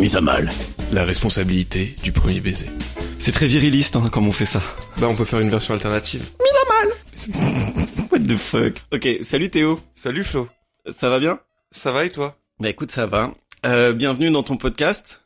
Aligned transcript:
Mise 0.00 0.16
à 0.16 0.22
mal. 0.22 0.48
La 0.92 1.04
responsabilité 1.04 1.94
du 2.02 2.10
premier 2.10 2.40
baiser. 2.40 2.70
C'est 3.18 3.32
très 3.32 3.46
viriliste 3.46 3.96
hein, 3.96 4.04
comme 4.10 4.26
on 4.26 4.32
fait 4.32 4.46
ça. 4.46 4.62
Bah 4.96 5.06
on 5.10 5.14
peut 5.14 5.26
faire 5.26 5.40
une 5.40 5.50
version 5.50 5.74
alternative. 5.74 6.26
What 8.10 8.20
the 8.20 8.38
fuck 8.38 8.76
Ok, 8.94 9.06
salut 9.20 9.50
Théo. 9.50 9.78
Salut 9.94 10.24
Flo. 10.24 10.48
Ça 10.90 11.10
va 11.10 11.18
bien? 11.18 11.38
Ça 11.70 11.92
va 11.92 12.06
et 12.06 12.08
toi? 12.08 12.34
Bah 12.60 12.70
écoute, 12.70 12.90
ça 12.90 13.04
va. 13.04 13.32
Euh, 13.66 13.92
bienvenue 13.92 14.30
dans 14.30 14.42
ton 14.42 14.56
podcast. 14.56 15.19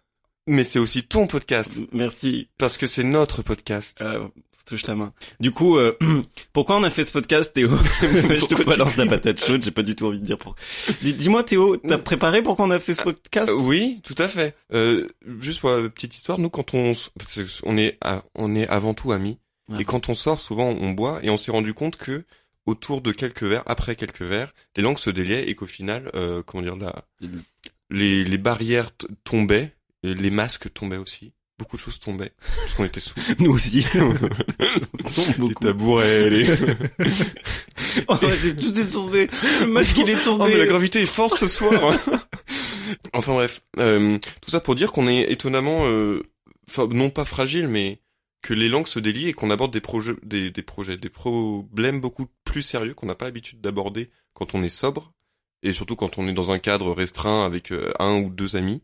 Mais 0.46 0.62
c'est 0.64 0.78
aussi 0.78 1.02
ton 1.04 1.26
podcast. 1.26 1.80
Merci. 1.92 2.48
Parce 2.58 2.76
que 2.76 2.86
c'est 2.86 3.02
notre 3.04 3.42
podcast. 3.42 4.02
Euh, 4.02 4.28
se 4.50 4.64
touche 4.66 4.86
la 4.86 4.94
main. 4.94 5.12
Du 5.40 5.50
coup, 5.52 5.78
euh, 5.78 5.96
pourquoi 6.52 6.76
on 6.76 6.82
a 6.82 6.90
fait 6.90 7.04
ce 7.04 7.12
podcast, 7.12 7.54
Théo 7.54 7.70
Je 8.02 8.46
te 8.46 8.62
balance 8.62 8.96
la 8.96 9.06
patate 9.06 9.42
chaude, 9.44 9.62
j'ai 9.62 9.70
pas 9.70 9.82
du 9.82 9.96
tout 9.96 10.06
envie 10.06 10.20
de 10.20 10.24
dire 10.26 10.36
pourquoi. 10.38 10.62
Dis- 11.02 11.14
Dis-moi, 11.14 11.44
Théo, 11.44 11.76
t'as 11.78 11.96
préparé 11.98 12.42
pourquoi 12.42 12.66
on 12.66 12.70
a 12.70 12.78
fait 12.78 12.92
ce 12.94 13.02
podcast? 13.02 13.50
Euh, 13.50 13.54
oui, 13.56 14.00
tout 14.04 14.14
à 14.18 14.28
fait. 14.28 14.54
Euh, 14.72 15.08
juste 15.40 15.60
pour 15.60 15.70
la 15.70 15.88
petite 15.88 16.14
histoire, 16.14 16.38
nous 16.38 16.50
quand 16.50 16.74
on 16.74 16.92
on 17.64 17.76
est 17.78 17.98
on 18.34 18.54
est 18.54 18.68
avant 18.68 18.92
tout 18.94 19.12
amis 19.12 19.38
Ah. 19.72 19.76
et 19.80 19.84
quand 19.84 20.08
on 20.10 20.14
sort 20.14 20.40
souvent 20.40 20.68
on 20.78 20.90
boit 20.90 21.20
et 21.22 21.30
on 21.30 21.38
s'est 21.38 21.50
rendu 21.52 21.72
compte 21.72 21.96
que 21.96 22.24
autour 22.66 23.00
de 23.00 23.12
quelques 23.12 23.42
verres, 23.44 23.62
après 23.66 23.96
quelques 23.96 24.22
verres, 24.22 24.52
les 24.76 24.82
langues 24.82 24.98
se 24.98 25.10
déliaient 25.10 25.48
et 25.48 25.54
qu'au 25.54 25.66
final, 25.66 26.10
euh, 26.14 26.42
comment 26.42 26.62
dire, 26.62 26.76
la, 26.76 27.04
les, 27.90 28.24
les 28.24 28.38
barrières 28.38 28.90
tombaient, 29.24 29.73
et 30.04 30.14
les 30.14 30.30
masques 30.30 30.72
tombaient 30.72 30.96
aussi. 30.96 31.32
Beaucoup 31.58 31.76
de 31.76 31.82
choses 31.82 32.00
tombaient 32.00 32.32
parce 32.38 32.74
qu'on 32.74 32.84
était 32.84 32.98
sous. 33.00 33.14
Nous 33.38 33.52
aussi. 33.52 33.84
les 35.38 35.54
tabourets, 35.54 36.28
les... 36.28 36.48
oh, 38.08 38.16
tout 38.16 38.80
est 38.80 38.92
tombé. 38.92 39.28
Le 39.60 39.66
masque, 39.66 39.96
il 39.98 40.10
est 40.10 40.16
Oh 40.22 40.24
tombé. 40.24 40.46
mais 40.48 40.56
la 40.58 40.66
gravité 40.66 41.00
est 41.02 41.06
forte 41.06 41.38
ce 41.38 41.46
soir. 41.46 41.96
enfin 43.12 43.34
bref, 43.34 43.60
euh, 43.78 44.18
tout 44.42 44.50
ça 44.50 44.58
pour 44.60 44.74
dire 44.74 44.90
qu'on 44.90 45.06
est 45.06 45.30
étonnamment, 45.30 45.82
euh, 45.86 46.24
non 46.90 47.10
pas 47.10 47.24
fragile, 47.24 47.68
mais 47.68 48.00
que 48.42 48.52
les 48.52 48.68
langues 48.68 48.88
se 48.88 48.98
délient 48.98 49.28
et 49.28 49.32
qu'on 49.32 49.50
aborde 49.50 49.72
des 49.72 49.80
projets, 49.80 50.14
des, 50.24 50.50
des 50.50 50.62
projets, 50.62 50.96
des 50.96 51.08
problèmes 51.08 52.00
beaucoup 52.00 52.26
plus 52.44 52.62
sérieux 52.62 52.94
qu'on 52.94 53.06
n'a 53.06 53.14
pas 53.14 53.24
l'habitude 53.26 53.60
d'aborder 53.60 54.10
quand 54.34 54.54
on 54.54 54.62
est 54.62 54.68
sobre 54.68 55.12
et 55.62 55.72
surtout 55.72 55.96
quand 55.96 56.18
on 56.18 56.28
est 56.28 56.32
dans 56.34 56.52
un 56.52 56.58
cadre 56.58 56.92
restreint 56.92 57.46
avec 57.46 57.72
euh, 57.72 57.92
un 57.98 58.16
ou 58.20 58.28
deux 58.30 58.56
amis. 58.56 58.82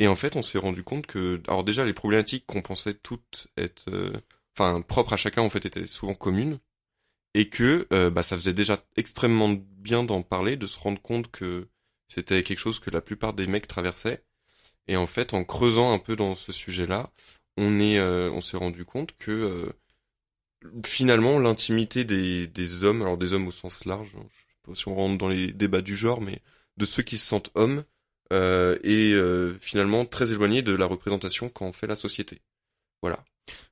Et 0.00 0.08
en 0.08 0.16
fait, 0.16 0.34
on 0.34 0.42
s'est 0.42 0.58
rendu 0.58 0.82
compte 0.82 1.06
que, 1.06 1.42
alors 1.46 1.62
déjà, 1.62 1.84
les 1.84 1.92
problématiques 1.92 2.46
qu'on 2.46 2.62
pensait 2.62 2.94
toutes 2.94 3.48
être, 3.58 3.84
euh, 3.90 4.12
enfin 4.56 4.80
propres 4.80 5.12
à 5.12 5.16
chacun 5.16 5.42
en 5.42 5.50
fait 5.50 5.66
étaient 5.66 5.86
souvent 5.86 6.14
communes 6.14 6.58
et 7.34 7.50
que 7.50 7.86
euh, 7.92 8.10
bah, 8.10 8.22
ça 8.22 8.36
faisait 8.36 8.54
déjà 8.54 8.82
extrêmement 8.96 9.50
bien 9.50 10.02
d'en 10.02 10.22
parler, 10.22 10.56
de 10.56 10.66
se 10.66 10.78
rendre 10.78 11.00
compte 11.02 11.30
que 11.30 11.68
c'était 12.08 12.42
quelque 12.42 12.58
chose 12.58 12.80
que 12.80 12.90
la 12.90 13.02
plupart 13.02 13.34
des 13.34 13.46
mecs 13.46 13.68
traversaient. 13.68 14.24
Et 14.88 14.96
en 14.96 15.06
fait, 15.06 15.34
en 15.34 15.44
creusant 15.44 15.92
un 15.92 15.98
peu 15.98 16.16
dans 16.16 16.34
ce 16.34 16.50
sujet-là, 16.50 17.12
on 17.58 17.78
euh, 17.80 18.40
s'est 18.40 18.56
rendu 18.56 18.86
compte 18.86 19.16
que 19.18 19.70
finalement 20.84 21.38
l'intimité 21.38 22.04
des, 22.04 22.46
des 22.46 22.84
hommes, 22.84 23.02
alors 23.02 23.18
des 23.18 23.34
hommes 23.34 23.48
au 23.48 23.50
sens 23.50 23.84
large, 23.84 24.16
hein, 24.16 24.26
je 24.30 24.38
sais 24.38 24.56
pas 24.62 24.74
si 24.74 24.88
on 24.88 24.94
rentre 24.94 25.18
dans 25.18 25.28
les 25.28 25.52
débats 25.52 25.82
du 25.82 25.94
genre, 25.94 26.22
mais 26.22 26.40
de 26.78 26.86
ceux 26.86 27.02
qui 27.02 27.18
se 27.18 27.26
sentent 27.26 27.50
hommes, 27.54 27.84
euh, 28.32 28.76
est 28.82 29.12
euh, 29.12 29.54
finalement 29.60 30.04
très 30.04 30.32
éloigné 30.32 30.62
de 30.62 30.74
la 30.74 30.86
représentation 30.86 31.48
qu'en 31.48 31.72
fait 31.72 31.86
la 31.86 31.96
société. 31.96 32.40
Voilà. 33.02 33.24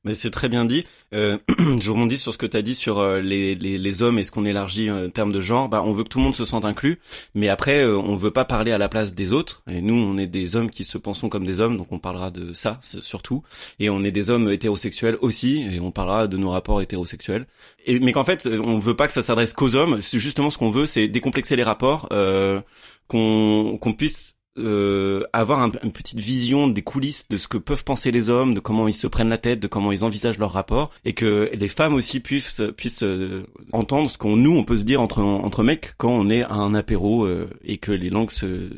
Mais 0.04 0.14
c'est 0.14 0.30
très 0.30 0.48
bien 0.48 0.64
dit. 0.64 0.86
Euh, 1.14 1.38
je 1.80 1.90
rebondis 1.90 2.18
sur 2.18 2.32
ce 2.32 2.38
que 2.38 2.46
tu 2.46 2.56
as 2.56 2.62
dit 2.62 2.74
sur 2.74 2.98
euh, 2.98 3.20
les, 3.20 3.54
les, 3.54 3.78
les 3.78 4.02
hommes 4.02 4.18
et 4.18 4.24
ce 4.24 4.30
qu'on 4.30 4.44
élargit 4.44 4.88
euh, 4.88 5.06
en 5.06 5.10
termes 5.10 5.32
de 5.32 5.40
genre. 5.40 5.68
Bah, 5.68 5.82
on 5.84 5.92
veut 5.92 6.04
que 6.04 6.08
tout 6.08 6.18
le 6.18 6.24
monde 6.24 6.36
se 6.36 6.44
sente 6.44 6.64
inclus, 6.64 6.98
mais 7.34 7.48
après, 7.48 7.84
euh, 7.84 7.96
on 7.98 8.16
veut 8.16 8.30
pas 8.30 8.44
parler 8.44 8.72
à 8.72 8.78
la 8.78 8.88
place 8.88 9.14
des 9.14 9.32
autres. 9.32 9.62
Et 9.68 9.80
nous, 9.82 9.94
on 9.94 10.16
est 10.16 10.26
des 10.26 10.56
hommes 10.56 10.70
qui 10.70 10.84
se 10.84 10.98
pensons 10.98 11.28
comme 11.28 11.44
des 11.44 11.60
hommes, 11.60 11.76
donc 11.76 11.88
on 11.90 11.98
parlera 11.98 12.30
de 12.30 12.52
ça 12.52 12.78
surtout. 12.82 13.42
Et 13.78 13.90
on 13.90 14.02
est 14.04 14.10
des 14.10 14.30
hommes 14.30 14.50
hétérosexuels 14.50 15.18
aussi, 15.20 15.62
et 15.72 15.80
on 15.80 15.90
parlera 15.90 16.26
de 16.26 16.36
nos 16.36 16.50
rapports 16.50 16.80
hétérosexuels. 16.80 17.46
Et, 17.86 17.98
mais 18.00 18.12
qu'en 18.12 18.24
fait, 18.24 18.46
on 18.46 18.78
veut 18.78 18.96
pas 18.96 19.06
que 19.06 19.12
ça 19.12 19.22
s'adresse 19.22 19.52
qu'aux 19.52 19.76
hommes. 19.76 20.00
Justement 20.00 20.50
ce 20.50 20.58
qu'on 20.58 20.70
veut, 20.70 20.86
c'est 20.86 21.08
décomplexer 21.08 21.56
les 21.56 21.62
rapports, 21.62 22.08
euh, 22.12 22.60
qu'on 23.08 23.78
qu'on 23.80 23.94
puisse 23.94 24.37
euh, 24.58 25.24
avoir 25.32 25.60
un- 25.62 25.72
une 25.82 25.92
petite 25.92 26.18
vision 26.20 26.68
des 26.68 26.82
coulisses 26.82 27.28
de 27.28 27.36
ce 27.36 27.48
que 27.48 27.58
peuvent 27.58 27.84
penser 27.84 28.10
les 28.10 28.28
hommes, 28.28 28.54
de 28.54 28.60
comment 28.60 28.88
ils 28.88 28.92
se 28.92 29.06
prennent 29.06 29.28
la 29.28 29.38
tête, 29.38 29.60
de 29.60 29.68
comment 29.68 29.92
ils 29.92 30.04
envisagent 30.04 30.38
leur 30.38 30.52
rapport, 30.52 30.90
et 31.04 31.12
que 31.12 31.50
les 31.54 31.68
femmes 31.68 31.94
aussi 31.94 32.20
puissent 32.20 32.62
puissent 32.76 33.02
euh, 33.02 33.46
entendre 33.72 34.10
ce 34.10 34.18
qu'on 34.18 34.36
nous 34.36 34.56
on 34.56 34.64
peut 34.64 34.76
se 34.76 34.84
dire 34.84 35.00
entre 35.00 35.20
entre 35.22 35.62
mecs 35.62 35.94
quand 35.98 36.10
on 36.12 36.28
est 36.30 36.42
à 36.42 36.52
un 36.54 36.74
apéro 36.74 37.24
euh, 37.24 37.48
et 37.64 37.78
que 37.78 37.92
les 37.92 38.10
langues 38.10 38.30
se 38.30 38.68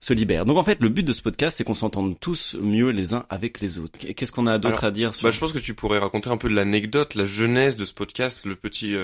se 0.00 0.12
libèrent. 0.12 0.44
Donc 0.44 0.58
en 0.58 0.64
fait, 0.64 0.78
le 0.80 0.90
but 0.90 1.02
de 1.02 1.14
ce 1.14 1.22
podcast, 1.22 1.56
c'est 1.56 1.64
qu'on 1.64 1.72
s'entende 1.72 2.20
tous 2.20 2.56
mieux 2.60 2.90
les 2.90 3.14
uns 3.14 3.24
avec 3.30 3.60
les 3.62 3.78
autres. 3.78 3.98
Qu'est-ce 3.98 4.32
qu'on 4.32 4.46
a 4.46 4.58
d'autre 4.58 4.84
à 4.84 4.90
dire 4.90 5.14
sur 5.14 5.24
Bah, 5.26 5.30
je 5.30 5.40
pense 5.40 5.54
que 5.54 5.58
tu 5.58 5.72
pourrais 5.72 5.98
raconter 5.98 6.28
un 6.28 6.36
peu 6.36 6.50
de 6.50 6.54
l'anecdote, 6.54 7.14
la 7.14 7.24
genèse 7.24 7.76
de 7.76 7.86
ce 7.86 7.94
podcast, 7.94 8.44
le 8.44 8.54
petit. 8.54 8.94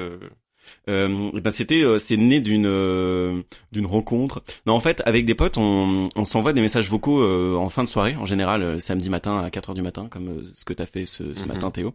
Euh, 0.89 1.31
ben 1.41 1.51
c'était 1.51 1.83
euh, 1.83 1.99
c'est 1.99 2.17
né 2.17 2.41
d'une 2.41 2.67
euh, 2.67 3.43
d'une 3.73 3.87
rencontre. 3.87 4.43
Non 4.67 4.75
en 4.75 4.81
fait 4.81 5.03
avec 5.07 5.25
des 5.27 5.35
potes 5.35 5.57
on, 5.59 6.09
on 6.17 6.25
s'envoie 6.25 6.53
des 6.53 6.61
messages 6.61 6.89
vocaux 6.91 7.21
euh, 7.23 7.57
en 7.57 7.69
fin 7.69 7.85
de 7.85 7.89
soirée 7.89 8.17
en 8.17 8.27
général 8.27 8.81
samedi 8.81 9.11
matin 9.11 9.39
à 9.39 9.51
4 9.51 9.71
heures 9.71 9.75
du 9.75 9.83
matin 9.83 10.07
comme 10.11 10.45
ce 10.55 10.65
que 10.65 10.73
t'as 10.73 10.87
fait 10.87 11.07
ce, 11.07 11.35
ce 11.35 11.41
Mhm. 11.43 11.47
matin 11.49 11.71
Théo. 11.71 11.95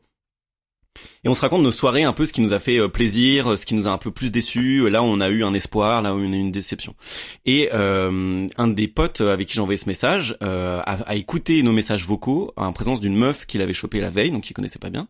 Et 1.23 1.29
on 1.29 1.35
se 1.35 1.41
raconte 1.41 1.61
nos 1.61 1.71
soirées 1.71 2.03
un 2.03 2.13
peu 2.13 2.25
ce 2.25 2.33
qui 2.33 2.41
nous 2.41 2.53
a 2.53 2.59
fait 2.59 2.79
euh, 2.79 2.87
plaisir, 2.87 3.51
euh, 3.51 3.55
ce 3.57 3.65
qui 3.65 3.75
nous 3.75 3.87
a 3.87 3.91
un 3.91 3.97
peu 3.97 4.11
plus 4.11 4.31
déçus. 4.31 4.89
Là 4.89 5.03
on 5.03 5.19
a 5.21 5.29
eu 5.29 5.43
un 5.43 5.53
espoir, 5.53 6.01
là 6.01 6.13
on 6.13 6.19
a 6.19 6.21
eu 6.21 6.25
une 6.25 6.51
déception. 6.51 6.95
Et 7.45 7.69
euh, 7.73 8.47
un 8.57 8.67
des 8.67 8.87
potes 8.87 9.21
avec 9.21 9.47
qui 9.47 9.53
j'ai 9.55 9.77
ce 9.77 9.87
message 9.87 10.37
euh, 10.41 10.81
a, 10.85 10.93
a 11.03 11.15
écouté 11.15 11.63
nos 11.63 11.71
messages 11.71 12.05
vocaux 12.05 12.51
en 12.55 12.73
présence 12.73 12.99
d'une 12.99 13.15
meuf 13.15 13.45
qu'il 13.45 13.61
avait 13.61 13.73
chopé 13.73 13.99
la 13.99 14.09
veille, 14.09 14.31
donc 14.31 14.43
qu'il 14.43 14.55
connaissait 14.55 14.79
pas 14.79 14.89
bien. 14.89 15.07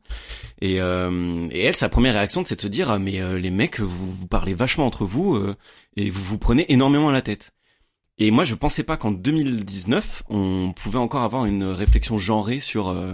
Et, 0.61 0.79
euh, 0.79 1.47
et 1.51 1.61
elle, 1.61 1.75
sa 1.75 1.89
première 1.89 2.13
réaction, 2.13 2.43
c'est 2.45 2.55
de 2.55 2.61
se 2.61 2.67
dire, 2.67 2.89
ah, 2.89 2.99
mais 2.99 3.21
euh, 3.21 3.37
les 3.37 3.51
mecs, 3.51 3.79
vous, 3.79 4.11
vous 4.11 4.27
parlez 4.27 4.53
vachement 4.53 4.85
entre 4.85 5.05
vous 5.05 5.35
euh, 5.35 5.55
et 5.97 6.09
vous 6.09 6.23
vous 6.23 6.37
prenez 6.37 6.71
énormément 6.71 7.09
à 7.09 7.13
la 7.13 7.21
tête. 7.21 7.51
Et 8.17 8.31
moi, 8.31 8.45
je 8.45 8.55
pensais 8.55 8.83
pas 8.83 8.95
qu'en 8.95 9.11
2019, 9.11 10.23
on 10.29 10.73
pouvait 10.73 10.99
encore 10.99 11.23
avoir 11.23 11.45
une 11.45 11.65
réflexion 11.65 12.17
genrée 12.17 12.61
sur, 12.61 12.87
euh, 12.87 13.13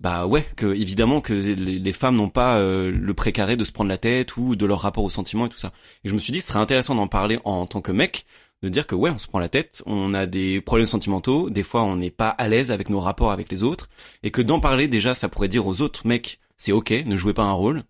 bah 0.00 0.26
ouais, 0.26 0.46
que 0.56 0.66
évidemment 0.66 1.20
que 1.20 1.34
les, 1.34 1.54
les 1.54 1.92
femmes 1.92 2.16
n'ont 2.16 2.30
pas 2.30 2.58
euh, 2.58 2.90
le 2.90 3.14
précaré 3.14 3.58
de 3.58 3.64
se 3.64 3.70
prendre 3.70 3.90
la 3.90 3.98
tête 3.98 4.36
ou 4.38 4.56
de 4.56 4.64
leur 4.64 4.80
rapport 4.80 5.04
aux 5.04 5.10
sentiments 5.10 5.46
et 5.46 5.50
tout 5.50 5.58
ça. 5.58 5.72
Et 6.04 6.08
je 6.08 6.14
me 6.14 6.18
suis 6.18 6.32
dit, 6.32 6.40
ce 6.40 6.48
serait 6.48 6.58
intéressant 6.58 6.94
d'en 6.94 7.06
parler 7.06 7.38
en 7.44 7.66
tant 7.66 7.82
que 7.82 7.92
mec, 7.92 8.24
de 8.62 8.70
dire 8.70 8.86
que 8.86 8.94
ouais, 8.94 9.10
on 9.10 9.18
se 9.18 9.26
prend 9.26 9.38
la 9.38 9.50
tête, 9.50 9.82
on 9.84 10.14
a 10.14 10.24
des 10.24 10.62
problèmes 10.62 10.86
sentimentaux, 10.86 11.50
des 11.50 11.62
fois 11.62 11.82
on 11.82 11.96
n'est 11.96 12.10
pas 12.10 12.30
à 12.30 12.48
l'aise 12.48 12.70
avec 12.70 12.88
nos 12.88 13.00
rapports 13.00 13.30
avec 13.30 13.52
les 13.52 13.62
autres, 13.62 13.90
et 14.22 14.30
que 14.30 14.40
d'en 14.40 14.58
parler 14.58 14.88
déjà, 14.88 15.14
ça 15.14 15.28
pourrait 15.28 15.48
dire 15.48 15.66
aux 15.66 15.82
autres 15.82 16.06
mecs, 16.06 16.40
c'est 16.56 16.72
ok, 16.72 16.90
ne 17.04 17.16
jouez 17.16 17.34
pas 17.34 17.44
un 17.44 17.52
rôle. 17.52 17.84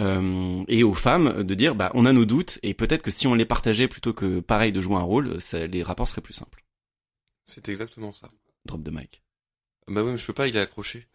Euh, 0.00 0.64
et 0.66 0.82
aux 0.82 0.92
femmes 0.92 1.44
de 1.44 1.54
dire 1.54 1.76
bah 1.76 1.92
on 1.94 2.04
a 2.04 2.12
nos 2.12 2.24
doutes 2.24 2.58
et 2.64 2.74
peut-être 2.74 3.00
que 3.00 3.12
si 3.12 3.28
on 3.28 3.34
les 3.34 3.44
partageait 3.44 3.86
plutôt 3.86 4.12
que 4.12 4.40
pareil 4.40 4.72
de 4.72 4.80
jouer 4.80 4.96
un 4.96 5.02
rôle, 5.02 5.40
ça, 5.40 5.68
les 5.68 5.84
rapports 5.84 6.08
seraient 6.08 6.20
plus 6.20 6.34
simples. 6.34 6.64
C'est 7.46 7.68
exactement 7.68 8.10
ça. 8.10 8.28
Drop 8.64 8.82
de 8.82 8.90
mic. 8.90 9.22
Bah 9.86 10.02
ouais, 10.02 10.12
mais 10.12 10.18
je 10.18 10.26
peux 10.26 10.32
pas, 10.32 10.48
il 10.48 10.56
est 10.56 10.60
accroché. 10.60 11.06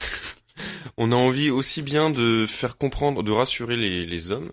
On 0.96 1.12
a 1.12 1.16
envie 1.16 1.50
aussi 1.50 1.82
bien 1.82 2.10
de 2.10 2.46
faire 2.46 2.76
comprendre, 2.76 3.22
de 3.22 3.32
rassurer 3.32 3.76
les, 3.76 4.06
les 4.06 4.30
hommes, 4.30 4.52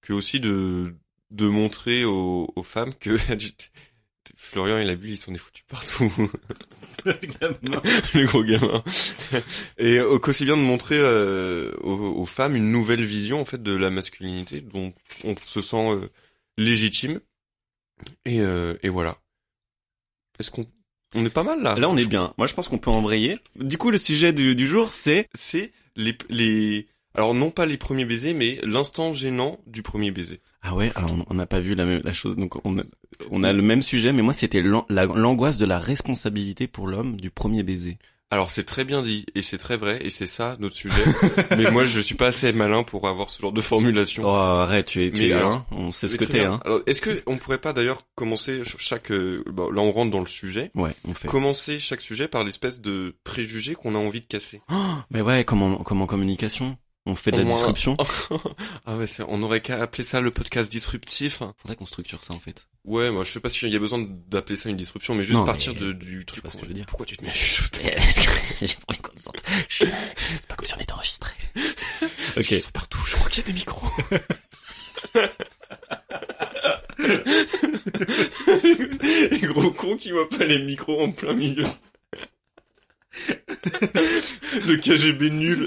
que 0.00 0.12
aussi 0.12 0.40
de, 0.40 0.94
de 1.30 1.46
montrer 1.46 2.04
aux, 2.04 2.52
aux 2.54 2.62
femmes 2.62 2.94
que 2.94 3.16
Florian 4.36 4.78
et 4.78 4.84
la 4.84 4.96
bulle, 4.96 5.10
ils 5.10 5.16
sont 5.16 5.32
des 5.32 5.38
foutus 5.38 5.64
partout. 5.68 6.12
le 7.04 8.26
gros 8.26 8.42
gamin. 8.42 8.82
Et 9.78 9.98
qu'aussi 10.20 10.44
bien 10.44 10.56
de 10.56 10.62
montrer 10.62 10.98
euh, 10.98 11.72
aux, 11.80 12.20
aux 12.20 12.26
femmes 12.26 12.56
une 12.56 12.70
nouvelle 12.70 13.04
vision 13.04 13.40
en 13.40 13.44
fait 13.44 13.62
de 13.62 13.74
la 13.74 13.90
masculinité 13.90 14.60
dont 14.60 14.92
on 15.24 15.36
se 15.36 15.62
sent 15.62 15.90
euh, 15.90 16.08
légitime. 16.58 17.20
Et, 18.24 18.40
euh, 18.40 18.76
et 18.82 18.88
voilà. 18.88 19.16
Est-ce 20.38 20.50
qu'on 20.50 20.66
on 21.14 21.24
est 21.24 21.30
pas 21.30 21.42
mal 21.42 21.62
là 21.62 21.74
Là 21.78 21.88
on 21.88 21.96
est 21.96 22.06
bien. 22.06 22.32
Moi 22.38 22.46
je 22.46 22.54
pense 22.54 22.68
qu'on 22.68 22.78
peut 22.78 22.90
embrayer. 22.90 23.38
Du 23.56 23.78
coup 23.78 23.90
le 23.90 23.98
sujet 23.98 24.32
du, 24.32 24.54
du 24.54 24.66
jour 24.66 24.92
c'est 24.92 25.28
C'est 25.34 25.72
les 25.96 26.16
les 26.28 26.86
Alors 27.14 27.34
non 27.34 27.50
pas 27.50 27.66
les 27.66 27.76
premiers 27.76 28.04
baisers, 28.04 28.34
mais 28.34 28.58
l'instant 28.62 29.12
gênant 29.12 29.58
du 29.66 29.82
premier 29.82 30.10
baiser. 30.10 30.40
Ah 30.62 30.74
ouais, 30.76 30.92
alors 30.94 31.10
on- 31.28 31.34
n'a 31.34 31.46
pas 31.46 31.58
vu 31.58 31.74
la, 31.74 31.84
même, 31.84 32.02
la 32.04 32.12
chose, 32.12 32.36
donc 32.36 32.64
on 32.64 32.78
a, 32.78 32.82
on 33.32 33.42
a 33.42 33.52
le 33.52 33.62
même 33.62 33.82
sujet, 33.82 34.12
mais 34.12 34.22
moi 34.22 34.32
c'était 34.32 34.62
l'an- 34.62 34.86
la- 34.88 35.06
l'angoisse 35.06 35.58
de 35.58 35.66
la 35.66 35.78
responsabilité 35.80 36.68
pour 36.68 36.86
l'homme 36.86 37.20
du 37.20 37.30
premier 37.30 37.62
baiser. 37.64 37.98
Alors 38.32 38.50
c'est 38.50 38.64
très 38.64 38.84
bien 38.84 39.02
dit 39.02 39.26
et 39.34 39.42
c'est 39.42 39.58
très 39.58 39.76
vrai 39.76 39.98
et 40.02 40.08
c'est 40.08 40.26
ça 40.26 40.56
notre 40.58 40.74
sujet. 40.74 41.04
mais 41.58 41.70
moi 41.70 41.84
je 41.84 42.00
suis 42.00 42.14
pas 42.14 42.28
assez 42.28 42.50
malin 42.54 42.82
pour 42.82 43.06
avoir 43.06 43.28
ce 43.28 43.42
genre 43.42 43.52
de 43.52 43.60
formulation. 43.60 44.22
Oh 44.24 44.30
arrête, 44.32 44.86
tu 44.86 45.04
es, 45.04 45.10
tu 45.12 45.20
Mais 45.20 45.28
es 45.28 45.32
hein, 45.34 45.66
on 45.70 45.92
sait 45.92 46.08
ce 46.08 46.16
que 46.16 46.24
t'es, 46.24 46.42
hein. 46.42 46.58
Alors 46.64 46.80
est-ce 46.86 47.02
que 47.02 47.10
on 47.26 47.36
pourrait 47.36 47.58
pas 47.58 47.74
d'ailleurs 47.74 48.06
commencer 48.14 48.62
chaque 48.78 49.12
euh, 49.12 49.44
bon, 49.50 49.70
là 49.70 49.82
on 49.82 49.92
rentre 49.92 50.10
dans 50.10 50.18
le 50.20 50.24
sujet, 50.26 50.70
Ouais, 50.74 50.94
on 51.06 51.12
fait. 51.12 51.28
commencer 51.28 51.78
chaque 51.78 52.00
sujet 52.00 52.26
par 52.26 52.42
l'espèce 52.42 52.80
de 52.80 53.14
préjugé 53.22 53.74
qu'on 53.74 53.94
a 53.94 53.98
envie 53.98 54.22
de 54.22 54.26
casser. 54.26 54.62
Oh, 54.72 54.94
mais 55.10 55.20
ouais, 55.20 55.44
comme 55.44 55.62
en, 55.62 55.76
comme 55.76 56.00
en 56.00 56.06
communication, 56.06 56.78
on 57.06 57.14
fait 57.16 57.30
de 57.32 57.38
la 57.38 57.44
moins- 57.44 57.54
disruption. 57.56 57.96
ah 58.86 58.96
ouais, 58.96 59.06
c'est- 59.06 59.24
on 59.26 59.42
aurait 59.42 59.60
qu'à 59.60 59.80
appeler 59.82 60.04
ça 60.04 60.20
le 60.20 60.30
podcast 60.30 60.70
disruptif. 60.70 61.42
Faudrait 61.58 61.76
qu'on 61.76 61.86
structure 61.86 62.22
ça 62.22 62.32
en 62.34 62.38
fait. 62.40 62.66
Ouais, 62.84 63.10
moi 63.10 63.22
je 63.24 63.30
sais 63.30 63.40
pas 63.40 63.48
s'il 63.48 63.68
y 63.70 63.76
a 63.76 63.78
besoin 63.78 64.04
d'appeler 64.28 64.56
ça 64.56 64.68
une 64.68 64.76
disruption, 64.76 65.14
mais 65.14 65.22
juste 65.24 65.38
Non, 65.38 65.44
partir 65.44 65.72
mais 65.74 65.80
de, 65.80 65.92
du 65.92 66.24
truc. 66.24 66.42
vois 66.42 66.50
ce 66.50 66.56
que 66.56 66.62
je 66.64 66.68
veux 66.68 66.74
dire. 66.74 66.86
Pourquoi 66.86 67.06
tu 67.06 67.16
te 67.16 67.22
mets 67.24 67.30
à 67.30 67.32
chuchoter 67.32 67.94
J'ai 68.62 68.74
pris 68.86 68.98
conscience. 68.98 69.34
C'est 69.68 70.46
pas 70.46 70.54
comme 70.56 70.66
si 70.66 70.74
on 70.74 70.78
était 70.78 70.92
enregistré. 70.92 71.32
Ok. 72.36 72.50
Ils 72.50 72.60
sont 72.60 72.70
partout, 72.70 72.98
je 73.06 73.14
crois 73.16 73.30
qu'il 73.30 73.42
y 73.42 73.44
a 73.44 73.46
des 73.48 73.52
micros. 73.52 73.88
les 78.62 79.40
gros 79.48 79.70
cons 79.70 79.96
qui 79.96 80.10
voient 80.12 80.28
pas 80.28 80.44
les 80.44 80.62
micros 80.62 81.02
en 81.02 81.10
plein 81.12 81.34
milieu. 81.34 81.66
Le 84.66 84.76
KGB 84.76 85.30
nul. 85.30 85.66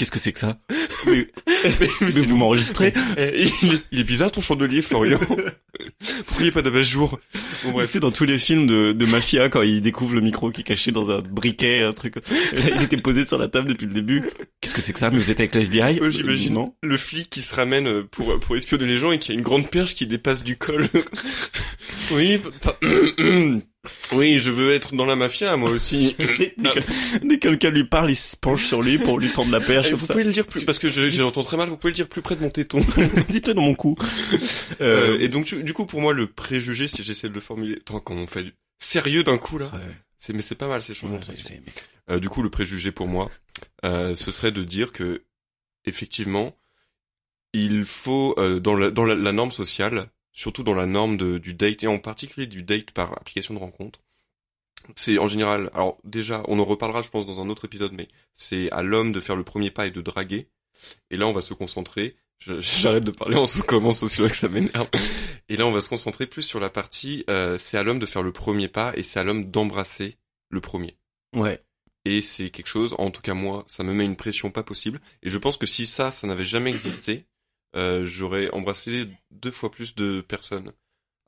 Qu'est-ce 0.00 0.10
que 0.10 0.18
c'est 0.18 0.32
que 0.32 0.38
ça 0.38 0.58
Mais, 1.06 1.28
mais 2.00 2.10
vous 2.10 2.36
m'enregistrez 2.38 2.94
Eh, 3.18 3.44
il, 3.62 3.74
est- 3.74 3.82
il 3.92 4.00
est 4.00 4.04
bizarre 4.04 4.32
ton 4.32 4.40
chandelier, 4.40 4.80
Florian. 4.80 5.18
Pourquoi 6.26 6.46
il 6.46 6.52
pas 6.52 6.62
d'abat-jour 6.62 7.20
Bon 7.64 7.72
bref. 7.72 7.86
C'est 7.90 8.00
dans 8.00 8.10
tous 8.10 8.24
les 8.24 8.38
films 8.38 8.66
de, 8.66 8.92
de 8.92 9.04
mafia 9.04 9.50
quand 9.50 9.60
il 9.60 9.82
découvre 9.82 10.14
le 10.14 10.22
micro 10.22 10.50
qui 10.50 10.62
est 10.62 10.64
caché 10.64 10.90
dans 10.90 11.10
un 11.10 11.20
briquet, 11.20 11.82
un 11.82 11.92
truc. 11.92 12.16
Là, 12.16 12.22
il 12.76 12.82
était 12.82 12.96
posé 12.96 13.26
sur 13.26 13.36
la 13.36 13.48
table 13.48 13.68
depuis 13.68 13.86
le 13.86 13.92
début. 13.92 14.22
Qu'est-ce 14.62 14.74
que 14.74 14.80
c'est 14.80 14.94
que 14.94 14.98
ça 15.00 15.10
Mais 15.10 15.18
vous 15.18 15.30
êtes 15.30 15.38
avec 15.40 15.54
la 15.54 15.60
FBI 15.60 16.00
Ouais, 16.00 16.10
J'imagine 16.10 16.54
Non. 16.54 16.74
le 16.82 16.96
flic 16.96 17.28
qui 17.28 17.42
se 17.42 17.54
ramène 17.54 17.86
euh, 17.86 18.02
pour 18.10 18.40
pour 18.40 18.56
espionner 18.56 18.86
les 18.86 18.96
gens 18.96 19.12
et 19.12 19.18
qui 19.18 19.32
a 19.32 19.34
une 19.34 19.42
grande 19.42 19.68
perche 19.68 19.94
qui 19.94 20.06
dépasse 20.06 20.42
du 20.42 20.56
col. 20.56 20.88
oui, 22.12 22.40
pa- 22.62 22.78
oui, 24.12 24.38
je 24.38 24.50
veux 24.50 24.72
être 24.72 24.94
dans 24.94 25.06
la 25.06 25.16
mafia 25.16 25.56
moi 25.56 25.70
aussi. 25.70 26.14
Dès 26.18 26.50
que- 26.50 27.34
quelqu'un 27.36 27.70
lui 27.70 27.84
parle, 27.84 28.10
il 28.10 28.16
se 28.16 28.36
penche 28.36 28.66
sur 28.66 28.82
lui 28.82 28.98
pour 28.98 29.18
lui 29.18 29.30
tendre 29.30 29.50
la 29.50 29.60
perche 29.60 29.88
Eh, 29.90 29.94
vous 29.94 30.06
ça. 30.06 30.12
pouvez 30.12 30.24
le 30.24 30.32
dire 30.32 30.46
plus 30.46 30.64
parce 30.64 30.78
que 30.78 30.90
je- 30.90 31.08
j'entends 31.08 31.42
très 31.42 31.56
mal. 31.56 31.68
Vous 31.68 31.76
pouvez 31.76 31.90
le 31.92 31.94
dire 31.96 32.08
plus 32.08 32.20
près 32.22 32.36
de 32.36 32.40
mon 32.42 32.50
téton. 32.50 32.80
Dites-le 33.30 33.54
dans 33.54 33.62
mon 33.62 33.74
cou. 33.74 33.96
Euh, 34.80 35.18
et 35.20 35.28
donc 35.28 35.54
du, 35.54 35.72
coup 35.72 35.86
pour 35.86 36.00
moi 36.00 36.12
le 36.12 36.26
préjugé 36.26 36.88
si 36.88 37.02
j'essaie 37.02 37.28
de 37.28 37.34
le 37.34 37.40
formuler, 37.40 37.76
attends 37.76 38.00
quand 38.00 38.14
on 38.14 38.26
fait 38.26 38.44
du 38.44 38.52
sérieux 38.78 39.22
d'un 39.22 39.38
coup 39.38 39.58
là, 39.58 39.70
Ouais, 39.72 39.94
c'est 40.18 40.32
mais 40.32 40.42
c'est 40.42 40.54
pas 40.56 40.68
mal 40.68 40.82
ces 40.82 40.92
ouais, 41.04 41.20
aimé. 41.50 41.62
Euh, 42.10 42.18
du 42.18 42.28
coup, 42.28 42.42
le 42.42 42.50
préjugé 42.50 42.90
pour 42.92 43.06
moi, 43.06 43.30
euh, 43.84 44.16
ce 44.16 44.32
serait 44.32 44.50
de 44.52 44.64
dire 44.64 44.92
que, 44.92 45.22
effectivement, 45.84 46.56
il 47.52 47.84
faut 47.84 48.34
euh, 48.38 48.58
dans, 48.58 48.74
la, 48.74 48.90
dans 48.90 49.04
la, 49.04 49.14
la 49.14 49.32
norme 49.32 49.52
sociale, 49.52 50.08
surtout 50.32 50.62
dans 50.62 50.74
la 50.74 50.86
norme 50.86 51.16
de, 51.16 51.38
du 51.38 51.54
date 51.54 51.82
et 51.82 51.86
en 51.86 51.98
particulier 51.98 52.46
du 52.46 52.62
date 52.62 52.90
par 52.92 53.12
application 53.12 53.54
de 53.54 53.58
rencontre. 53.58 54.00
C'est 54.96 55.18
en 55.18 55.28
général, 55.28 55.70
alors 55.74 55.98
déjà, 56.04 56.42
on 56.48 56.58
en 56.58 56.64
reparlera, 56.64 57.02
je 57.02 57.08
pense, 57.10 57.26
dans 57.26 57.40
un 57.40 57.48
autre 57.48 57.66
épisode, 57.66 57.92
mais 57.92 58.08
c'est 58.32 58.70
à 58.72 58.82
l'homme 58.82 59.12
de 59.12 59.20
faire 59.20 59.36
le 59.36 59.44
premier 59.44 59.70
pas 59.70 59.86
et 59.86 59.90
de 59.90 60.00
draguer. 60.00 60.48
Et 61.10 61.16
là, 61.16 61.26
on 61.26 61.32
va 61.32 61.42
se 61.42 61.52
concentrer. 61.54 62.16
J'arrête 62.40 63.04
de 63.04 63.10
parler 63.10 63.36
en 63.36 63.44
so- 63.46 63.62
comme 63.62 63.84
en 63.86 63.92
sociologue, 63.92 64.32
ça 64.32 64.48
m'énerve. 64.48 64.88
Et 65.50 65.56
là, 65.56 65.66
on 65.66 65.72
va 65.72 65.82
se 65.82 65.88
concentrer 65.90 66.26
plus 66.26 66.42
sur 66.42 66.58
la 66.60 66.70
partie. 66.70 67.24
euh, 67.28 67.58
c'est 67.58 67.76
à 67.76 67.82
l'homme 67.82 67.98
de 67.98 68.06
faire 68.06 68.22
le 68.22 68.32
premier 68.32 68.68
pas 68.68 68.92
et 68.96 69.02
c'est 69.02 69.20
à 69.20 69.24
l'homme 69.24 69.50
d'embrasser 69.50 70.16
le 70.48 70.60
premier 70.62 70.96
Ouais. 71.36 71.62
et 72.06 72.22
c'est 72.22 72.50
quelque 72.50 72.66
chose, 72.66 72.94
en 72.98 73.10
tout 73.12 73.20
cas 73.20 73.34
moi, 73.34 73.64
ça 73.68 73.84
me 73.84 73.92
met 73.92 74.04
une 74.06 74.16
pression 74.16 74.50
pas 74.50 74.62
possible. 74.62 75.00
Et 75.22 75.28
je 75.28 75.36
pense 75.38 75.58
que 75.58 75.66
si 75.66 75.84
ça, 75.86 76.10
ça 76.10 76.26
n'avait 76.26 76.42
jamais 76.44 76.70
existé, 76.70 77.26
euh, 77.76 78.06
j'aurais 78.06 78.50
embrassé 78.50 79.06
deux 79.30 79.50
fois 79.50 79.70
plus 79.70 79.94
de 79.94 80.20
personnes. 80.20 80.72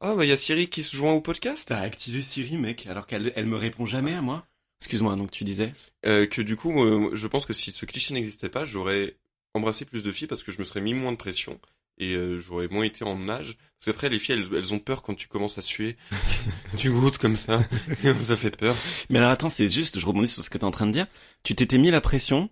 Ah 0.01 0.15
bah 0.15 0.25
il 0.25 0.29
y 0.29 0.33
a 0.33 0.37
Siri 0.37 0.69
qui 0.69 0.83
se 0.83 0.97
joint 0.97 1.13
au 1.13 1.21
podcast? 1.21 1.69
T'as 1.69 1.81
activé 1.81 2.23
Siri, 2.23 2.59
mec, 2.59 2.87
alors 2.87 3.07
qu'elle 3.07 3.33
elle 3.37 3.47
me 3.47 3.57
répond 3.57 3.87
jamais 3.87 4.15
à 4.15 4.21
moi. 4.21 4.47
Excuse-moi, 4.81 5.15
donc 5.15 5.31
tu 5.31 5.45
disais? 5.45 5.73
Euh, 6.07 6.27
que 6.27 6.43
du 6.43 6.57
coup, 6.57 6.73
moi, 6.73 7.11
je 7.13 7.27
pense 7.29 7.47
que 7.47 7.53
si 7.53 7.71
ce 7.71 7.87
cliché 7.87 8.13
n'existait 8.15 8.49
pas, 8.49 8.65
j'aurais 8.65 9.17
embrassé 9.55 9.85
plus 9.85 10.03
de 10.03 10.11
filles 10.11 10.27
parce 10.27 10.43
que 10.43 10.51
je 10.51 10.59
me 10.59 10.65
serais 10.65 10.81
mis 10.81 10.93
moins 10.93 11.13
de 11.13 11.17
pression 11.17 11.61
et 11.99 12.15
euh, 12.15 12.39
j'aurais 12.39 12.69
moins 12.69 12.85
été 12.85 13.05
en 13.05 13.17
nage. 13.17 13.57
Parce 13.79 13.93
qu'après 13.93 14.09
les 14.09 14.19
filles, 14.19 14.37
elles, 14.37 14.57
elles 14.57 14.75
ont 14.75 14.79
peur 14.79 15.03
quand 15.03 15.15
tu 15.15 15.29
commences 15.29 15.59
à 15.59 15.63
suer, 15.63 15.97
tu 16.77 16.91
goûtes 16.91 17.19
comme 17.19 17.37
ça, 17.37 17.61
ça 18.23 18.37
fait 18.37 18.57
peur. 18.57 18.75
Mais 19.09 19.19
alors 19.19 19.31
attends, 19.31 19.51
c'est 19.51 19.69
juste, 19.69 20.01
je 20.01 20.07
rebondis 20.07 20.29
sur 20.29 20.43
ce 20.43 20.51
que 20.51 20.59
t'es 20.59 20.65
en 20.65 20.71
train 20.73 20.87
de 20.87 20.93
dire. 20.93 21.07
Tu 21.43 21.55
t'étais 21.55 21.79
mis 21.79 21.91
la 21.91 22.01
pression 22.01 22.51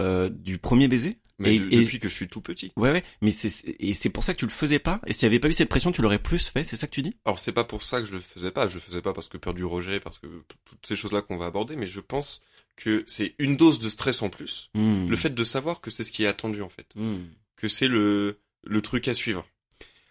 euh, 0.00 0.28
du 0.30 0.58
premier 0.58 0.88
baiser 0.88 1.18
Mais 1.38 1.56
Et- 1.56 1.60
de- 1.60 1.72
et- 1.72 1.84
depuis 1.84 1.98
que 1.98 2.08
je 2.08 2.14
suis 2.14 2.28
tout 2.28 2.40
petit. 2.40 2.72
Ouais, 2.76 2.92
ouais, 2.92 3.02
mais 3.20 3.32
c'est 3.32 3.50
et 3.80 3.94
c'est 3.94 4.10
pour 4.10 4.22
ça 4.22 4.32
que 4.34 4.38
tu 4.38 4.44
le 4.46 4.50
faisais 4.52 4.78
pas. 4.78 5.00
Et 5.06 5.12
s'il 5.12 5.24
y 5.24 5.26
avait 5.26 5.40
pas 5.40 5.48
eu 5.48 5.52
cette 5.52 5.68
pression, 5.68 5.90
tu 5.92 6.00
l'aurais 6.02 6.20
plus 6.22 6.48
fait. 6.48 6.62
C'est 6.64 6.76
ça 6.76 6.86
que 6.86 6.92
tu 6.92 7.02
dis? 7.02 7.14
Alors 7.24 7.38
c'est 7.38 7.52
pas 7.52 7.64
pour 7.64 7.82
ça 7.82 8.00
que 8.00 8.06
je 8.06 8.12
le 8.12 8.20
faisais 8.20 8.50
pas, 8.52 8.68
je 8.68 8.74
le 8.74 8.80
faisais 8.80 9.02
pas 9.02 9.12
parce 9.12 9.28
que 9.28 9.38
peur 9.38 9.52
du 9.54 9.64
rejet, 9.64 9.98
parce 10.00 10.18
que 10.18 10.26
toutes 10.64 10.86
ces 10.86 10.94
choses-là 10.96 11.20
qu'on 11.22 11.36
va 11.38 11.46
aborder, 11.46 11.74
mais 11.76 11.86
je 11.86 12.00
pense 12.00 12.40
que 12.76 13.02
c'est 13.06 13.34
une 13.38 13.56
dose 13.56 13.78
de 13.80 13.88
stress 13.88 14.22
en 14.22 14.30
plus. 14.30 14.70
Hmm. 14.74 15.08
Le 15.08 15.16
fait 15.16 15.34
de 15.34 15.44
savoir 15.44 15.80
que 15.80 15.90
c'est 15.90 16.04
ce 16.04 16.12
qui 16.12 16.22
est 16.24 16.28
attendu 16.28 16.62
en 16.62 16.68
fait, 16.68 16.86
Hmm. 16.96 17.24
que 17.56 17.66
c'est 17.68 17.88
le 17.88 18.38
le 18.64 18.80
truc 18.80 19.08
à 19.08 19.14
suivre. 19.14 19.44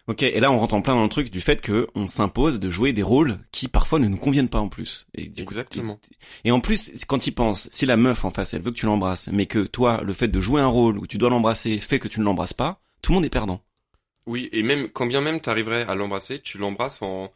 Ok, 0.07 0.23
et 0.23 0.39
là 0.39 0.51
on 0.51 0.57
rentre 0.57 0.73
en 0.73 0.81
plein 0.81 0.95
dans 0.95 1.03
le 1.03 1.09
truc 1.09 1.29
du 1.29 1.41
fait 1.41 1.61
que 1.61 1.87
on 1.95 2.05
s'impose 2.05 2.59
de 2.59 2.69
jouer 2.69 2.91
des 2.91 3.03
rôles 3.03 3.37
qui 3.51 3.67
parfois 3.67 3.99
ne 3.99 4.07
nous 4.07 4.17
conviennent 4.17 4.49
pas 4.49 4.59
en 4.59 4.67
plus. 4.69 5.05
Et 5.13 5.31
Exactement. 5.37 5.99
et, 6.43 6.49
et 6.49 6.51
en 6.51 6.59
plus, 6.59 6.91
quand 7.07 7.27
il 7.27 7.33
pense, 7.33 7.69
si 7.71 7.85
la 7.85 7.97
meuf 7.97 8.25
en 8.25 8.31
face, 8.31 8.53
elle 8.53 8.61
veut 8.61 8.71
que 8.71 8.77
tu 8.77 8.87
l'embrasses, 8.87 9.29
mais 9.31 9.45
que 9.45 9.65
toi, 9.65 10.01
le 10.03 10.13
fait 10.13 10.27
de 10.27 10.39
jouer 10.39 10.61
un 10.61 10.67
rôle 10.67 10.97
où 10.97 11.07
tu 11.07 11.17
dois 11.17 11.29
l'embrasser 11.29 11.77
fait 11.79 11.99
que 11.99 12.07
tu 12.07 12.19
ne 12.19 12.25
l'embrasses 12.25 12.53
pas, 12.53 12.81
tout 13.01 13.11
le 13.11 13.15
monde 13.15 13.25
est 13.25 13.29
perdant. 13.29 13.61
Oui, 14.25 14.49
et 14.51 14.63
même 14.63 14.89
quand 14.89 15.05
bien 15.05 15.21
même 15.21 15.39
t'arriverais 15.39 15.83
à 15.83 15.95
l'embrasser, 15.95 16.39
tu 16.39 16.57
l'embrasses 16.57 17.01
en 17.01 17.31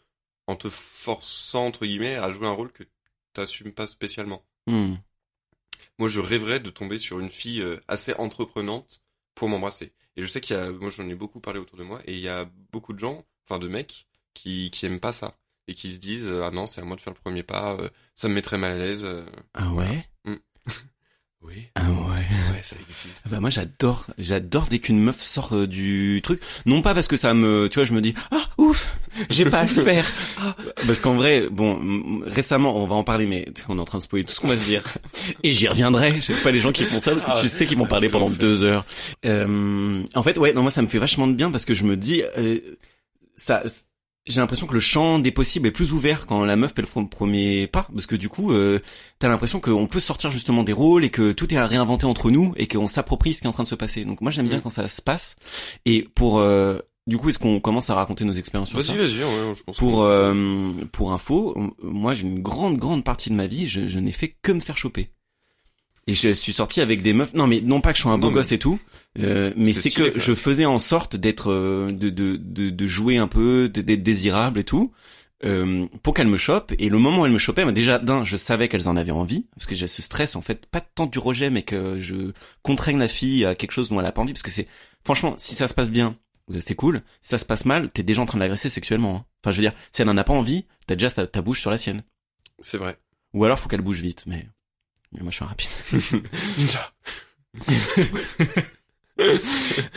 en 0.47 0.55
te 0.55 0.69
forçant 0.69 1.65
entre 1.65 1.85
guillemets 1.85 2.15
à 2.15 2.31
jouer 2.31 2.47
un 2.47 2.51
rôle 2.51 2.71
que 2.71 2.83
t'assumes 3.33 3.71
pas 3.71 3.87
spécialement. 3.87 4.43
Hmm. 4.67 4.95
Moi, 5.97 6.09
je 6.09 6.19
rêverais 6.19 6.59
de 6.59 6.69
tomber 6.69 6.97
sur 6.97 7.19
une 7.19 7.29
fille 7.29 7.61
euh, 7.61 7.79
assez 7.87 8.13
entreprenante 8.13 9.01
pour 9.33 9.49
m'embrasser. 9.49 9.93
Et 10.17 10.21
je 10.21 10.27
sais 10.27 10.41
qu'il 10.41 10.55
y 10.55 10.59
a, 10.59 10.71
moi, 10.71 10.89
j'en 10.89 11.07
ai 11.09 11.15
beaucoup 11.15 11.39
parlé 11.39 11.59
autour 11.59 11.77
de 11.77 11.83
moi, 11.83 12.01
et 12.05 12.13
il 12.13 12.19
y 12.19 12.29
a 12.29 12.49
beaucoup 12.71 12.93
de 12.93 12.99
gens, 12.99 13.25
enfin 13.47 13.59
de 13.59 13.67
mecs, 13.67 14.07
qui 14.33 14.71
qui 14.71 14.85
aiment 14.85 14.99
pas 14.99 15.13
ça 15.13 15.37
et 15.67 15.73
qui 15.73 15.91
se 15.93 15.97
disent 15.99 16.27
euh, 16.27 16.43
ah 16.45 16.51
non, 16.51 16.67
c'est 16.67 16.81
à 16.81 16.85
moi 16.85 16.95
de 16.95 17.01
faire 17.01 17.13
le 17.13 17.19
premier 17.19 17.43
pas, 17.43 17.73
euh, 17.79 17.89
ça 18.15 18.27
me 18.29 18.33
mettrait 18.35 18.57
mal 18.57 18.71
à 18.71 18.77
l'aise. 18.77 19.03
euh. 19.03 19.25
Ah 19.53 19.71
ouais? 19.73 20.07
Oui, 21.41 21.67
Ah 21.75 21.91
ouais. 21.91 22.53
ouais, 22.53 22.61
ça 22.63 22.75
existe. 22.81 23.21
Ah 23.25 23.29
Bah 23.31 23.39
moi 23.39 23.51
j'adore, 23.51 24.07
j'adore 24.17 24.65
dès 24.67 24.79
qu'une 24.79 24.99
meuf 24.99 25.21
sort 25.21 25.53
euh, 25.53 25.67
du 25.67 26.19
truc. 26.23 26.41
Non 26.65 26.81
pas 26.81 26.95
parce 26.95 27.07
que 27.07 27.17
ça 27.17 27.35
me, 27.35 27.67
tu 27.69 27.75
vois, 27.75 27.85
je 27.85 27.93
me 27.93 28.01
dis 28.01 28.15
ah 28.31 28.41
ouf, 28.57 28.97
j'ai 29.29 29.45
pas 29.45 29.59
à 29.59 29.63
le 29.63 29.69
faire. 29.83 30.05
Ah, 30.41 30.55
parce 30.87 31.01
qu'en 31.01 31.13
vrai, 31.13 31.47
bon, 31.51 32.21
récemment, 32.25 32.75
on 32.81 32.87
va 32.87 32.95
en 32.95 33.03
parler, 33.03 33.27
mais 33.27 33.45
on 33.69 33.77
est 33.77 33.81
en 33.81 33.85
train 33.85 33.99
de 33.99 34.03
spoiler 34.03 34.25
tout 34.25 34.33
ce 34.33 34.39
qu'on 34.39 34.47
va 34.47 34.57
se 34.57 34.65
dire. 34.65 34.81
Et 35.43 35.51
j'y 35.53 35.67
reviendrai. 35.67 36.19
J'aime 36.19 36.37
pas 36.41 36.51
les 36.51 36.59
gens 36.59 36.71
qui 36.71 36.83
font 36.83 36.97
ça 36.99 37.11
parce 37.11 37.25
que 37.25 37.31
Ah, 37.33 37.39
tu 37.39 37.47
sais 37.47 37.67
qu'ils 37.67 37.77
vont 37.77 37.85
parler 37.85 38.09
pendant 38.09 38.29
deux 38.31 38.63
heures. 38.63 38.83
Euh, 39.25 40.03
en 40.15 40.23
fait, 40.23 40.37
ouais, 40.39 40.53
non 40.53 40.63
moi 40.63 40.71
ça 40.71 40.81
me 40.81 40.87
fait 40.87 40.99
vachement 40.99 41.27
de 41.27 41.33
bien 41.33 41.51
parce 41.51 41.65
que 41.65 41.75
je 41.75 41.83
me 41.83 41.95
dis 41.95 42.23
euh, 42.39 42.59
ça. 43.35 43.61
J'ai 44.27 44.41
l'impression 44.41 44.65
que 44.65 44.73
le 44.73 44.79
champ 44.79 45.19
des 45.19 45.31
possibles 45.31 45.67
est 45.67 45.71
plus 45.71 45.93
ouvert 45.93 46.25
quand 46.25 46.43
la 46.45 46.55
meuf 46.55 46.73
fait 46.75 46.81
le 46.81 46.87
pre- 46.87 47.07
premier 47.07 47.67
pas, 47.67 47.87
parce 47.93 48.07
que 48.07 48.15
du 48.15 48.27
coup, 48.27 48.51
euh, 48.51 48.79
t'as 49.19 49.27
l'impression 49.27 49.59
qu'on 49.59 49.85
peut 49.85 49.99
sortir 49.99 50.31
justement 50.31 50.63
des 50.63 50.73
rôles 50.73 51.05
et 51.05 51.09
que 51.11 51.31
tout 51.31 51.53
est 51.53 51.57
à 51.57 51.67
réinventer 51.67 52.05
entre 52.07 52.31
nous 52.31 52.51
et 52.57 52.67
qu'on 52.67 52.87
s'approprie 52.87 53.35
ce 53.35 53.41
qui 53.41 53.45
est 53.45 53.49
en 53.49 53.53
train 53.53 53.63
de 53.63 53.67
se 53.67 53.75
passer. 53.75 54.03
Donc 54.03 54.21
moi 54.21 54.31
j'aime 54.31 54.47
bien 54.47 54.57
Mm. 54.57 54.61
quand 54.61 54.69
ça 54.71 54.87
se 54.87 55.01
passe. 55.01 55.35
Et 55.85 56.07
pour 56.15 56.39
euh, 56.39 56.79
du 57.05 57.17
coup, 57.19 57.29
est-ce 57.29 57.37
qu'on 57.37 57.59
commence 57.59 57.91
à 57.91 57.93
raconter 57.95 58.25
nos 58.25 58.33
expériences 58.33 58.69
sur 58.69 58.81
ça 58.83 58.93
Vas-y, 58.93 59.05
vas-y, 59.05 59.23
ouais, 59.23 59.53
je 59.55 59.61
pense. 59.61 59.77
Pour 59.77 59.99
que- 59.99 60.05
euh, 60.07 60.71
pour 60.91 61.11
info, 61.13 61.55
moi 61.83 62.15
j'ai 62.15 62.23
une 62.23 62.41
grande 62.41 62.77
grande 62.77 63.03
partie 63.03 63.29
de 63.29 63.35
ma 63.35 63.45
vie, 63.45 63.67
je, 63.67 63.87
je 63.87 63.99
n'ai 63.99 64.11
fait 64.11 64.35
que 64.41 64.51
me 64.51 64.59
faire 64.59 64.77
choper. 64.77 65.11
Et 66.07 66.13
je 66.13 66.29
suis 66.33 66.53
sorti 66.53 66.81
avec 66.81 67.01
des 67.01 67.13
meufs. 67.13 67.33
Non 67.33 67.47
mais 67.47 67.61
non 67.61 67.81
pas 67.81 67.91
que 67.91 67.97
je 67.97 68.03
sois 68.03 68.11
un 68.11 68.17
beau 68.17 68.27
Non, 68.27 68.31
mais- 68.31 68.35
gosse 68.35 68.51
et 68.51 68.59
tout, 68.59 68.79
euh, 69.19 69.51
mais 69.55 69.73
C'est 69.73 69.89
que 69.89 70.19
je 70.19 70.33
faisais 70.35 70.65
en 70.65 70.77
sorte 70.79 71.15
d'être 71.15 71.51
euh, 71.51 71.89
de, 71.91 72.09
de 72.09 72.35
de 72.37 72.69
de 72.69 72.87
jouer 72.87 73.17
un 73.17 73.27
peu, 73.27 73.69
d'être 73.69 74.03
désirable 74.03 74.59
et 74.59 74.63
tout. 74.63 74.91
Euh, 75.43 75.85
pour 76.01 76.13
qu'elle 76.13 76.27
me 76.27 76.37
chope 76.37 76.73
et 76.79 76.87
le 76.89 76.97
moment 76.97 77.21
où 77.23 77.25
elle 77.25 77.31
me 77.31 77.37
chopait, 77.37 77.65
bah, 77.65 77.73
déjà 77.73 77.99
d'un, 77.99 78.23
je 78.23 78.37
savais 78.37 78.69
qu'elles 78.69 78.87
en 78.87 78.95
avaient 78.95 79.11
envie 79.11 79.47
parce 79.55 79.67
que 79.67 79.75
j'ai 79.75 79.85
ce 79.87 80.01
stress 80.01 80.35
en 80.37 80.41
fait, 80.41 80.65
pas 80.67 80.79
tant 80.79 81.07
du 81.07 81.19
rejet, 81.19 81.49
mais 81.49 81.61
que 81.63 81.99
je 81.99 82.31
contraigne 82.61 82.97
la 82.97 83.09
fille 83.09 83.43
à 83.43 83.53
quelque 83.53 83.71
chose 83.73 83.89
dont 83.89 83.99
elle 83.99 84.05
a 84.05 84.11
pas 84.13 84.21
envie 84.21 84.31
parce 84.31 84.43
que 84.43 84.49
c'est 84.51 84.67
franchement, 85.03 85.33
si 85.37 85.53
ça 85.53 85.67
se 85.67 85.73
passe 85.73 85.89
bien, 85.89 86.15
euh, 86.53 86.59
c'est 86.61 86.75
cool. 86.75 87.01
Si 87.21 87.29
ça 87.31 87.37
se 87.37 87.45
passe 87.45 87.65
mal, 87.65 87.89
t'es 87.91 88.01
déjà 88.03 88.21
en 88.21 88.25
train 88.25 88.37
de 88.37 88.43
l'agresser 88.43 88.69
sexuellement. 88.69 89.15
hein. 89.17 89.25
Enfin, 89.43 89.51
je 89.51 89.57
veux 89.57 89.63
dire, 89.67 89.73
si 89.91 90.01
elle 90.03 90.09
en 90.09 90.17
a 90.17 90.23
pas 90.23 90.33
envie, 90.33 90.65
t'as 90.87 90.95
déjà 90.95 91.11
ta, 91.11 91.27
ta 91.27 91.41
bouche 91.41 91.59
sur 91.59 91.69
la 91.69 91.77
sienne. 91.77 92.01
C'est 92.59 92.77
vrai. 92.77 92.97
Ou 93.33 93.43
alors 93.43 93.59
faut 93.59 93.67
qu'elle 93.67 93.81
bouge 93.81 93.99
vite, 94.01 94.23
mais, 94.27 94.47
mais 95.11 95.21
moi 95.21 95.31
je 95.31 95.35
suis 95.35 95.43
un 95.45 95.47
rapide. 95.47 95.69
Ninja. 96.57 96.91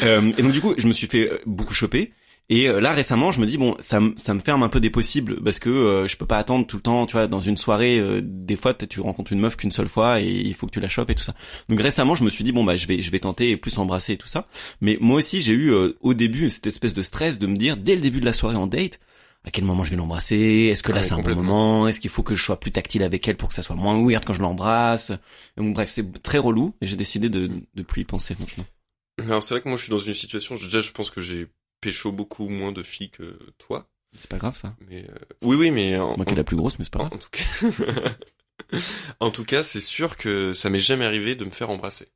Euh, 0.03 0.31
et 0.39 0.43
donc 0.43 0.53
du 0.53 0.61
coup, 0.61 0.75
je 0.79 0.87
me 0.87 0.93
suis 0.93 1.09
fait 1.09 1.29
euh, 1.29 1.39
beaucoup 1.45 1.75
choper. 1.75 2.13
Et 2.51 2.69
euh, 2.69 2.81
là 2.81 2.93
récemment, 2.93 3.33
je 3.33 3.41
me 3.41 3.47
dis 3.47 3.59
bon, 3.59 3.77
ça, 3.81 3.99
me- 4.01 4.15
ça 4.17 4.33
me 4.33 4.39
ferme 4.39 4.63
un 4.63 4.69
peu 4.69 4.79
des 4.81 4.91
possibles 4.91 5.43
parce 5.43 5.59
que 5.59 5.69
euh, 5.69 6.07
je 6.07 6.17
peux 6.17 6.25
pas 6.25 6.39
attendre 6.39 6.67
tout 6.69 6.77
le 6.77 6.83
temps. 6.83 7.05
Tu 7.07 7.13
vois, 7.15 7.27
dans 7.27 7.41
une 7.41 7.57
soirée, 7.57 7.99
euh, 7.99 8.21
des 8.25 8.55
fois 8.57 8.75
tu 8.75 9.01
rencontres 9.01 9.33
une 9.33 9.41
meuf 9.41 9.57
qu'une 9.57 9.73
seule 9.73 9.89
fois 9.89 10.21
et 10.21 10.29
il 10.29 10.55
faut 10.55 10.67
que 10.69 10.73
tu 10.73 10.81
la 10.81 10.89
chopes 10.89 11.11
et 11.11 11.15
tout 11.17 11.25
ça. 11.25 11.35
Donc 11.69 11.81
récemment, 11.81 12.15
je 12.15 12.23
me 12.23 12.31
suis 12.31 12.45
dit 12.45 12.53
bon 12.53 12.63
bah 12.65 12.77
je 12.77 12.87
vais 12.87 13.03
je 13.03 13.11
vais 13.11 13.19
tenter 13.19 13.51
et 13.51 13.57
plus 13.57 13.77
embrasser 13.79 14.13
et 14.13 14.17
tout 14.17 14.29
ça. 14.29 14.47
Mais 14.81 14.97
moi 15.01 15.17
aussi, 15.17 15.43
j'ai 15.43 15.53
eu 15.53 15.73
euh, 15.73 15.97
au 16.01 16.15
début 16.15 16.49
cette 16.49 16.69
espèce 16.69 16.95
de 16.95 17.03
stress 17.03 17.41
de 17.41 17.49
me 17.49 17.57
dire 17.57 17.77
dès 17.77 17.97
le 17.97 18.01
début 18.01 18.21
de 18.21 18.25
la 18.25 18.33
soirée 18.33 18.57
en 18.57 18.69
date. 18.69 19.01
À 19.45 19.51
quel 19.51 19.65
moment 19.65 19.85
je 19.85 19.91
vais 19.91 19.97
l'embrasser? 19.97 20.69
Est-ce 20.71 20.83
que 20.83 20.93
Ah 20.93 20.97
là 20.97 21.01
ouais, 21.01 21.07
c'est 21.07 21.15
un 21.15 21.21
bon 21.21 21.35
moment? 21.35 21.89
Est-ce 21.89 22.01
qu'il 22.01 22.11
faut 22.11 22.23
que 22.23 22.35
je 22.35 22.45
sois 22.45 22.61
plus 22.61 22.71
tactile 22.73 23.03
avec 23.03 23.27
elle 23.29 23.37
pour 23.37 23.49
que 23.49 23.55
ça 23.55 23.63
soit 23.63 23.77
moins 23.77 23.99
weird 24.05 24.25
quand 24.25 24.35
je 24.35 24.43
l'embrasse? 24.43 25.13
Bref, 25.57 25.91
c'est 25.91 26.23
très 26.23 26.39
relou 26.39 26.75
et 26.81 26.87
j'ai 26.87 26.97
décidé 26.97 27.29
de 27.31 27.51
de 27.75 27.83
plus 27.83 28.03
y 28.03 28.05
penser 28.05 28.37
maintenant. 28.39 28.65
Alors 29.21 29.43
c'est 29.43 29.55
vrai 29.55 29.63
que 29.63 29.69
moi 29.69 29.77
je 29.79 29.83
suis 29.85 29.91
dans 29.91 29.99
une 29.99 30.15
situation, 30.15 30.55
je- 30.57 30.67
déjà 30.67 30.81
je 30.81 30.93
pense 30.93 31.11
que 31.11 31.21
j'ai 31.23 31.47
pécho 31.81 32.13
beaucoup 32.13 32.49
moins 32.49 32.73
de 32.73 32.83
filles 32.83 33.11
que 33.11 33.39
toi. 33.59 33.89
C'est 34.17 34.31
pas 34.31 34.39
grave 34.39 34.57
ça. 34.57 34.75
Mais 34.89 35.05
euh, 35.09 35.15
oui 35.43 35.57
oui 35.57 35.71
mais 35.71 35.99
en, 35.99 36.11
C'est 36.11 36.17
moi 36.17 36.27
qui 36.27 36.33
est 36.35 36.37
la 36.37 36.45
plus 36.45 36.57
grosse, 36.57 36.79
mais 36.79 36.85
c'est 36.85 36.93
pas 36.93 37.01
grave. 37.01 37.15
en 37.15 37.19
tout 37.19 37.31
cas, 37.31 38.11
en 39.21 39.31
tout 39.31 39.45
cas 39.45 39.63
c'est 39.63 39.81
sûr 39.81 40.17
que 40.17 40.53
ça 40.53 40.71
m'est 40.71 40.81
jamais 40.81 41.05
arrivé 41.05 41.35
de 41.35 41.45
me 41.45 41.51
faire 41.51 41.71
embrasser. 41.71 42.09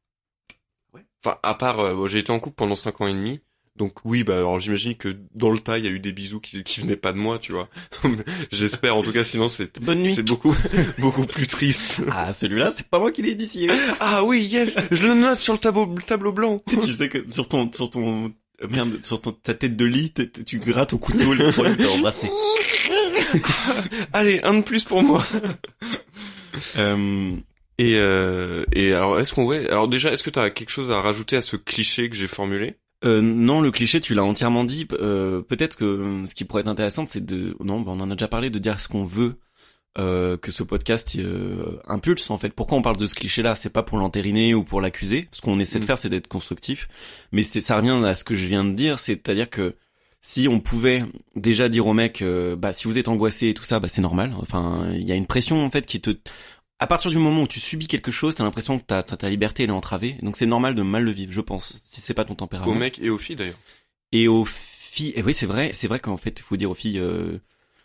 Ouais. 0.94 1.04
Enfin 1.24 1.38
à 1.42 1.54
part, 1.54 1.80
euh, 1.80 2.08
j'ai 2.08 2.18
été 2.18 2.30
en 2.32 2.40
couple 2.40 2.56
pendant 2.56 2.76
cinq 2.76 3.00
ans 3.00 3.06
et 3.06 3.14
demi. 3.14 3.40
Donc 3.76 4.04
oui, 4.04 4.22
bah 4.22 4.36
alors 4.36 4.60
j'imagine 4.60 4.94
que 4.96 5.16
dans 5.34 5.50
le 5.50 5.58
tas 5.58 5.78
il 5.78 5.84
y 5.84 5.88
a 5.88 5.90
eu 5.90 5.98
des 5.98 6.12
bisous 6.12 6.40
qui, 6.40 6.62
qui 6.62 6.80
venaient 6.80 6.94
pas 6.96 7.12
de 7.12 7.16
moi, 7.18 7.38
tu 7.38 7.52
vois. 7.52 7.70
J'espère 8.52 8.96
en 8.96 9.02
tout 9.02 9.12
cas, 9.12 9.24
sinon 9.24 9.48
c'est 9.48 9.80
beaucoup 10.22 10.54
beaucoup 10.98 11.24
plus 11.24 11.46
triste. 11.46 12.02
Ah, 12.12 12.34
celui-là, 12.34 12.70
c'est 12.76 12.88
pas 12.88 12.98
moi 12.98 13.10
qui 13.10 13.22
l'ai 13.22 13.32
initié. 13.32 13.70
Ah 13.98 14.24
oui, 14.24 14.42
yes, 14.42 14.76
je 14.90 15.06
le 15.06 15.14
note 15.14 15.38
sur 15.38 15.54
le 15.54 15.58
tableau 15.58 15.86
le 15.96 16.02
tableau 16.02 16.32
blanc. 16.32 16.62
tu 16.68 16.92
sais 16.92 17.08
que 17.08 17.24
sur 17.30 17.48
ton, 17.48 17.70
sur 17.72 17.90
ton, 17.90 18.26
euh, 18.62 18.68
merde, 18.68 18.98
sur 19.02 19.22
ton, 19.22 19.32
ta 19.32 19.54
tête 19.54 19.74
de 19.74 19.84
lit, 19.86 20.12
tu 20.46 20.58
grattes 20.58 20.92
au 20.92 20.98
couteau 20.98 21.32
le 21.32 21.50
fois 21.50 21.74
t'as 21.74 21.88
embrassé. 21.88 22.28
Allez, 24.12 24.40
un 24.42 24.58
de 24.58 24.62
plus 24.62 24.84
pour 24.84 25.02
moi. 25.02 25.26
Euh, 26.76 27.30
Et 27.78 27.94
euh, 27.96 28.64
et 28.72 28.92
alors 28.92 29.18
est-ce 29.18 29.32
qu'on 29.32 29.44
ouais 29.46 29.66
alors 29.68 29.88
déjà 29.88 30.12
est-ce 30.12 30.22
que 30.22 30.30
t'as 30.30 30.50
quelque 30.50 30.70
chose 30.70 30.90
à 30.90 31.00
rajouter 31.00 31.36
à 31.36 31.40
ce 31.40 31.56
cliché 31.56 32.10
que 32.10 32.16
j'ai 32.16 32.28
formulé? 32.28 32.74
Euh, 33.04 33.20
non, 33.20 33.60
le 33.60 33.70
cliché, 33.70 34.00
tu 34.00 34.14
l'as 34.14 34.24
entièrement 34.24 34.64
dit. 34.64 34.86
Euh, 34.92 35.42
Peut-être 35.42 35.76
que 35.76 35.84
euh, 35.84 36.26
ce 36.26 36.34
qui 36.34 36.44
pourrait 36.44 36.60
être 36.62 36.68
intéressant, 36.68 37.04
c'est 37.06 37.24
de, 37.24 37.56
non, 37.60 37.80
bah, 37.80 37.92
on 37.94 38.00
en 38.00 38.10
a 38.10 38.14
déjà 38.14 38.28
parlé, 38.28 38.50
de 38.50 38.58
dire 38.58 38.80
ce 38.80 38.88
qu'on 38.88 39.04
veut. 39.04 39.36
euh, 39.98 40.38
que 40.38 40.50
ce 40.52 40.62
podcast 40.62 41.14
euh, 41.18 41.78
impulse 41.86 42.30
en 42.30 42.38
fait. 42.38 42.50
Pourquoi 42.54 42.78
on 42.78 42.82
parle 42.82 42.96
de 42.96 43.06
ce 43.06 43.14
cliché-là? 43.14 43.54
C'est 43.54 43.68
pas 43.70 43.82
pour 43.82 43.98
l'entériner 43.98 44.54
ou 44.54 44.64
pour 44.64 44.80
l'accuser. 44.80 45.28
Ce 45.32 45.42
qu'on 45.42 45.58
essaie 45.60 45.78
de 45.80 45.84
Mm. 45.84 45.86
faire, 45.86 45.98
c'est 45.98 46.08
d'être 46.08 46.28
constructif. 46.28 46.88
Mais 47.30 47.42
c'est 47.44 47.60
ça 47.60 47.76
revient 47.76 48.00
à 48.06 48.14
ce 48.14 48.24
que 48.24 48.34
je 48.34 48.46
viens 48.46 48.64
de 48.64 48.72
dire, 48.72 48.98
c'est-à-dire 48.98 49.50
que 49.50 49.76
si 50.22 50.48
on 50.48 50.60
pouvait 50.60 51.04
déjà 51.36 51.68
dire 51.68 51.86
au 51.86 51.92
mec, 51.92 52.24
bah 52.56 52.72
si 52.72 52.88
vous 52.88 52.96
êtes 52.98 53.08
angoissé 53.08 53.48
et 53.48 53.54
tout 53.54 53.64
ça, 53.64 53.80
bah 53.80 53.88
c'est 53.88 54.00
normal. 54.00 54.32
Enfin, 54.40 54.88
il 54.94 55.02
y 55.06 55.12
a 55.12 55.14
une 55.14 55.26
pression 55.26 55.62
en 55.62 55.70
fait 55.70 55.84
qui 55.84 56.00
te, 56.00 56.10
à 56.82 56.86
partir 56.88 57.12
du 57.12 57.18
moment 57.18 57.42
où 57.42 57.46
tu 57.46 57.60
subis 57.60 57.86
quelque 57.86 58.10
chose, 58.10 58.34
t'as 58.34 58.42
l'impression 58.42 58.76
que 58.80 58.84
ta, 58.84 59.04
ta, 59.04 59.30
liberté 59.30 59.62
elle 59.62 59.70
est 59.70 59.72
entravée. 59.72 60.16
Donc 60.22 60.36
c'est 60.36 60.46
normal 60.46 60.74
de 60.74 60.82
mal 60.82 61.04
le 61.04 61.12
vivre, 61.12 61.32
je 61.32 61.40
pense, 61.40 61.80
si 61.84 62.00
c'est 62.00 62.12
pas 62.12 62.24
ton 62.24 62.34
tempérament. 62.34 62.72
aux 62.72 62.74
mecs 62.74 62.98
et 62.98 63.08
aux 63.08 63.18
filles 63.18 63.36
d'ailleurs 63.36 63.58
Et 64.10 64.26
aux 64.26 64.44
filles, 64.44 65.12
et 65.14 65.22
oui 65.22 65.32
c'est 65.32 65.46
vrai, 65.46 65.70
c'est 65.74 65.86
vrai 65.86 66.00
qu'en 66.00 66.16
fait 66.16 66.40
il 66.40 66.42
faut 66.42 66.56
dire 66.56 66.70
aux 66.72 66.74
filles, 66.74 66.98
euh, 66.98 67.38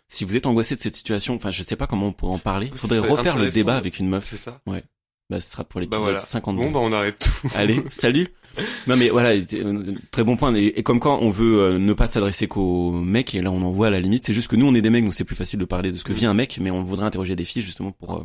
si 0.08 0.24
vous 0.24 0.34
êtes 0.34 0.46
angoissé 0.46 0.74
de 0.74 0.80
cette 0.80 0.96
situation, 0.96 1.36
enfin 1.36 1.52
je 1.52 1.62
sais 1.62 1.76
pas 1.76 1.86
comment 1.86 2.08
on 2.08 2.12
pourrait 2.12 2.34
en 2.34 2.38
parler. 2.40 2.72
Faudrait 2.74 2.98
refaire 2.98 3.38
le 3.38 3.50
débat 3.50 3.76
avec 3.76 4.00
une 4.00 4.08
meuf. 4.08 4.24
c'est 4.24 4.36
ça 4.36 4.60
Bah 4.66 5.40
ce 5.40 5.48
sera 5.48 5.62
pour 5.62 5.78
bah 5.78 5.82
l'épisode 5.82 6.02
voilà 6.02 6.20
52. 6.20 6.64
bon 6.64 6.70
bah 6.72 6.80
on 6.82 6.92
arrête 6.92 7.20
tout 7.20 7.48
Allez, 7.54 7.84
salut. 7.90 8.26
Non 8.86 8.96
mais 8.96 9.08
voilà, 9.10 9.30
euh, 9.30 9.82
très 10.10 10.24
bon 10.24 10.36
point. 10.36 10.54
Et, 10.54 10.82
comme 10.82 11.00
quand 11.00 11.18
on 11.20 11.30
veut 11.30 11.60
euh, 11.60 11.78
ne 11.78 11.92
pas 11.92 12.06
s'adresser 12.06 12.46
qu'aux 12.46 12.92
mecs, 12.92 13.34
et 13.34 13.42
là 13.42 13.50
on 13.50 13.62
en 13.62 13.70
voit 13.70 13.88
à 13.88 13.90
la 13.90 14.00
limite, 14.00 14.24
c'est 14.24 14.32
juste 14.32 14.48
que 14.48 14.56
nous 14.56 14.66
on 14.66 14.74
est 14.74 14.82
des 14.82 14.90
mecs, 14.90 15.04
donc 15.04 15.14
c'est 15.14 15.24
plus 15.24 15.36
facile 15.36 15.58
de 15.58 15.64
parler 15.64 15.92
de 15.92 15.96
ce 15.96 16.04
que 16.04 16.12
vit 16.12 16.26
un 16.26 16.34
mec, 16.34 16.58
mais 16.60 16.70
on 16.70 16.82
voudrait 16.82 17.06
interroger 17.06 17.36
des 17.36 17.44
filles 17.44 17.62
justement 17.62 17.92
pour 17.92 18.16
euh, 18.16 18.24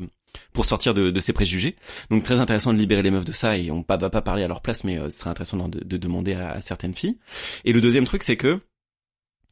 pour 0.51 0.65
sortir 0.65 0.93
de, 0.93 1.09
de 1.11 1.19
ces 1.19 1.33
préjugés. 1.33 1.75
Donc 2.09 2.23
très 2.23 2.39
intéressant 2.39 2.73
de 2.73 2.79
libérer 2.79 3.03
les 3.03 3.11
meufs 3.11 3.25
de 3.25 3.31
ça, 3.31 3.57
et 3.57 3.71
on 3.71 3.85
va 3.87 4.09
pas 4.09 4.21
parler 4.21 4.43
à 4.43 4.47
leur 4.47 4.61
place, 4.61 4.83
mais 4.83 4.97
ce 5.09 5.19
serait 5.19 5.29
intéressant 5.29 5.69
de, 5.69 5.83
de 5.83 5.97
demander 5.97 6.33
à, 6.33 6.51
à 6.51 6.61
certaines 6.61 6.95
filles. 6.95 7.17
Et 7.65 7.73
le 7.73 7.81
deuxième 7.81 8.05
truc, 8.05 8.23
c'est 8.23 8.37
que 8.37 8.59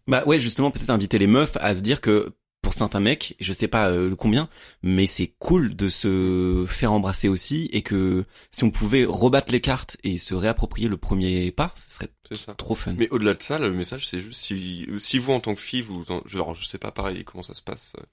bah 0.08 0.24
ouais, 0.26 0.40
justement 0.40 0.72
peut-être 0.72 0.90
inviter 0.90 1.20
les 1.20 1.28
meufs 1.28 1.58
à 1.62 1.76
se 1.76 1.82
dire 1.82 2.02
que 2.02 2.34
pour 2.72 2.78
certains 2.78 3.02
mecs, 3.02 3.36
je 3.42 3.52
sais 3.52 3.68
pas 3.68 3.90
euh, 3.90 4.16
combien, 4.16 4.48
mais 4.82 5.06
c'est 5.06 5.34
cool 5.40 5.76
de 5.76 5.90
se 5.90 6.64
faire 6.70 6.94
embrasser 6.94 7.28
aussi 7.28 7.70
et 7.74 7.82
que 7.82 8.24
si 8.50 8.64
on 8.64 8.72
pouvait 8.72 9.04
rebattre 9.04 9.52
les 9.52 9.60
cartes 9.60 9.98
et 10.06 10.18
se 10.18 10.34
réapproprier 10.34 10.88
le 10.88 10.96
premier 10.96 11.52
pas, 11.52 11.74
ce 11.76 11.96
serait 11.96 12.10
ça 12.34 12.54
trop 12.54 12.76
fun. 12.76 12.96
mais 12.98 13.10
au-delà 13.10 13.34
de 13.34 13.44
ça 13.44 13.60
le 13.60 13.72
message 13.72 14.08
c'est 14.08 14.22
juste 14.22 14.40
si 14.40 14.88
si 15.00 15.20
vous 15.20 15.34
en 15.34 15.42
tant 15.42 15.54
que 15.54 15.60
fille 15.60 15.82
vous 15.82 16.14
en, 16.14 16.22
genre 16.26 16.56
je 16.56 16.66
sais 16.66 16.78
pas 16.78 16.92
pareil 16.92 17.26
comment 17.26 17.44
ça 17.44 17.54
se 17.54 17.62
passe 17.62 17.92
euh, 18.00 18.04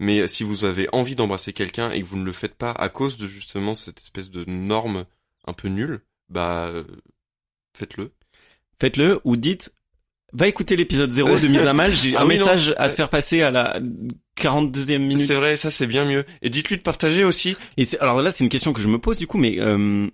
mais 0.00 0.28
si 0.28 0.44
vous 0.44 0.66
avez 0.66 0.86
envie 0.92 1.16
d'embrasser 1.16 1.54
quelqu'un 1.54 1.90
et 1.90 2.02
que 2.02 2.06
vous 2.06 2.18
ne 2.18 2.26
le 2.26 2.32
faites 2.32 2.56
pas 2.56 2.72
à 2.72 2.90
cause 2.90 3.16
de 3.16 3.26
justement 3.26 3.72
cette 3.72 4.00
espèce 4.00 4.28
de 4.28 4.44
norme 4.44 5.06
un 5.46 5.54
peu 5.54 5.68
nulle 5.68 6.02
bah 6.28 6.66
euh, 6.66 6.84
faites-le 7.74 8.12
Faites-le 8.80 9.20
ou 9.24 9.36
dites 9.36 9.74
va 10.34 10.48
écouter 10.48 10.76
l'épisode 10.76 11.10
0 11.10 11.38
de 11.38 11.48
mise 11.48 11.66
à 11.66 11.72
mal, 11.72 11.94
j'ai 11.94 12.14
Ah 12.16 12.22
un 12.22 12.26
oui, 12.26 12.36
non. 12.38 12.44
message 12.44 12.74
à 12.76 12.88
te 12.88 12.94
faire 12.94 13.08
passer 13.08 13.42
à 13.42 13.50
la 13.50 13.78
42e 14.38 14.98
minute. 14.98 15.26
c'est 15.26 15.34
vrai 15.34 15.56
ça 15.56 15.70
c'est 15.70 15.86
bien 15.86 16.04
mieux. 16.04 16.24
Et 16.42 16.50
dites-lui 16.50 16.76
de 16.76 16.82
partager 16.82 17.24
aussi. 17.24 17.56
Et 17.76 17.86
alors 18.00 18.20
là, 18.20 18.32
c'est 18.32 18.44
une 18.44 18.50
question 18.50 18.72
que 18.72 18.80
je 18.80 18.88
me 18.88 18.98
pose 18.98 19.18
du 19.18 19.26
coup, 19.26 19.38
mais 19.38 19.56
euh, 19.60 20.08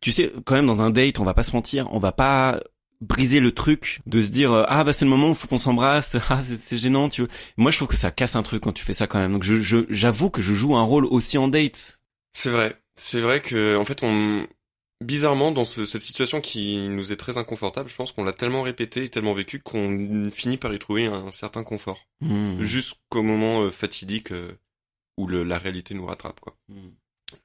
tu 0.00 0.12
sais, 0.12 0.32
quand 0.44 0.54
même 0.54 0.66
dans 0.66 0.80
un 0.82 0.90
date, 0.90 1.18
on 1.18 1.24
va 1.24 1.34
pas 1.34 1.42
se 1.42 1.52
mentir, 1.52 1.88
on 1.92 1.98
va 1.98 2.12
pas 2.12 2.60
briser 3.00 3.40
le 3.40 3.50
truc 3.52 4.00
de 4.06 4.20
se 4.20 4.28
dire 4.30 4.52
euh, 4.52 4.64
ah 4.68 4.84
bah 4.84 4.92
c'est 4.92 5.06
le 5.06 5.10
moment 5.10 5.30
où 5.30 5.34
faut 5.34 5.48
qu'on 5.48 5.58
s'embrasse. 5.58 6.16
Ah 6.30 6.40
c'est 6.42 6.76
gênant 6.76 7.08
tu 7.08 7.22
vois 7.22 7.30
moi 7.56 7.70
je 7.70 7.78
trouve 7.78 7.88
que 7.88 7.96
ça 7.96 8.10
casse 8.10 8.36
un 8.36 8.42
truc 8.42 8.62
quand 8.62 8.72
tu 8.72 8.84
fais 8.84 8.92
ça 8.92 9.06
quand 9.06 9.18
même. 9.18 9.32
Donc 9.32 9.42
je 9.42 9.60
je- 9.60 9.86
j'avoue 9.88 10.28
que 10.30 10.42
je 10.42 10.52
joue 10.54 10.76
un 10.76 10.82
rôle 10.84 11.06
aussi 11.06 11.38
en 11.38 11.48
date. 11.48 12.00
C'est 12.32 12.50
vrai. 12.50 12.76
C'est 12.96 13.20
vrai 13.20 13.40
que, 13.40 13.78
en 13.78 13.84
fait, 13.86 14.02
on, 14.02 14.46
bizarrement, 15.00 15.50
dans 15.52 15.64
ce- 15.64 15.84
cette 15.84 16.02
situation 16.02 16.40
qui 16.40 16.88
nous 16.88 17.12
est 17.12 17.16
très 17.16 17.38
inconfortable, 17.38 17.88
je 17.88 17.94
pense 17.96 18.12
qu'on 18.12 18.24
l'a 18.24 18.32
tellement 18.32 18.62
répété 18.62 19.04
et 19.04 19.08
tellement 19.08 19.32
vécu 19.34 19.58
qu'on 19.60 20.30
finit 20.32 20.56
par 20.56 20.72
y 20.74 20.78
trouver 20.78 21.06
un, 21.06 21.32
certain 21.32 21.64
confort. 21.64 22.06
Hmm. 22.20 22.60
Jusqu'au 22.62 23.22
moment 23.22 23.62
euh, 23.62 23.70
fatidique 23.70 24.32
euh, 24.32 24.52
où 25.16 25.26
le, 25.26 25.42
la 25.44 25.58
réalité 25.58 25.94
nous 25.94 26.06
rattrape, 26.06 26.40
quoi. 26.40 26.56
Hmm. 26.68 26.90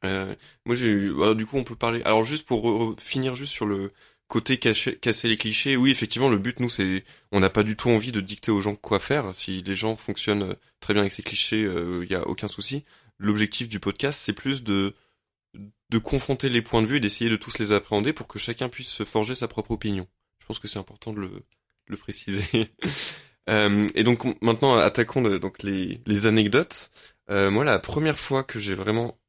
Euh, 0.04 0.36
moi, 0.66 0.76
j'ai 0.76 0.88
eu, 0.88 1.14
alors, 1.14 1.36
du 1.36 1.46
coup, 1.46 1.58
on 1.58 1.64
peut 1.64 1.76
parler. 1.76 2.02
Alors, 2.04 2.24
juste 2.24 2.48
pour 2.48 2.96
finir 3.00 3.36
juste 3.36 3.54
sur 3.54 3.66
le 3.68 3.92
côté 4.28 4.58
casser 4.58 5.28
les 5.28 5.38
clichés. 5.38 5.78
Oui, 5.78 5.92
effectivement, 5.92 6.30
le 6.30 6.40
but, 6.40 6.60
nous, 6.60 6.70
c'est, 6.70 7.04
on 7.32 7.40
n'a 7.40 7.52
pas 7.52 7.62
du 7.62 7.76
tout 7.78 7.90
envie 7.90 8.12
de 8.12 8.20
dicter 8.20 8.52
aux 8.52 8.62
gens 8.62 8.76
quoi 8.76 9.00
faire. 9.00 9.36
Si 9.36 9.62
les 9.62 9.76
gens 9.76 9.96
fonctionnent 9.96 10.42
euh, 10.44 10.54
très 10.80 10.94
bien 10.94 11.02
avec 11.04 11.14
ces 11.14 11.22
clichés, 11.22 11.62
il 12.02 12.10
y 12.10 12.16
a 12.16 12.28
aucun 12.28 12.48
souci. 12.48 12.84
L'objectif 13.20 13.70
du 13.70 13.80
podcast, 13.80 14.20
c'est 14.20 14.34
plus 14.34 14.64
de 14.64 14.94
de 15.90 15.98
confronter 15.98 16.50
les 16.50 16.62
points 16.62 16.82
de 16.82 16.88
vue 16.88 16.98
et 16.98 17.00
d'essayer 17.00 17.30
de 17.30 17.36
tous 17.36 17.58
les 17.60 17.72
appréhender 17.72 18.12
pour 18.14 18.28
que 18.28 18.40
chacun 18.40 18.70
puisse 18.70 18.90
se 18.90 19.04
forger 19.04 19.36
sa 19.36 19.48
propre 19.48 19.72
opinion. 19.72 20.08
Je 20.40 20.46
pense 20.46 20.60
que 20.60 20.68
c'est 20.68 20.80
important 20.80 21.14
de 21.14 21.20
le, 21.22 21.28
de 21.30 21.44
le 21.90 21.98
préciser. 21.98 22.72
Euh, 23.48 23.86
et 23.94 24.04
donc 24.04 24.42
maintenant 24.42 24.74
attaquons 24.76 25.22
de- 25.22 25.38
donc 25.38 25.62
les, 25.62 26.02
les 26.08 26.26
anecdotes. 26.26 26.90
Euh, 27.30 27.52
moi 27.52 27.64
la 27.64 27.78
première 27.78 28.18
fois 28.18 28.42
que 28.44 28.58
j'ai 28.58 28.74
vraiment 28.74 29.20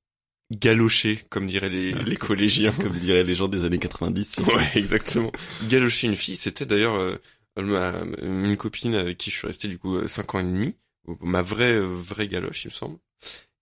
galoché, 0.52 1.22
comme 1.28 1.46
diraient 1.46 1.68
les, 1.68 1.92
les 1.92 2.16
collégiens, 2.16 2.72
comme 2.80 2.98
diraient 2.98 3.24
les 3.24 3.34
gens 3.34 3.48
des 3.48 3.64
années 3.66 3.78
90 3.78 4.32
surtout. 4.36 4.56
Ouais, 4.56 4.70
exactement. 4.74 5.32
Galocher 5.68 6.06
une 6.06 6.16
fille, 6.16 6.36
c'était 6.36 6.64
d'ailleurs 6.66 6.94
euh, 6.94 7.16
ma- 7.58 7.92
une 8.22 8.56
copine 8.56 8.94
avec 8.94 9.18
qui 9.18 9.30
je 9.30 9.36
suis 9.36 9.46
resté 9.46 9.68
du 9.68 9.78
coup 9.78 9.96
euh, 9.96 10.08
cinq 10.08 10.34
ans 10.34 10.40
et 10.40 10.44
demi, 10.44 10.74
ma 11.20 11.42
vraie 11.42 11.74
euh, 11.74 11.84
vraie 11.86 12.28
galoche, 12.28 12.64
il 12.64 12.68
me 12.68 12.72
semble. 12.72 12.98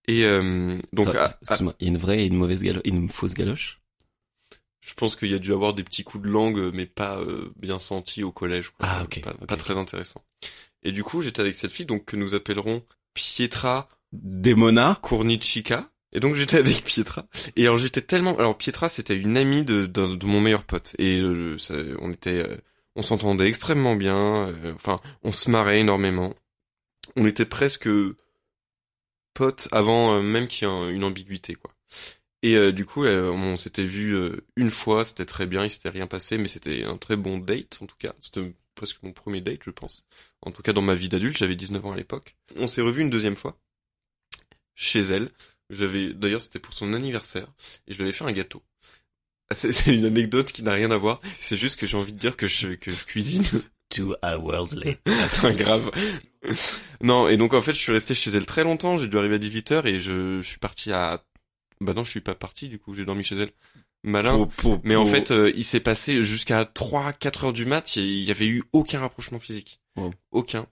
Et 0.06 0.24
euh, 0.24 0.78
donc, 0.92 1.08
Attends, 1.14 1.34
excuse-moi 1.42 1.74
il 1.80 1.86
y 1.86 1.88
a 1.88 1.92
une 1.92 1.98
vraie 1.98 2.22
et 2.22 2.26
une 2.26 2.36
mauvaise 2.36 2.62
galoche 2.62 2.82
une 2.84 3.08
fausse 3.08 3.34
galoche? 3.34 3.80
Je 4.80 4.92
pense 4.92 5.16
qu'il 5.16 5.30
y 5.30 5.34
a 5.34 5.38
dû 5.38 5.52
avoir 5.52 5.72
des 5.72 5.82
petits 5.82 6.04
coups 6.04 6.24
de 6.24 6.28
langue, 6.28 6.70
mais 6.74 6.84
pas 6.84 7.18
euh, 7.18 7.50
bien 7.56 7.78
sentis 7.78 8.22
au 8.22 8.32
collège. 8.32 8.68
Quoi. 8.70 8.86
Ah, 8.86 9.02
ok, 9.04 9.22
Pas, 9.46 9.56
très 9.56 9.78
intéressant. 9.78 10.22
Et 10.82 10.92
du 10.92 11.02
coup, 11.02 11.22
j'étais 11.22 11.40
avec 11.40 11.56
cette 11.56 11.72
fille, 11.72 11.86
donc 11.86 12.04
que 12.04 12.16
nous 12.16 12.34
appellerons 12.34 12.82
Pietra 13.14 13.88
Demona 14.12 14.98
Kournichika. 15.02 15.88
Et 16.12 16.20
donc 16.20 16.34
j'étais 16.34 16.58
avec 16.58 16.84
Pietra. 16.84 17.26
Et 17.56 17.62
alors 17.62 17.78
j'étais 17.78 18.02
tellement, 18.02 18.36
alors 18.38 18.58
Pietra 18.58 18.88
c'était 18.90 19.16
une 19.16 19.36
amie 19.38 19.64
de, 19.64 19.86
de, 19.86 20.14
de 20.14 20.26
mon 20.26 20.40
meilleur 20.42 20.64
pote. 20.64 20.94
Et 20.98 21.18
euh, 21.18 21.56
ça- 21.56 21.74
on 22.00 22.12
était, 22.12 22.46
euh, 22.46 22.56
on 22.94 23.00
s'entendait 23.02 23.48
extrêmement 23.48 23.96
bien. 23.96 24.48
euh, 24.48 24.74
enfin, 24.74 25.00
on 25.22 25.32
se 25.32 25.50
marrait 25.50 25.80
énormément. 25.80 26.34
On 27.16 27.24
était 27.26 27.46
presque 27.46 27.88
potes 29.34 29.68
avant 29.72 30.14
euh, 30.16 30.22
même 30.22 30.48
qu'il 30.48 30.66
y 30.66 30.70
ait 30.70 30.74
un- 30.74 30.88
une 30.90 31.04
ambiguïté 31.04 31.54
quoi. 31.54 31.72
Et 32.42 32.56
euh, 32.56 32.72
du 32.72 32.84
coup, 32.86 33.04
euh, 33.04 33.30
on 33.30 33.56
s'était 33.56 33.84
vu 33.84 34.14
euh, 34.14 34.36
une 34.56 34.70
fois, 34.70 35.04
c'était 35.04 35.24
très 35.24 35.46
bien, 35.46 35.64
il 35.64 35.70
s'était 35.70 35.88
rien 35.88 36.06
passé, 36.06 36.38
mais 36.38 36.48
c'était 36.48 36.84
un 36.84 36.96
très 36.98 37.16
bon 37.16 37.38
date 37.38 37.78
en 37.82 37.86
tout 37.86 37.96
cas. 37.98 38.14
C'était 38.20 38.54
presque 38.74 39.02
mon 39.02 39.12
premier 39.12 39.40
date, 39.40 39.60
je 39.64 39.70
pense. 39.70 40.04
En 40.42 40.50
tout 40.52 40.62
cas, 40.62 40.72
dans 40.74 40.82
ma 40.82 40.94
vie 40.94 41.08
d'adulte, 41.08 41.38
j'avais 41.38 41.56
19 41.56 41.84
ans 41.86 41.92
à 41.92 41.96
l'époque. 41.96 42.36
On 42.56 42.66
s'est 42.68 42.82
revu 42.82 43.02
une 43.02 43.10
deuxième 43.10 43.36
fois 43.36 43.58
chez 44.74 45.00
elle. 45.00 45.30
J'avais 45.70 46.12
d'ailleurs 46.12 46.40
c'était 46.40 46.58
pour 46.58 46.74
son 46.74 46.92
anniversaire 46.92 47.48
et 47.86 47.92
je 47.92 47.98
lui 47.98 48.04
avais 48.04 48.12
fait 48.12 48.24
un 48.24 48.32
gâteau. 48.32 48.62
c'est 49.52 49.94
une 49.94 50.04
anecdote 50.06 50.52
qui 50.52 50.62
n'a 50.62 50.72
rien 50.72 50.90
à 50.90 50.96
voir. 50.98 51.20
C'est 51.38 51.56
juste 51.56 51.78
que 51.80 51.86
j'ai 51.86 51.96
envie 51.96 52.12
de 52.12 52.18
dire 52.18 52.36
que 52.36 52.46
je 52.46 52.68
que 52.74 52.90
je 52.90 53.04
cuisine. 53.04 53.44
Two 53.90 54.16
hours 54.22 54.74
later. 54.74 55.52
Grave. 55.56 55.90
non, 57.00 57.28
et 57.28 57.36
donc 57.36 57.54
en 57.54 57.62
fait, 57.62 57.72
je 57.72 57.78
suis 57.78 57.92
resté 57.92 58.14
chez 58.14 58.30
elle 58.30 58.46
très 58.46 58.64
longtemps. 58.64 58.96
J'ai 58.96 59.08
dû 59.08 59.18
arriver 59.18 59.36
à 59.36 59.38
18h 59.38 59.86
et 59.86 59.98
je, 59.98 60.40
je 60.40 60.46
suis 60.46 60.58
parti 60.58 60.92
à. 60.92 61.22
Bah 61.80 61.92
non, 61.94 62.02
je 62.02 62.10
suis 62.10 62.20
pas 62.20 62.34
parti. 62.34 62.68
Du 62.68 62.78
coup, 62.78 62.94
j'ai 62.94 63.04
dormi 63.04 63.24
chez 63.24 63.36
elle. 63.36 63.52
Malin. 64.04 64.48
Mais 64.84 64.96
en 64.96 65.06
fait, 65.06 65.30
euh, 65.30 65.50
il 65.56 65.64
s'est 65.64 65.80
passé 65.80 66.22
jusqu'à 66.22 66.64
3-4 66.64 67.46
heures 67.46 67.52
du 67.52 67.64
mat, 67.64 67.96
il 67.96 68.22
y 68.22 68.30
avait 68.30 68.46
eu 68.46 68.62
aucun 68.72 69.00
rapprochement 69.00 69.38
physique. 69.38 69.80
Wow. 69.96 70.12
Aucun. 70.30 70.66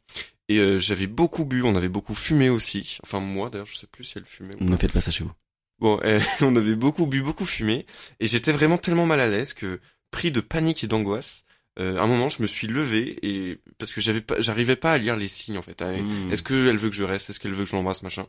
Et 0.49 0.59
euh, 0.59 0.79
j'avais 0.79 1.07
beaucoup 1.07 1.47
bu, 1.47 1.63
on 1.63 1.75
avait 1.75 1.89
beaucoup 1.89 2.15
fumé 2.15 2.51
aussi. 2.51 2.99
Enfin 3.03 3.21
moi 3.21 3.49
d'ailleurs, 3.49 3.67
je 3.67 3.77
sais 3.77 3.87
plus 3.87 4.05
si 4.05 4.19
elle 4.19 4.27
fumait 4.27 4.55
ou 4.61 4.65
ne 4.65 4.77
faites 4.77 4.93
pas 4.93 5.01
ça 5.01 5.11
chez 5.11 5.25
vous. 5.25 5.33
Bon, 5.79 5.99
euh, 6.05 6.21
on 6.43 6.55
avait 6.57 6.75
beaucoup 6.75 7.07
bu, 7.07 7.23
beaucoup 7.23 7.47
fumé, 7.47 7.87
et 8.21 8.27
j'étais 8.27 8.53
vraiment 8.53 8.79
tellement 8.79 9.07
mal 9.07 9.21
à 9.21 9.29
l'aise 9.29 9.55
que, 9.55 9.81
pris 10.11 10.31
de 10.31 10.41
panique 10.41 10.85
et 10.85 10.87
d'angoisse, 10.87 11.45
euh, 11.79 11.97
à 11.99 12.03
un 12.03 12.07
moment, 12.07 12.29
je 12.29 12.43
me 12.43 12.47
suis 12.47 12.67
levé 12.67 13.17
et 13.23 13.59
parce 13.79 13.93
que 13.93 14.01
j'avais 14.01 14.21
pas, 14.21 14.41
j'arrivais 14.41 14.77
pas 14.77 14.93
à 14.93 14.99
lire 14.99 15.17
les 15.17 15.29
signes 15.29 15.59
en 15.59 15.63
fait. 15.63 15.81
À- 15.83 15.93
Mm. 15.93 16.31
Est-ce 16.33 16.43
qu'elle 16.43 16.77
veut 16.77 16.91
que 16.91 16.95
je 16.97 17.05
reste? 17.05 17.31
Est-ce 17.31 17.41
qu'elle 17.41 17.53
veut 17.53 17.65
que 17.65 17.71
je 17.71 17.77
l'embrasse, 17.77 18.03
machin 18.03 18.27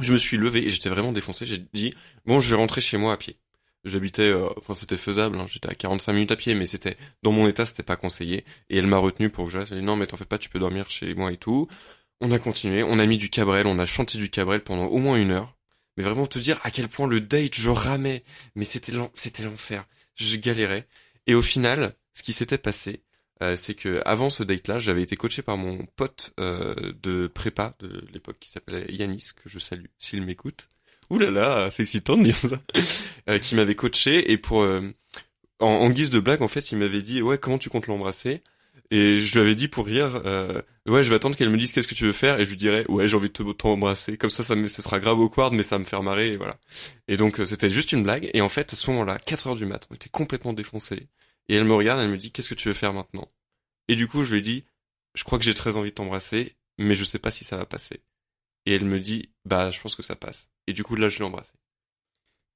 Je 0.00 0.12
me 0.12 0.18
suis 0.18 0.36
levé 0.36 0.66
et 0.66 0.70
j'étais 0.70 0.88
vraiment 0.88 1.12
défoncé. 1.12 1.46
J'ai 1.46 1.58
dit 1.72 1.94
bon, 2.26 2.40
je 2.40 2.50
vais 2.50 2.56
rentrer 2.56 2.80
chez 2.80 2.96
moi 2.98 3.12
à 3.12 3.16
pied. 3.16 3.36
J'habitais, 3.84 4.22
euh, 4.22 4.48
enfin 4.56 4.74
c'était 4.74 4.96
faisable. 4.96 5.38
hein, 5.38 5.46
J'étais 5.48 5.68
à 5.70 5.74
45 5.74 6.12
minutes 6.12 6.32
à 6.32 6.36
pied, 6.36 6.54
mais 6.54 6.66
c'était 6.66 6.96
dans 7.22 7.30
mon 7.32 7.46
état, 7.48 7.64
c'était 7.64 7.82
pas 7.84 7.96
conseillé. 7.96 8.44
Et 8.70 8.76
elle 8.78 8.86
m'a 8.88 8.98
retenu 8.98 9.30
pour 9.30 9.46
que 9.46 9.52
je 9.52 9.58
reste. 9.58 9.72
Elle 9.72 9.78
a 9.78 9.80
dit 9.80 9.86
non, 9.86 9.96
mais 9.96 10.06
t'en 10.06 10.16
fais 10.16 10.24
pas, 10.24 10.38
tu 10.38 10.48
peux 10.48 10.58
dormir 10.58 10.90
chez 10.90 11.14
moi 11.14 11.32
et 11.32 11.36
tout. 11.36 11.68
On 12.20 12.32
a 12.32 12.38
continué, 12.40 12.82
on 12.82 12.98
a 12.98 13.06
mis 13.06 13.16
du 13.16 13.30
Cabrel, 13.30 13.66
on 13.68 13.78
a 13.78 13.86
chanté 13.86 14.18
du 14.18 14.28
Cabrel 14.30 14.62
pendant 14.64 14.86
au 14.86 14.98
moins 14.98 15.16
une 15.16 15.30
heure. 15.30 15.54
Mais 15.96 16.02
vraiment 16.04 16.26
te 16.26 16.38
dire 16.40 16.58
à 16.64 16.70
quel 16.72 16.88
point 16.88 17.06
le 17.06 17.20
date 17.20 17.54
je 17.54 17.70
ramais, 17.70 18.24
mais 18.56 18.64
c'était 18.64 18.92
c'était 19.14 19.44
l'enfer. 19.44 19.84
Je 20.16 20.36
galérais. 20.36 20.86
Et 21.28 21.34
au 21.34 21.42
final, 21.42 21.94
ce 22.18 22.24
qui 22.24 22.32
s'était 22.32 22.58
passé, 22.58 23.04
euh, 23.44 23.54
c'est 23.56 23.74
que 23.74 24.02
avant 24.04 24.28
ce 24.28 24.42
date-là, 24.42 24.80
j'avais 24.80 25.02
été 25.02 25.14
coaché 25.14 25.40
par 25.40 25.56
mon 25.56 25.86
pote 25.94 26.32
euh, 26.40 26.74
de 27.00 27.28
prépa 27.28 27.74
de 27.78 28.04
l'époque 28.12 28.38
qui 28.40 28.50
s'appelait 28.50 28.86
Yanis, 28.88 29.30
que 29.36 29.48
je 29.48 29.60
salue 29.60 29.86
s'il 29.98 30.22
m'écoute. 30.22 30.68
Ouh 31.10 31.18
là 31.18 31.30
là, 31.30 31.70
c'est 31.70 31.84
excitant 31.84 32.16
de 32.16 32.24
dire 32.24 32.36
ça. 32.36 32.60
Euh, 33.28 33.38
qui 33.38 33.54
m'avait 33.54 33.76
coaché 33.76 34.32
et 34.32 34.36
pour 34.36 34.62
euh, 34.62 34.80
en, 35.60 35.90
guise 35.90 36.10
de 36.10 36.18
blague, 36.18 36.42
en 36.42 36.48
fait, 36.48 36.72
il 36.72 36.78
m'avait 36.78 37.02
dit 37.02 37.22
ouais 37.22 37.38
comment 37.38 37.58
tu 37.58 37.70
comptes 37.70 37.86
l'embrasser? 37.86 38.42
Et 38.90 39.20
je 39.20 39.34
lui 39.34 39.40
avais 39.42 39.54
dit 39.54 39.68
pour 39.68 39.86
rire 39.86 40.22
ouais 40.86 41.04
je 41.04 41.10
vais 41.10 41.16
attendre 41.16 41.36
qu'elle 41.36 41.50
me 41.50 41.58
dise 41.58 41.72
qu'est-ce 41.72 41.88
que 41.88 41.94
tu 41.94 42.06
veux 42.06 42.12
faire 42.12 42.40
et 42.40 42.46
je 42.46 42.50
lui 42.50 42.56
dirais 42.56 42.86
ouais 42.88 43.06
j'ai 43.06 43.16
envie 43.16 43.28
de 43.28 43.34
te- 43.34 43.52
t'embrasser 43.52 44.16
comme 44.16 44.30
ça 44.30 44.42
ça 44.42 44.56
me 44.56 44.66
ce 44.66 44.80
sera 44.80 44.98
grave 44.98 45.20
awkward 45.20 45.52
mais 45.52 45.62
ça 45.62 45.76
va 45.76 45.80
me 45.80 45.84
faire 45.84 46.02
marrer 46.02 46.32
et 46.32 46.36
voilà. 46.38 46.56
Et 47.06 47.18
donc 47.18 47.38
c'était 47.44 47.68
juste 47.68 47.92
une 47.92 48.02
blague. 48.02 48.30
Et 48.32 48.40
en 48.40 48.48
fait 48.48 48.72
à 48.72 48.76
ce 48.76 48.90
moment-là 48.90 49.18
4 49.18 49.48
heures 49.48 49.56
du 49.56 49.66
mat 49.66 49.86
on 49.90 49.94
était 49.94 50.08
complètement 50.08 50.54
défoncés 50.54 51.06
et 51.48 51.54
elle 51.54 51.64
me 51.64 51.74
regarde 51.74 52.00
elle 52.00 52.10
me 52.10 52.16
dit 52.18 52.30
qu'est-ce 52.32 52.48
que 52.48 52.54
tu 52.54 52.68
veux 52.68 52.74
faire 52.74 52.92
maintenant? 52.92 53.28
Et 53.88 53.96
du 53.96 54.06
coup 54.08 54.24
je 54.24 54.34
lui 54.34 54.42
dit 54.42 54.64
je 55.14 55.24
crois 55.24 55.38
que 55.38 55.44
j'ai 55.44 55.54
très 55.54 55.76
envie 55.76 55.90
de 55.90 55.94
t'embrasser 55.94 56.56
mais 56.78 56.94
je 56.94 57.04
sais 57.04 57.18
pas 57.18 57.30
si 57.30 57.44
ça 57.44 57.56
va 57.56 57.66
passer. 57.66 58.00
Et 58.66 58.74
elle 58.74 58.84
me 58.84 59.00
dit 59.00 59.30
bah 59.44 59.70
je 59.70 59.80
pense 59.80 59.96
que 59.96 60.02
ça 60.02 60.16
passe. 60.16 60.50
Et 60.66 60.72
du 60.72 60.84
coup 60.84 60.94
là 60.96 61.08
je 61.08 61.18
l'ai 61.18 61.24
embrassé 61.24 61.52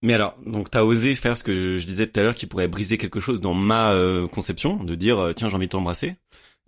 Mais 0.02 0.14
alors, 0.14 0.36
donc 0.44 0.70
t'as 0.70 0.82
osé 0.82 1.14
faire 1.14 1.36
ce 1.36 1.44
que 1.44 1.78
je 1.78 1.86
disais 1.86 2.06
tout 2.06 2.20
à 2.20 2.22
l'heure 2.22 2.34
qui 2.34 2.46
pourrait 2.46 2.68
briser 2.68 2.98
quelque 2.98 3.20
chose 3.20 3.40
dans 3.40 3.54
ma 3.54 3.92
euh, 3.92 4.28
conception, 4.28 4.82
de 4.84 4.94
dire 4.94 5.18
euh, 5.18 5.32
tiens 5.32 5.48
j'ai 5.48 5.56
envie 5.56 5.66
de 5.66 5.70
t'embrasser. 5.72 6.16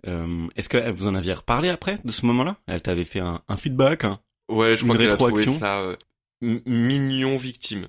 Euh, 0.07 0.47
Est-ce 0.55 0.69
que 0.69 0.91
vous 0.91 1.07
en 1.07 1.15
aviez 1.15 1.33
reparlé 1.33 1.69
après 1.69 1.97
de 2.03 2.11
ce 2.11 2.25
moment-là? 2.27 2.57
Elle 2.67 2.81
t'avait 2.83 3.05
fait 3.05 3.19
un, 3.19 3.41
un 3.47 3.57
feedback 3.57 4.03
hein 4.03 4.19
ouais 4.49 4.75
je 4.75 4.81
Une 4.83 4.87
crois 4.89 4.97
qu'elle 4.97 5.11
a 5.11 5.17
trouvé 5.17 5.45
ça 5.47 5.81
euh, 5.81 5.95
mignon 6.41 7.37
victime 7.37 7.87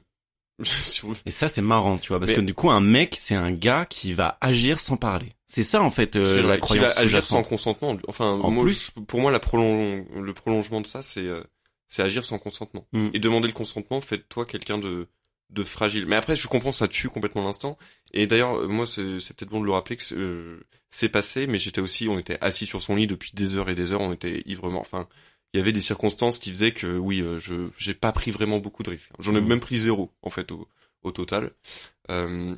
Et 1.26 1.30
ça 1.30 1.48
c'est 1.48 1.60
marrant, 1.62 1.98
tu 1.98 2.08
vois, 2.08 2.18
parce 2.18 2.30
Mais- 2.30 2.36
que 2.36 2.40
du 2.40 2.54
coup 2.54 2.70
un 2.70 2.80
mec 2.80 3.16
c'est 3.18 3.34
un 3.34 3.52
gars 3.52 3.86
qui 3.88 4.12
va 4.14 4.38
agir 4.40 4.78
sans 4.78 4.96
parler. 4.96 5.32
C'est 5.46 5.62
ça 5.62 5.82
en 5.82 5.90
fait 5.90 6.16
euh, 6.16 6.40
qui, 6.42 6.46
la 6.48 6.54
qui 6.56 6.60
croyance 6.62 6.94
va 6.94 7.00
agir 7.00 7.22
sans 7.22 7.42
consentement. 7.42 7.96
Enfin, 8.08 8.30
En 8.30 8.50
moi, 8.50 8.64
plus. 8.64 8.92
je- 8.96 9.00
pour 9.02 9.20
moi, 9.20 9.30
la 9.30 9.38
prolong, 9.38 10.04
le 10.21 10.32
prolongement 10.32 10.80
de 10.80 10.86
ça, 10.86 11.02
c'est 11.02 11.26
euh, 11.26 11.42
c'est 11.88 12.02
agir 12.02 12.25
sans 12.25 12.38
consentement. 12.38 12.86
Mm. 12.92 13.10
Et 13.14 13.19
demander 13.21 13.47
le 13.47 13.52
consentement 13.52 14.00
fait 14.00 14.16
de 14.19 14.25
toi 14.28 14.45
quelqu'un 14.45 14.78
de 14.78 15.06
de 15.50 15.62
fragile. 15.62 16.06
Mais 16.06 16.16
après, 16.16 16.34
je 16.34 16.49
comprends, 16.49 16.73
ça 16.73 16.88
tue 16.88 17.08
complètement 17.08 17.45
l'instant. 17.45 17.78
Et 18.12 18.26
d'ailleurs, 18.26 18.56
euh, 18.58 18.66
moi, 18.66 18.84
c'est 18.86 19.21
c'est 19.21 19.36
peut-être 19.36 19.50
bon 19.52 19.60
de 19.60 19.66
le 19.66 19.71
rappeler 19.73 19.97
que 19.97 20.02
c'est, 20.02 20.16
euh, 20.16 20.58
c'est 20.88 21.08
passé, 21.08 21.47
mais 21.47 21.60
j'étais 21.60 21.80
aussi, 21.80 22.08
on 22.08 22.19
était 22.19 22.38
assis 22.40 22.66
sur 22.66 22.82
son 22.82 22.97
lit 22.97 23.06
depuis 23.06 23.30
des 23.34 23.54
heures 23.54 23.69
et 23.71 23.76
des 23.76 23.92
heures, 23.92 24.00
on 24.00 24.12
était 24.12 24.42
ivre-mort. 24.47 24.80
Enfin, 24.80 25.06
il 25.54 25.59
y 25.59 25.61
avait 25.61 25.73
des 25.73 25.80
circonstances 25.80 26.39
qui 26.39 26.50
faisaient 26.50 26.73
que, 26.73 26.99
oui, 26.99 27.21
euh, 27.21 27.39
je 27.41 27.69
j'ai 27.78 27.95
pas 27.95 28.13
pris 28.13 28.30
vraiment 28.30 28.59
beaucoup 28.59 28.82
de 28.82 28.91
risques. 28.91 29.11
J'en 29.19 29.35
ai 29.35 29.41
Mm. 29.41 29.47
même 29.49 29.61
pris 29.61 29.78
zéro, 29.78 30.13
en 30.23 30.30
fait, 30.30 30.52
au, 30.52 30.69
au 31.02 31.13
total. 31.13 31.50
Euh, 32.11 32.54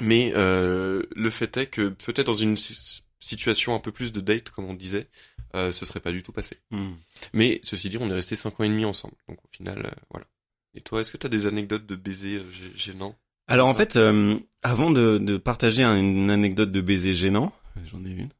mais 0.00 0.32
euh, 0.34 1.02
le 1.14 1.30
fait 1.30 1.56
est 1.56 1.66
que 1.66 1.88
peut-être 1.90 2.26
dans 2.26 2.34
une 2.34 2.56
si- 2.56 3.02
situation 3.20 3.74
un 3.74 3.78
peu 3.78 3.92
plus 3.92 4.12
de 4.12 4.20
date, 4.20 4.50
comme 4.50 4.64
on 4.64 4.74
disait, 4.74 5.08
euh, 5.54 5.70
ce 5.70 5.84
serait 5.84 6.00
pas 6.00 6.12
du 6.12 6.22
tout 6.22 6.32
passé. 6.32 6.56
Hmm. 6.70 6.92
Mais 7.32 7.60
ceci 7.62 7.88
dit, 7.88 7.98
on 8.00 8.08
est 8.10 8.14
resté 8.14 8.34
cinq 8.36 8.58
ans 8.58 8.64
et 8.64 8.68
demi 8.68 8.84
ensemble. 8.84 9.14
Donc 9.28 9.38
au 9.44 9.48
final, 9.52 9.86
euh, 9.86 9.90
voilà. 10.10 10.26
Et 10.74 10.80
toi, 10.80 11.00
est-ce 11.00 11.10
que 11.10 11.18
t'as 11.18 11.28
des 11.28 11.46
anecdotes 11.46 11.86
de 11.86 11.94
baisers 11.94 12.38
euh, 12.40 12.50
gê- 12.50 12.74
gênants? 12.74 13.14
Alors 13.48 13.68
en 13.68 13.74
fait, 13.74 13.96
euh, 13.96 14.38
avant 14.62 14.90
de, 14.90 15.18
de 15.18 15.36
partager 15.36 15.82
un- 15.82 15.98
une 15.98 16.30
anecdote 16.30 16.72
de 16.72 16.80
baiser 16.80 17.14
gênant, 17.14 17.52
j'en 17.84 18.02
ai 18.04 18.10
une. 18.10 18.30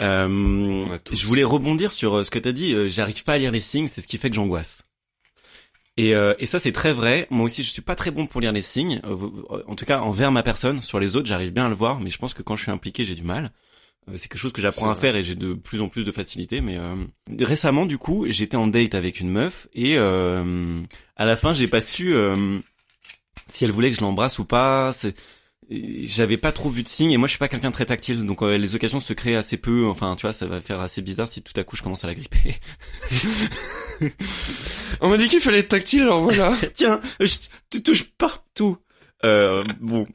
Euh, 0.00 0.86
je 1.12 1.26
voulais 1.26 1.44
rebondir 1.44 1.92
sur 1.92 2.18
euh, 2.18 2.24
ce 2.24 2.30
que 2.30 2.38
t'as 2.38 2.52
dit. 2.52 2.74
euh, 2.74 2.88
J'arrive 2.88 3.24
pas 3.24 3.34
à 3.34 3.38
lire 3.38 3.50
les 3.52 3.60
signes, 3.60 3.88
c'est 3.88 4.00
ce 4.00 4.06
qui 4.08 4.18
fait 4.18 4.28
que 4.30 4.36
j'angoisse. 4.36 4.82
Et, 5.96 6.14
euh, 6.14 6.34
et 6.38 6.44
ça 6.46 6.60
c'est 6.60 6.72
très 6.72 6.92
vrai. 6.92 7.26
Moi 7.30 7.46
aussi, 7.46 7.62
je 7.62 7.70
suis 7.70 7.80
pas 7.82 7.94
très 7.94 8.10
bon 8.10 8.26
pour 8.26 8.40
lire 8.42 8.52
les 8.52 8.60
signes. 8.62 9.00
En 9.66 9.74
tout 9.74 9.86
cas, 9.86 10.00
envers 10.00 10.30
ma 10.30 10.42
personne. 10.42 10.82
Sur 10.82 11.00
les 11.00 11.16
autres, 11.16 11.26
j'arrive 11.26 11.52
bien 11.52 11.66
à 11.66 11.68
le 11.70 11.74
voir, 11.74 12.00
mais 12.00 12.10
je 12.10 12.18
pense 12.18 12.34
que 12.34 12.42
quand 12.42 12.56
je 12.56 12.62
suis 12.64 12.70
impliqué, 12.70 13.04
j'ai 13.06 13.14
du 13.14 13.22
mal. 13.24 13.50
C'est 14.14 14.28
quelque 14.28 14.38
chose 14.38 14.52
que 14.52 14.62
j'apprends 14.62 14.88
à 14.90 14.94
faire 14.94 15.16
et 15.16 15.24
j'ai 15.24 15.34
de 15.34 15.54
plus 15.54 15.80
en 15.80 15.88
plus 15.88 16.04
de 16.04 16.12
facilité. 16.12 16.60
Mais 16.60 16.76
euh, 16.76 16.94
récemment, 17.40 17.86
du 17.86 17.98
coup, 17.98 18.26
j'étais 18.28 18.56
en 18.56 18.68
date 18.68 18.94
avec 18.94 19.18
une 19.20 19.30
meuf 19.30 19.66
et 19.74 19.96
euh, 19.98 20.80
à 21.16 21.24
la 21.24 21.34
fin, 21.36 21.54
j'ai 21.54 21.66
pas 21.66 21.80
su 21.80 22.14
euh, 22.14 22.58
si 23.48 23.64
elle 23.64 23.72
voulait 23.72 23.90
que 23.90 23.96
je 23.96 24.02
l'embrasse 24.02 24.38
ou 24.38 24.44
pas. 24.44 24.92
J'avais 25.68 26.36
pas 26.36 26.52
trop 26.52 26.70
vu 26.70 26.84
de 26.84 26.88
signes 26.88 27.10
et 27.10 27.16
moi 27.16 27.26
je 27.26 27.32
suis 27.32 27.38
pas 27.38 27.48
quelqu'un 27.48 27.70
de 27.70 27.74
très 27.74 27.86
tactile 27.86 28.24
donc 28.24 28.40
euh, 28.42 28.56
les 28.56 28.76
occasions 28.76 29.00
se 29.00 29.12
créent 29.12 29.34
assez 29.34 29.56
peu 29.56 29.86
enfin 29.88 30.14
tu 30.14 30.22
vois 30.22 30.32
ça 30.32 30.46
va 30.46 30.60
faire 30.60 30.78
assez 30.78 31.02
bizarre 31.02 31.26
si 31.26 31.42
tout 31.42 31.52
à 31.56 31.64
coup 31.64 31.74
je 31.74 31.82
commence 31.82 32.04
à 32.04 32.06
la 32.06 32.14
gripper. 32.14 32.54
On 35.00 35.08
m'a 35.08 35.16
dit 35.16 35.28
qu'il 35.28 35.40
fallait 35.40 35.58
être 35.58 35.68
tactile, 35.68 36.02
alors 36.02 36.22
voilà. 36.22 36.56
tiens 36.74 37.00
je, 37.18 37.34
tu 37.70 37.82
touches 37.82 38.04
partout. 38.04 38.76
Euh, 39.24 39.64
bon. 39.80 40.06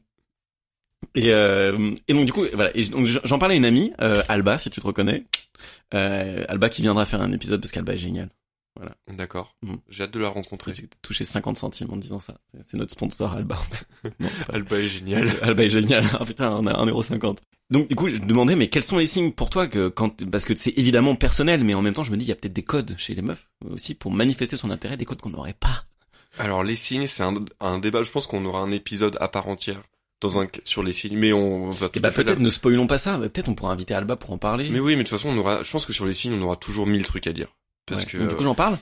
Et 1.16 1.34
euh, 1.34 1.92
et 2.08 2.14
donc 2.14 2.26
du 2.26 2.32
coup 2.32 2.46
voilà. 2.54 2.72
Et 2.76 2.86
donc 2.86 3.06
j'en 3.06 3.38
parlais 3.38 3.56
à 3.56 3.58
une 3.58 3.66
amie 3.66 3.92
euh, 4.02 4.22
Alba 4.30 4.58
si 4.58 4.70
tu 4.70 4.80
te 4.80 4.88
reconnais. 4.88 5.26
Euh, 5.94 6.46
Alba 6.48 6.70
qui 6.70 6.82
viendra 6.82 7.06
faire 7.06 7.22
un 7.22 7.32
épisode 7.34 7.60
parce 7.60 7.72
qu'Alba 7.72 7.94
est 7.94 7.98
géniale 7.98 8.30
D'accord. 9.16 9.56
Mm. 9.62 9.76
J'ai 9.90 10.04
hâte 10.04 10.12
de 10.14 10.20
la 10.20 10.30
rencontrer. 10.30 10.74
j'ai 10.74 10.88
touché 11.02 11.26
50 11.26 11.58
centimes 11.58 11.92
en 11.92 11.98
disant 11.98 12.20
ça 12.20 12.36
C'est- 12.66 12.78
notre 12.78 12.92
sponsor 12.94 13.34
Alba 13.34 13.60
non, 14.20 14.30
c'est 14.34 14.46
pas 14.48 14.54
Alba 14.54 14.80
est 14.80 14.88
génial. 14.88 15.30
Alba 15.42 15.64
est 15.64 15.70
génial. 15.70 16.06
Ah 16.20 16.26
putain, 16.26 16.52
on 16.56 16.66
a 16.68 16.74
1,50€. 16.86 17.38
Donc 17.70 17.88
du 17.90 17.96
coup, 17.96 18.08
je 18.08 18.16
me 18.16 18.26
demandais, 18.26 18.56
mais 18.56 18.70
quels 18.70 18.84
sont 18.84 18.98
les 18.98 19.08
signes 19.08 19.32
pour 19.32 19.50
toi 19.50 19.68
que 19.68 19.90
quand 19.90 20.30
parce 20.30 20.46
que 20.46 20.56
c'est 20.56 20.74
évidemment 20.78 21.16
personnel, 21.16 21.64
mais 21.64 21.74
en 21.74 21.82
même 21.82 21.94
temps, 21.94 22.04
je 22.04 22.12
me 22.12 22.18
dis, 22.18 22.26
il 22.26 22.30
y 22.30 22.32
a 22.32 22.36
peut-être 22.36 22.54
des 22.54 22.64
codes 22.64 22.96
chez 22.98 23.14
les 23.16 23.22
meufs 23.22 23.50
aussi 23.70 23.94
pour 23.94 24.12
manifester 24.12 24.58
son 24.58 24.72
intérêt, 24.72 24.98
des 24.98 25.06
codes 25.06 25.22
qu'on 25.22 25.30
n'aurait 25.30 25.54
pas. 25.54 25.86
Alors 26.40 26.64
les 26.64 26.76
signes, 26.76 27.08
c'est 27.08 27.24
un, 27.24 27.36
un 27.60 27.80
débat. 27.80 28.04
Je 28.04 28.12
pense 28.12 28.26
qu'on 28.28 28.44
aura 28.46 28.62
un 28.62 28.72
épisode 28.72 29.18
à 29.20 29.28
part 29.28 29.48
entière 29.48 29.82
dans 30.22 30.40
un 30.40 30.48
sur 30.64 30.84
les 30.84 30.94
signes, 30.94 31.18
mais 31.18 31.34
on 31.34 31.72
va 31.72 31.90
tout 31.90 32.00
Et 32.00 32.02
bah 32.02 32.10
à 32.10 32.12
fait 32.12 32.24
peut-être 32.24 32.40
ne 32.40 32.50
spoilons 32.50 32.88
pas 32.88 32.98
ça. 32.98 33.18
Peut-être 33.18 33.50
on 33.50 33.54
pourra 33.56 33.74
inviter 33.74 33.94
Alba 33.94 34.16
pour 34.16 34.32
en 34.32 34.38
parler. 34.38 34.70
Mais 34.70 34.80
oui, 34.80 34.96
mais 34.96 35.04
de 35.04 35.10
toute 35.10 35.18
façon, 35.18 35.30
on 35.30 35.38
aura. 35.38 35.62
Je 35.64 35.72
pense 35.72 35.86
que 35.86 35.94
sur 35.94 36.06
les 36.06 36.14
signes, 36.14 36.34
on 36.34 36.42
aura 36.42 36.56
toujours 36.58 36.88
mille 36.88 37.06
trucs 37.06 37.28
à 37.28 37.34
dire. 37.34 37.48
Parce 37.86 38.02
Ouais. 38.02 38.08
que. 38.08 38.18
Donc, 38.18 38.30
du 38.30 38.36
coup, 38.36 38.44
j'en 38.44 38.56
parle. 38.56 38.78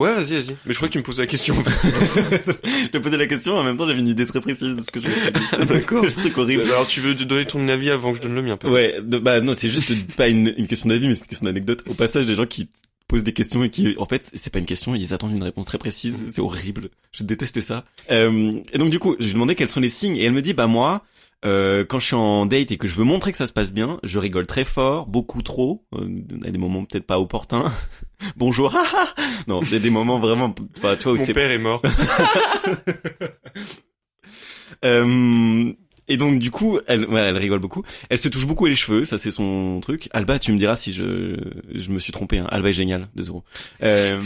Ouais, 0.00 0.12
vas-y, 0.14 0.32
vas-y. 0.34 0.56
Mais 0.66 0.72
je 0.72 0.76
crois 0.78 0.88
que 0.88 0.92
tu 0.94 0.98
me 0.98 1.04
posais 1.04 1.22
la 1.22 1.26
question. 1.28 1.54
en 1.56 1.62
fait. 1.62 1.90
je 2.82 2.88
te 2.88 2.98
posais 2.98 3.16
la 3.16 3.26
question. 3.28 3.54
En 3.56 3.62
même 3.62 3.76
temps, 3.76 3.86
j'avais 3.86 4.00
une 4.00 4.08
idée 4.08 4.26
très 4.26 4.40
précise 4.40 4.74
de 4.74 4.82
ce 4.82 4.90
que 4.90 4.98
je 4.98 5.08
voulais 5.08 5.30
dire. 5.30 5.66
D'accord. 5.66 6.04
Ce 6.10 6.18
truc 6.18 6.36
horrible. 6.38 6.62
Alors, 6.62 6.86
tu 6.88 7.00
veux 7.00 7.14
donner 7.14 7.44
ton 7.44 7.68
avis 7.68 7.90
avant 7.90 8.10
que 8.12 8.16
je 8.18 8.22
donne 8.22 8.34
le 8.34 8.42
mien, 8.42 8.56
peut-être 8.56 8.72
Ouais, 8.74 9.00
de- 9.00 9.18
bah 9.18 9.40
non, 9.40 9.54
c'est 9.54 9.70
juste 9.70 9.92
pas 10.16 10.28
une, 10.28 10.52
une 10.56 10.66
question 10.66 10.88
d'avis, 10.88 11.06
mais 11.06 11.14
c'est 11.14 11.22
une 11.22 11.28
question 11.28 11.44
d'anecdote. 11.46 11.84
Au 11.88 11.94
passage, 11.94 12.26
des 12.26 12.34
gens 12.34 12.46
qui 12.46 12.68
posent 13.06 13.22
des 13.22 13.32
questions 13.34 13.62
et 13.62 13.70
qui, 13.70 13.94
en 13.98 14.06
fait, 14.06 14.28
c'est 14.34 14.50
pas 14.50 14.58
une 14.58 14.66
question, 14.66 14.94
ils 14.96 15.14
attendent 15.14 15.36
une 15.36 15.42
réponse 15.44 15.66
très 15.66 15.78
précise. 15.78 16.24
C'est 16.30 16.40
horrible. 16.40 16.88
Je 17.12 17.22
détestais 17.22 17.62
ça. 17.62 17.84
Euh, 18.10 18.54
et 18.72 18.78
donc 18.78 18.90
du 18.90 18.98
coup, 18.98 19.14
je 19.20 19.26
lui 19.26 19.32
demandais 19.34 19.54
quels 19.54 19.68
sont 19.68 19.80
les 19.80 19.90
signes 19.90 20.16
et 20.16 20.24
elle 20.24 20.32
me 20.32 20.42
dit, 20.42 20.54
bah 20.54 20.66
moi, 20.66 21.04
euh, 21.44 21.84
quand 21.84 21.98
je 21.98 22.06
suis 22.06 22.14
en 22.14 22.46
date 22.46 22.70
et 22.70 22.76
que 22.76 22.88
je 22.88 22.96
veux 22.96 23.04
montrer 23.04 23.32
que 23.32 23.38
ça 23.38 23.46
se 23.46 23.52
passe 23.52 23.72
bien, 23.72 23.98
je 24.02 24.18
rigole 24.18 24.46
très 24.46 24.64
fort, 24.64 25.06
beaucoup 25.06 25.42
trop, 25.42 25.84
euh, 25.94 26.22
à 26.44 26.50
des 26.50 26.58
moments 26.58 26.84
peut-être 26.84 27.06
pas 27.06 27.18
opportuns. 27.18 27.72
Bonjour, 28.36 28.74
non, 29.48 29.62
il 29.62 29.72
y 29.72 29.76
a 29.76 29.80
des 29.80 29.90
moments 29.90 30.18
vraiment, 30.18 30.54
enfin, 30.78 30.96
tu 30.96 31.04
vois, 31.04 31.12
où 31.12 31.16
Mon 31.16 31.26
père 31.26 31.50
est 31.50 31.58
mort. 31.58 31.82
euh, 34.84 35.72
et 36.08 36.16
donc 36.16 36.38
du 36.38 36.50
coup, 36.50 36.78
elle, 36.86 37.06
ouais, 37.06 37.20
elle 37.20 37.36
rigole 37.36 37.60
beaucoup. 37.60 37.84
Elle 38.10 38.18
se 38.18 38.28
touche 38.28 38.46
beaucoup 38.46 38.66
les 38.66 38.74
cheveux, 38.74 39.04
ça 39.04 39.18
c'est 39.18 39.30
son 39.30 39.80
truc. 39.80 40.08
Alba, 40.12 40.38
tu 40.38 40.52
me 40.52 40.58
diras 40.58 40.76
si 40.76 40.92
je 40.92 41.36
je 41.72 41.90
me 41.90 41.98
suis 41.98 42.12
trompé. 42.12 42.38
Hein. 42.38 42.46
Alba 42.50 42.70
est 42.70 42.74
géniale, 42.74 43.08
2 43.14 43.28
euros. 43.28 43.44
Euh, 43.82 44.20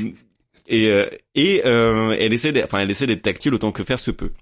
et 0.67 0.89
euh, 0.89 1.07
et 1.35 1.63
euh, 1.65 2.17
elle 2.19 2.33
essaie, 2.33 2.65
enfin 2.65 2.79
elle 2.79 2.91
essaie 2.91 3.07
d'être 3.07 3.23
tactile 3.23 3.55
autant 3.55 3.73
que 3.73 3.85
faire 3.85 3.99
se 3.99 4.11
peut. 4.11 4.33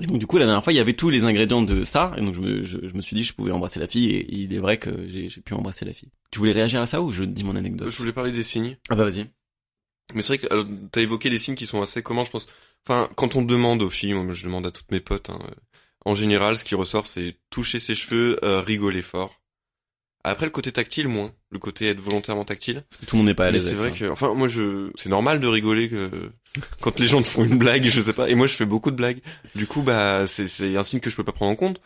Et 0.00 0.06
donc 0.06 0.18
du 0.18 0.26
coup 0.26 0.38
la 0.38 0.46
dernière 0.46 0.64
fois 0.64 0.72
il 0.72 0.76
y 0.76 0.80
avait 0.80 0.94
tous 0.94 1.10
les 1.10 1.24
ingrédients 1.24 1.62
de 1.62 1.84
ça 1.84 2.12
et 2.16 2.20
donc 2.20 2.34
je 2.34 2.40
me, 2.40 2.64
je, 2.64 2.78
je 2.82 2.94
me 2.94 3.00
suis 3.00 3.14
dit 3.14 3.22
je 3.24 3.32
pouvais 3.32 3.52
embrasser 3.52 3.78
la 3.80 3.86
fille 3.86 4.10
et 4.10 4.34
il 4.34 4.52
est 4.52 4.58
vrai 4.58 4.78
que 4.78 5.06
j'ai 5.08 5.28
pu 5.28 5.54
embrasser 5.54 5.84
la 5.84 5.92
fille. 5.92 6.10
Tu 6.30 6.38
voulais 6.38 6.52
réagir 6.52 6.80
à 6.80 6.86
ça 6.86 7.00
ou 7.02 7.10
je 7.10 7.24
dis 7.24 7.44
mon 7.44 7.56
anecdote? 7.56 7.90
Je 7.90 7.96
voulais 7.96 8.12
parler 8.12 8.32
des 8.32 8.42
signes. 8.42 8.76
Ah 8.88 8.96
bah 8.96 9.04
vas-y. 9.04 9.26
Mais 10.14 10.22
c'est 10.22 10.36
vrai 10.36 10.38
que 10.38 10.64
t'as 10.92 11.00
évoqué 11.00 11.30
des 11.30 11.38
signes 11.38 11.56
qui 11.56 11.66
sont 11.66 11.82
assez 11.82 12.02
communs, 12.02 12.24
je 12.24 12.30
pense. 12.30 12.46
Enfin, 12.86 13.08
quand 13.16 13.34
on 13.36 13.42
demande 13.42 13.82
aux 13.82 13.90
filles, 13.90 14.14
moi 14.14 14.32
je 14.32 14.44
demande 14.44 14.66
à 14.66 14.70
toutes 14.70 14.90
mes 14.92 15.00
potes, 15.00 15.30
hein, 15.30 15.40
en 16.04 16.14
général, 16.14 16.56
ce 16.56 16.64
qui 16.64 16.76
ressort, 16.76 17.08
c'est 17.08 17.34
toucher 17.50 17.80
ses 17.80 17.96
cheveux, 17.96 18.38
euh, 18.44 18.60
rigoler 18.60 19.02
fort. 19.02 19.40
Après, 20.30 20.46
le 20.46 20.50
côté 20.50 20.72
tactile, 20.72 21.08
moins. 21.08 21.32
Le 21.50 21.58
côté 21.58 21.88
être 21.88 22.00
volontairement 22.00 22.44
tactile. 22.44 22.84
Parce 22.88 23.00
que 23.00 23.06
tout 23.06 23.16
le 23.16 23.18
monde 23.18 23.26
n'est 23.28 23.34
pas 23.34 23.46
à 23.46 23.50
l'aise. 23.50 23.68
c'est 23.68 23.74
vrai 23.74 23.90
ça. 23.90 23.96
que, 23.96 24.04
enfin, 24.10 24.34
moi, 24.34 24.48
je, 24.48 24.90
c'est 24.96 25.08
normal 25.08 25.40
de 25.40 25.46
rigoler 25.46 25.88
que, 25.88 26.10
quand 26.80 26.98
les 26.98 27.06
gens 27.06 27.22
te 27.22 27.26
font 27.28 27.44
une 27.44 27.58
blague, 27.58 27.84
je 27.88 28.00
sais 28.00 28.12
pas. 28.12 28.28
Et 28.28 28.34
moi, 28.34 28.46
je 28.46 28.54
fais 28.54 28.64
beaucoup 28.66 28.90
de 28.90 28.96
blagues. 28.96 29.20
Du 29.54 29.66
coup, 29.66 29.82
bah, 29.82 30.26
c'est, 30.26 30.48
c'est 30.48 30.76
un 30.76 30.82
signe 30.82 31.00
que 31.00 31.10
je 31.10 31.16
peux 31.16 31.24
pas 31.24 31.32
prendre 31.32 31.52
en 31.52 31.56
compte. 31.56 31.80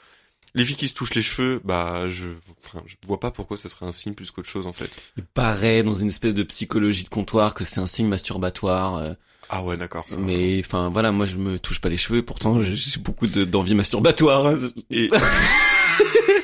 Les 0.55 0.65
filles 0.65 0.77
qui 0.77 0.89
se 0.89 0.95
touchent 0.95 1.15
les 1.15 1.23
cheveux, 1.23 1.61
bah, 1.65 2.11
je, 2.11 2.25
enfin, 2.65 2.83
je 2.87 2.97
vois 3.07 3.21
pas 3.21 3.31
pourquoi 3.31 3.57
ça 3.57 3.69
serait 3.69 3.87
un 3.87 3.93
signe 3.93 4.15
plus 4.15 4.33
qu'autre 4.33 4.49
chose, 4.49 4.67
en 4.67 4.73
fait. 4.73 4.91
Il 5.17 5.23
paraît 5.23 5.83
dans 5.85 5.95
une 5.95 6.09
espèce 6.09 6.35
de 6.35 6.43
psychologie 6.43 7.05
de 7.05 7.09
comptoir 7.09 7.55
que 7.55 7.65
c'est 7.65 7.79
un 7.81 7.87
signe 7.87 8.09
masturbatoire. 8.09 8.97
euh, 8.97 9.13
Ah 9.49 9.63
ouais, 9.63 9.77
d'accord. 9.77 10.07
mais 10.19 10.61
enfin 10.65 10.91
voilà 10.91 11.13
moi 11.13 11.27
je 11.27 11.37
me 11.37 11.59
touche 11.59 11.81
pas 11.81 11.89
les 11.89 11.97
cheveux 11.97 12.23
pourtant 12.25 12.63
j'ai 12.65 12.99
beaucoup 13.01 13.27
de- 13.29 13.45
d'envie 13.45 13.75
masturbatoire. 13.77 14.47
hein. 14.47 14.59
Et 14.91 15.09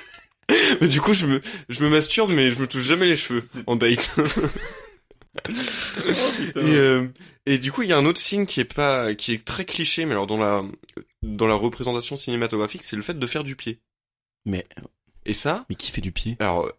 Mais 0.80 0.88
du 0.88 1.00
coup, 1.00 1.12
je 1.12 1.26
me, 1.26 1.40
je 1.68 1.82
me 1.82 1.88
masturbe, 1.88 2.30
mais 2.30 2.50
je 2.50 2.60
me 2.60 2.66
touche 2.66 2.82
jamais 2.82 3.06
les 3.06 3.16
cheveux 3.16 3.42
en 3.66 3.76
date. 3.76 4.14
et, 5.48 5.50
euh, 6.56 7.06
et 7.46 7.58
du 7.58 7.72
coup, 7.72 7.82
il 7.82 7.88
y 7.88 7.92
a 7.92 7.98
un 7.98 8.06
autre 8.06 8.20
signe 8.20 8.46
qui 8.46 8.60
est 8.60 8.64
pas, 8.64 9.14
qui 9.14 9.32
est 9.32 9.44
très 9.44 9.64
cliché, 9.64 10.04
mais 10.06 10.12
alors 10.12 10.26
dans 10.26 10.38
la, 10.38 10.64
dans 11.22 11.46
la 11.46 11.54
représentation 11.54 12.16
cinématographique, 12.16 12.82
c'est 12.84 12.96
le 12.96 13.02
fait 13.02 13.18
de 13.18 13.26
faire 13.26 13.44
du 13.44 13.56
pied. 13.56 13.80
Mais 14.44 14.66
Et 15.24 15.34
ça, 15.34 15.64
mais 15.68 15.76
qui 15.76 15.90
fait 15.90 16.00
du 16.00 16.12
pied? 16.12 16.36
Alors, 16.40 16.70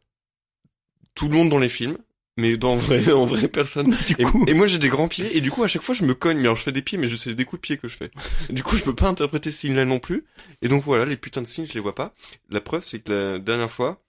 tout 1.15 1.27
le 1.27 1.35
monde 1.35 1.49
dans 1.49 1.59
les 1.59 1.69
films, 1.69 1.97
mais 2.37 2.57
dans 2.57 2.75
vrai, 2.75 3.11
en 3.11 3.25
vrai, 3.25 3.47
personne. 3.47 3.95
Du 4.07 4.15
Et, 4.19 4.23
coup 4.23 4.45
et 4.47 4.53
moi, 4.53 4.67
j'ai 4.67 4.77
des 4.77 4.89
grands 4.89 5.07
pieds, 5.07 5.35
et 5.35 5.41
du 5.41 5.51
coup, 5.51 5.63
à 5.63 5.67
chaque 5.67 5.81
fois, 5.81 5.95
je 5.95 6.05
me 6.05 6.13
cogne. 6.13 6.37
Mais 6.37 6.43
alors, 6.43 6.55
je 6.55 6.63
fais 6.63 6.71
des 6.71 6.81
pieds, 6.81 6.97
mais 6.97 7.07
je 7.07 7.17
sais 7.17 7.35
des 7.35 7.45
coups 7.45 7.61
de 7.61 7.67
pied 7.67 7.77
que 7.77 7.87
je 7.87 7.97
fais. 7.97 8.11
Du 8.49 8.63
coup, 8.63 8.75
je 8.75 8.83
peux 8.83 8.95
pas 8.95 9.09
interpréter 9.09 9.51
ce 9.51 9.59
signe-là 9.59 9.85
non 9.85 9.99
plus. 9.99 10.25
Et 10.61 10.67
donc, 10.67 10.83
voilà, 10.83 11.05
les 11.05 11.17
putains 11.17 11.41
de 11.41 11.47
signes, 11.47 11.65
je 11.65 11.73
les 11.73 11.79
vois 11.79 11.95
pas. 11.95 12.13
La 12.49 12.61
preuve, 12.61 12.83
c'est 12.85 12.99
que 12.99 13.11
la 13.11 13.39
dernière 13.39 13.71
fois, 13.71 14.01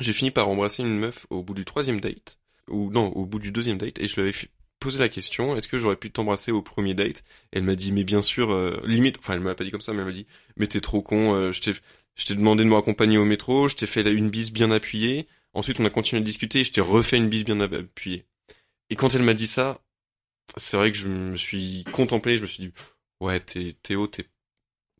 j'ai 0.00 0.12
fini 0.12 0.30
par 0.30 0.48
embrasser 0.48 0.82
une 0.82 0.98
meuf 0.98 1.26
au 1.30 1.42
bout 1.42 1.54
du 1.54 1.64
troisième 1.64 2.00
date. 2.00 2.38
Ou 2.68 2.90
non, 2.90 3.08
au 3.08 3.24
bout 3.26 3.38
du 3.38 3.52
deuxième 3.52 3.78
date, 3.78 4.00
et 4.00 4.08
je 4.08 4.14
lui 4.16 4.22
avais 4.22 4.34
posé 4.80 4.98
la 4.98 5.08
question, 5.08 5.56
est-ce 5.56 5.68
que 5.68 5.78
j'aurais 5.78 5.96
pu 5.96 6.10
t'embrasser 6.10 6.52
au 6.52 6.62
premier 6.62 6.94
date? 6.94 7.22
Elle 7.52 7.62
m'a 7.62 7.76
dit, 7.76 7.92
mais 7.92 8.04
bien 8.04 8.22
sûr, 8.22 8.50
euh, 8.50 8.80
limite, 8.84 9.18
enfin, 9.18 9.34
elle 9.34 9.40
m'a 9.40 9.54
pas 9.54 9.64
dit 9.64 9.70
comme 9.70 9.80
ça, 9.80 9.92
mais 9.92 10.00
elle 10.00 10.06
m'a 10.06 10.12
dit, 10.12 10.26
mais 10.56 10.66
t'es 10.66 10.80
trop 10.80 11.00
con, 11.00 11.34
euh, 11.34 11.52
je 11.52 11.60
t'ai, 11.60 11.72
je 12.16 12.24
t'ai 12.24 12.34
demandé 12.34 12.64
de 12.64 12.68
me 12.68 12.74
raccompagner 12.74 13.18
au 13.18 13.24
métro, 13.24 13.68
je 13.68 13.76
t'ai 13.76 13.86
fait 13.86 14.02
là 14.02 14.10
une 14.10 14.30
bise 14.30 14.52
bien 14.52 14.70
appuyée, 14.70 15.28
ensuite 15.54 15.80
on 15.80 15.84
a 15.84 15.90
continué 15.90 16.20
à 16.20 16.24
discuter, 16.24 16.60
et 16.60 16.64
je 16.64 16.72
t'ai 16.72 16.80
refait 16.80 17.16
une 17.18 17.28
bise 17.28 17.44
bien 17.44 17.60
appuyée. 17.60 18.24
Et 18.90 18.96
quand 18.96 19.14
elle 19.14 19.22
m'a 19.22 19.34
dit 19.34 19.46
ça, 19.46 19.80
c'est 20.56 20.76
vrai 20.76 20.92
que 20.92 20.98
je 20.98 21.08
me 21.08 21.36
suis 21.36 21.84
contemplé, 21.92 22.36
je 22.36 22.42
me 22.42 22.46
suis 22.46 22.64
dit, 22.64 22.72
ouais, 23.20 23.40
t'es, 23.40 23.74
Théo, 23.82 24.06
t'es, 24.06 24.26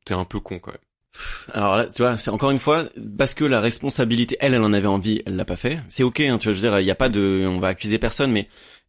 t'es 0.04 0.14
un 0.14 0.24
peu 0.24 0.40
con 0.40 0.58
quand 0.58 0.72
même. 0.72 0.80
Alors 1.52 1.76
là, 1.76 1.86
tu 1.86 2.02
vois, 2.02 2.18
c'est 2.18 2.30
encore 2.30 2.50
une 2.50 2.58
fois 2.58 2.84
parce 3.16 3.32
que 3.32 3.44
la 3.44 3.60
responsabilité, 3.60 4.36
elle, 4.40 4.54
elle 4.54 4.62
en 4.62 4.72
avait 4.72 4.86
envie, 4.86 5.22
elle 5.24 5.36
l'a 5.36 5.44
pas 5.44 5.56
fait. 5.56 5.80
C'est 5.88 6.02
ok, 6.02 6.20
hein, 6.20 6.38
tu 6.38 6.48
vois, 6.48 6.52
je 6.52 6.60
veux 6.60 6.68
dire, 6.68 6.78
il 6.80 6.86
y 6.86 6.90
a 6.90 6.96
pas 6.96 7.08
de, 7.08 7.46
on 7.48 7.58
va 7.58 7.68
accuser 7.68 7.98
personne, 7.98 8.32
mais 8.32 8.48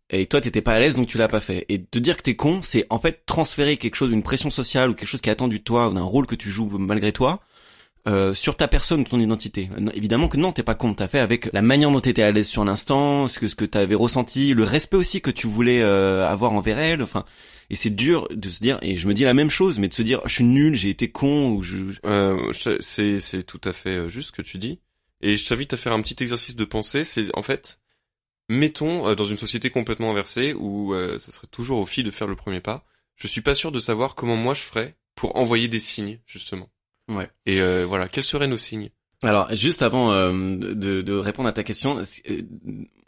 et 0.10 0.26
toi, 0.26 0.40
t'étais 0.40 0.62
pas 0.62 0.74
à 0.74 0.80
l'aise, 0.80 0.96
donc 0.96 1.08
tu 1.08 1.18
l'as 1.18 1.28
pas 1.28 1.42
fait. 1.42 1.66
Et 1.70 1.84
te 1.84 2.00
dire 2.00 2.18
que 2.18 2.22
t'es 2.22 2.36
con, 2.36 2.62
c'est 2.62 2.86
en 2.90 3.00
fait 3.00 3.26
transférer 3.26 3.78
quelque 3.78 3.96
chose, 3.96 4.12
une 4.12 4.24
pression 4.24 4.50
sociale 4.50 4.90
ou 4.90 4.94
quelque 4.94 5.10
chose 5.10 5.22
qui 5.22 5.30
est 5.30 5.34
attendu 5.34 5.60
de 5.60 5.64
toi, 5.64 5.90
ou 5.90 5.94
d'un 5.94 6.02
rôle 6.02 6.26
que 6.26 6.36
tu 6.36 6.50
joues 6.50 6.70
malgré 6.78 7.12
toi. 7.12 7.42
Euh, 8.08 8.34
sur 8.34 8.56
ta 8.56 8.68
personne 8.68 9.06
ton 9.06 9.20
identité. 9.20 9.70
Évidemment 9.94 10.28
que 10.28 10.38
non, 10.38 10.52
t'es 10.52 10.64
pas 10.64 10.76
con. 10.76 10.94
T'as 10.94 11.08
fait 11.08 11.20
avec 11.20 11.52
la 11.54 11.62
manière 11.62 11.92
dont 11.92 12.00
t'étais 12.00 12.24
à 12.24 12.32
l'aise 12.32 12.48
sur 12.48 12.66
l'instant, 12.66 13.28
ce 13.28 13.40
que 13.40 13.48
ce 13.48 13.56
que 13.56 13.66
t'avais 13.66 13.96
ressenti, 13.96 14.54
le 14.54 14.64
respect 14.64 14.98
aussi 14.98 15.22
que 15.22 15.32
tu 15.32 15.48
voulais 15.48 15.82
euh, 15.82 16.28
avoir 16.28 16.54
envers 16.54 16.80
elle. 16.80 17.02
Enfin, 17.02 17.26
et 17.70 17.76
c'est 17.76 17.90
dur 17.90 18.28
de 18.32 18.50
se 18.50 18.60
dire. 18.60 18.80
Et 18.82 18.96
je 18.96 19.08
me 19.08 19.14
dis 19.14 19.24
la 19.24 19.34
même 19.34 19.50
chose, 19.50 19.80
mais 19.80 19.88
de 19.88 19.94
se 19.94 20.02
dire, 20.02 20.22
je 20.26 20.36
suis 20.36 20.44
nul, 20.44 20.76
j'ai 20.76 20.90
été 20.90 21.12
con 21.12 21.52
ou 21.52 21.62
je, 21.62 21.78
Euh, 22.06 22.52
c'est, 22.80 23.20
c'est 23.20 23.44
tout 23.44 23.62
à 23.64 23.74
fait 23.74 23.98
euh, 23.98 24.10
juste 24.10 24.28
ce 24.28 24.32
que 24.32 24.42
tu 24.42 24.58
dis. 24.58 24.80
Et 25.22 25.36
je 25.36 25.46
t'invite 25.48 25.74
à 25.74 25.78
faire 25.78 25.94
un 25.94 26.02
petit 26.02 26.22
exercice 26.22 26.56
de 26.56 26.66
pensée. 26.66 27.04
C'est 27.04 27.36
en 27.36 27.42
fait, 27.42 27.80
mettons 28.50 29.08
euh, 29.08 29.16
dans 29.16 29.26
une 29.26 29.38
société 29.38 29.70
complètement 29.70 30.12
inversée 30.12 30.54
où 30.54 30.94
euh, 30.94 31.20
ça 31.20 31.32
serait 31.32 31.48
toujours 31.48 31.80
aux 31.80 31.86
filles 31.86 32.04
de 32.04 32.12
faire 32.12 32.28
le 32.28 32.36
premier 32.36 32.62
pas. 32.62 32.86
Je 33.16 33.28
suis 33.28 33.42
pas 33.42 33.56
sûr 33.56 33.72
de 33.72 33.80
savoir 33.80 34.16
comment 34.16 34.36
moi 34.36 34.54
je 34.54 34.62
ferais 34.62 34.96
pour 35.16 35.36
envoyer 35.36 35.68
des 35.68 35.80
signes 35.80 36.20
justement. 36.26 36.70
Ouais. 37.08 37.30
Et 37.46 37.62
euh, 37.62 37.86
voilà, 37.86 38.08
quels 38.08 38.24
seraient 38.24 38.48
nos 38.48 38.58
signes? 38.58 38.90
Alors, 39.24 39.54
juste 39.56 39.82
avant 39.82 40.12
euh, 40.12 40.32
de, 40.58 41.02
de 41.02 41.14
répondre 41.14 41.50
à 41.50 41.52
ta 41.52 41.64
question, 41.64 41.98
euh, 41.98 42.42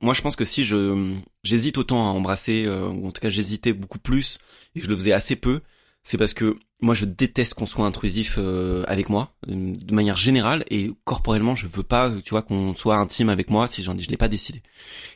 moi 0.02 0.16
je 0.16 0.22
pense 0.22 0.36
que 0.36 0.46
si 0.46 0.66
je 0.66 1.14
j'hésite 1.44 1.78
autant 1.78 2.08
à 2.08 2.12
embrasser, 2.12 2.66
euh, 2.66 2.88
ou 2.88 3.08
en 3.08 3.12
tout 3.12 3.22
cas 3.22 3.30
j'hésitais 3.30 3.74
beaucoup 3.74 4.00
plus 4.00 4.40
et 4.76 4.82
je 4.82 4.90
le 4.90 4.96
faisais 4.96 5.14
assez 5.14 5.36
peu, 5.36 5.62
c'est 6.02 6.18
parce 6.18 6.34
que 6.34 6.58
moi 6.82 6.96
je 6.96 7.06
déteste 7.06 7.54
qu'on 7.54 7.68
soit 7.68 7.86
intrusif 7.86 8.38
euh, 8.40 8.84
avec 8.88 9.10
moi 9.10 9.36
euh, 9.50 9.74
de 9.76 9.94
manière 9.94 10.18
générale 10.18 10.64
et 10.72 10.92
corporellement 11.04 11.56
je 11.56 11.68
veux 11.68 11.84
pas, 11.84 12.12
tu 12.26 12.32
vois, 12.32 12.42
qu'on 12.42 12.74
soit 12.74 12.96
intime 12.96 13.30
avec 13.30 13.52
moi 13.52 13.68
si 13.68 13.84
j'en 13.84 13.94
dis 13.94 14.04
je 14.04 14.10
l'ai 14.10 14.18
pas 14.18 14.30
décidé. 14.30 14.64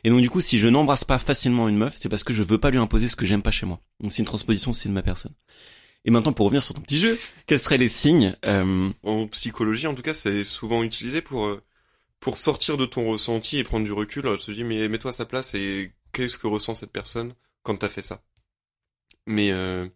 Et 0.04 0.10
donc 0.10 0.20
du 0.20 0.30
coup 0.30 0.40
si 0.40 0.60
je 0.60 0.68
n'embrasse 0.68 1.02
pas 1.02 1.18
facilement 1.18 1.68
une 1.68 1.76
meuf, 1.76 1.94
c'est 1.96 2.08
parce 2.08 2.22
que 2.22 2.32
je 2.32 2.44
veux 2.44 2.58
pas 2.58 2.70
lui 2.70 2.78
imposer 2.78 3.08
ce 3.08 3.16
que 3.16 3.26
j'aime 3.26 3.42
pas 3.42 3.50
chez 3.50 3.66
moi. 3.66 3.80
Donc 3.98 4.12
c'est 4.12 4.20
une 4.20 4.26
transposition 4.26 4.70
aussi 4.70 4.86
de 4.86 4.92
ma 4.92 5.02
personne. 5.02 5.32
Et 6.04 6.10
maintenant 6.10 6.32
pour 6.32 6.46
revenir 6.46 6.62
sur 6.62 6.74
ton 6.74 6.82
petit 6.82 6.98
jeu, 6.98 7.18
quels 7.46 7.58
seraient 7.58 7.78
les 7.78 7.88
signes 7.88 8.34
euh, 8.44 8.90
En 9.02 9.26
psychologie, 9.28 9.86
en 9.86 9.94
tout 9.94 10.02
cas, 10.02 10.14
c'est 10.14 10.44
souvent 10.44 10.82
utilisé 10.82 11.22
pour 11.22 11.46
euh, 11.46 11.62
pour 12.20 12.38
sortir 12.38 12.76
de 12.78 12.86
ton 12.86 13.08
ressenti 13.10 13.58
et 13.58 13.64
prendre 13.64 13.86
du 13.86 13.92
recul. 13.92 14.26
euh, 14.26 14.38
Se 14.38 14.52
dire, 14.52 14.66
mais 14.66 14.88
mets-toi 14.88 15.10
à 15.10 15.14
sa 15.14 15.26
place 15.26 15.54
et 15.54 15.92
qu'est-ce 16.12 16.38
que 16.38 16.46
ressent 16.48 16.74
cette 16.76 16.92
personne 16.92 17.34
quand 17.62 17.76
t'as 17.76 17.88
fait 17.90 18.02
ça? 18.02 18.22
Mais 19.26 19.52
euh, 19.52 19.88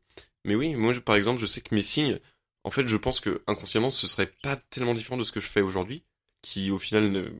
mais 0.44 0.54
oui, 0.54 0.74
moi, 0.74 0.92
je- 0.92 1.00
par 1.00 1.16
exemple, 1.16 1.40
je 1.40 1.46
sais 1.46 1.60
que 1.60 1.74
mes 1.74 1.82
signes, 1.82 2.18
en 2.64 2.70
fait, 2.70 2.86
je 2.88 2.96
pense 2.96 3.20
que 3.20 3.42
inconsciemment, 3.46 3.90
ce 3.90 4.06
serait 4.06 4.30
pas 4.42 4.56
tellement 4.56 4.94
différent 4.94 5.16
de 5.16 5.24
ce 5.24 5.32
que 5.32 5.40
je 5.40 5.48
fais 5.48 5.60
aujourd'hui, 5.60 6.04
qui 6.42 6.70
au 6.70 6.78
final, 6.78 7.32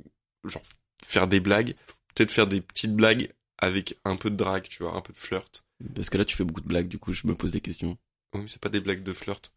genre 0.44 0.62
faire 1.04 1.28
des 1.28 1.40
blagues, 1.40 1.74
peut-être 2.14 2.33
faire 2.33 2.46
des 2.46 2.61
petites 2.61 2.94
blagues 2.94 3.31
avec 3.59 3.98
un 4.04 4.16
peu 4.16 4.31
de 4.31 4.37
drague, 4.37 4.68
tu 4.68 4.83
vois, 4.83 4.94
un 4.94 5.00
peu 5.00 5.12
de 5.12 5.18
flirt. 5.18 5.64
Parce 5.94 6.11
que 6.11 6.18
là, 6.18 6.24
tu 6.24 6.37
fais 6.37 6.44
beaucoup 6.44 6.61
de 6.61 6.68
blagues, 6.68 6.88
du 6.88 6.98
coup, 6.98 7.12
je 7.12 7.26
me 7.26 7.35
pose 7.35 7.52
des 7.52 7.61
questions. 7.61 7.96
Oui, 8.34 8.40
mais 8.42 8.48
c'est 8.48 8.60
pas 8.60 8.68
des 8.68 8.80
blagues 8.80 9.02
de 9.02 9.12
flirt. 9.12 9.52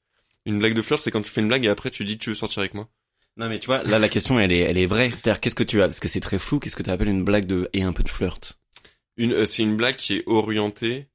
Une 0.46 0.60
blague 0.60 0.74
de 0.74 0.82
flirt, 0.82 1.02
c'est 1.02 1.12
quand 1.12 1.22
tu 1.22 1.30
fais 1.30 1.42
une 1.42 1.48
blague 1.48 1.66
et 1.66 1.70
après 1.70 1.92
tu 1.92 2.04
dis 2.06 2.18
tu 2.18 2.30
veux 2.30 2.36
sortir 2.36 2.60
avec 2.60 2.74
moi. 2.74 2.90
Non, 3.38 3.48
mais 3.48 3.60
tu 3.60 3.68
vois, 3.68 3.82
là, 3.84 3.98
la 3.98 4.10
question, 4.10 4.40
elle 4.40 4.52
est, 4.52 4.60
elle 4.60 4.78
est 4.78 4.86
vraie. 4.86 5.10
C'est-à-dire, 5.10 5.40
qu'est-ce 5.40 5.56
que 5.56 5.64
tu 5.64 5.82
as, 5.82 5.86
parce 5.88 6.02
que 6.02 6.10
c'est 6.10 6.20
très 6.20 6.38
flou, 6.38 6.60
qu'est-ce 6.60 6.76
que 6.76 6.84
tu 6.84 6.90
appelles 6.90 7.08
une 7.08 7.24
blague 7.24 7.46
de, 7.46 7.70
et 7.74 7.82
un 7.84 7.94
peu 7.94 8.04
de 8.04 8.10
flirt? 8.10 8.60
Une, 9.18 9.32
euh, 9.34 9.46
c'est 9.46 9.64
une 9.64 9.78
blague 9.78 9.96
qui 9.96 10.18
est 10.18 10.24
orientée. 10.26 11.08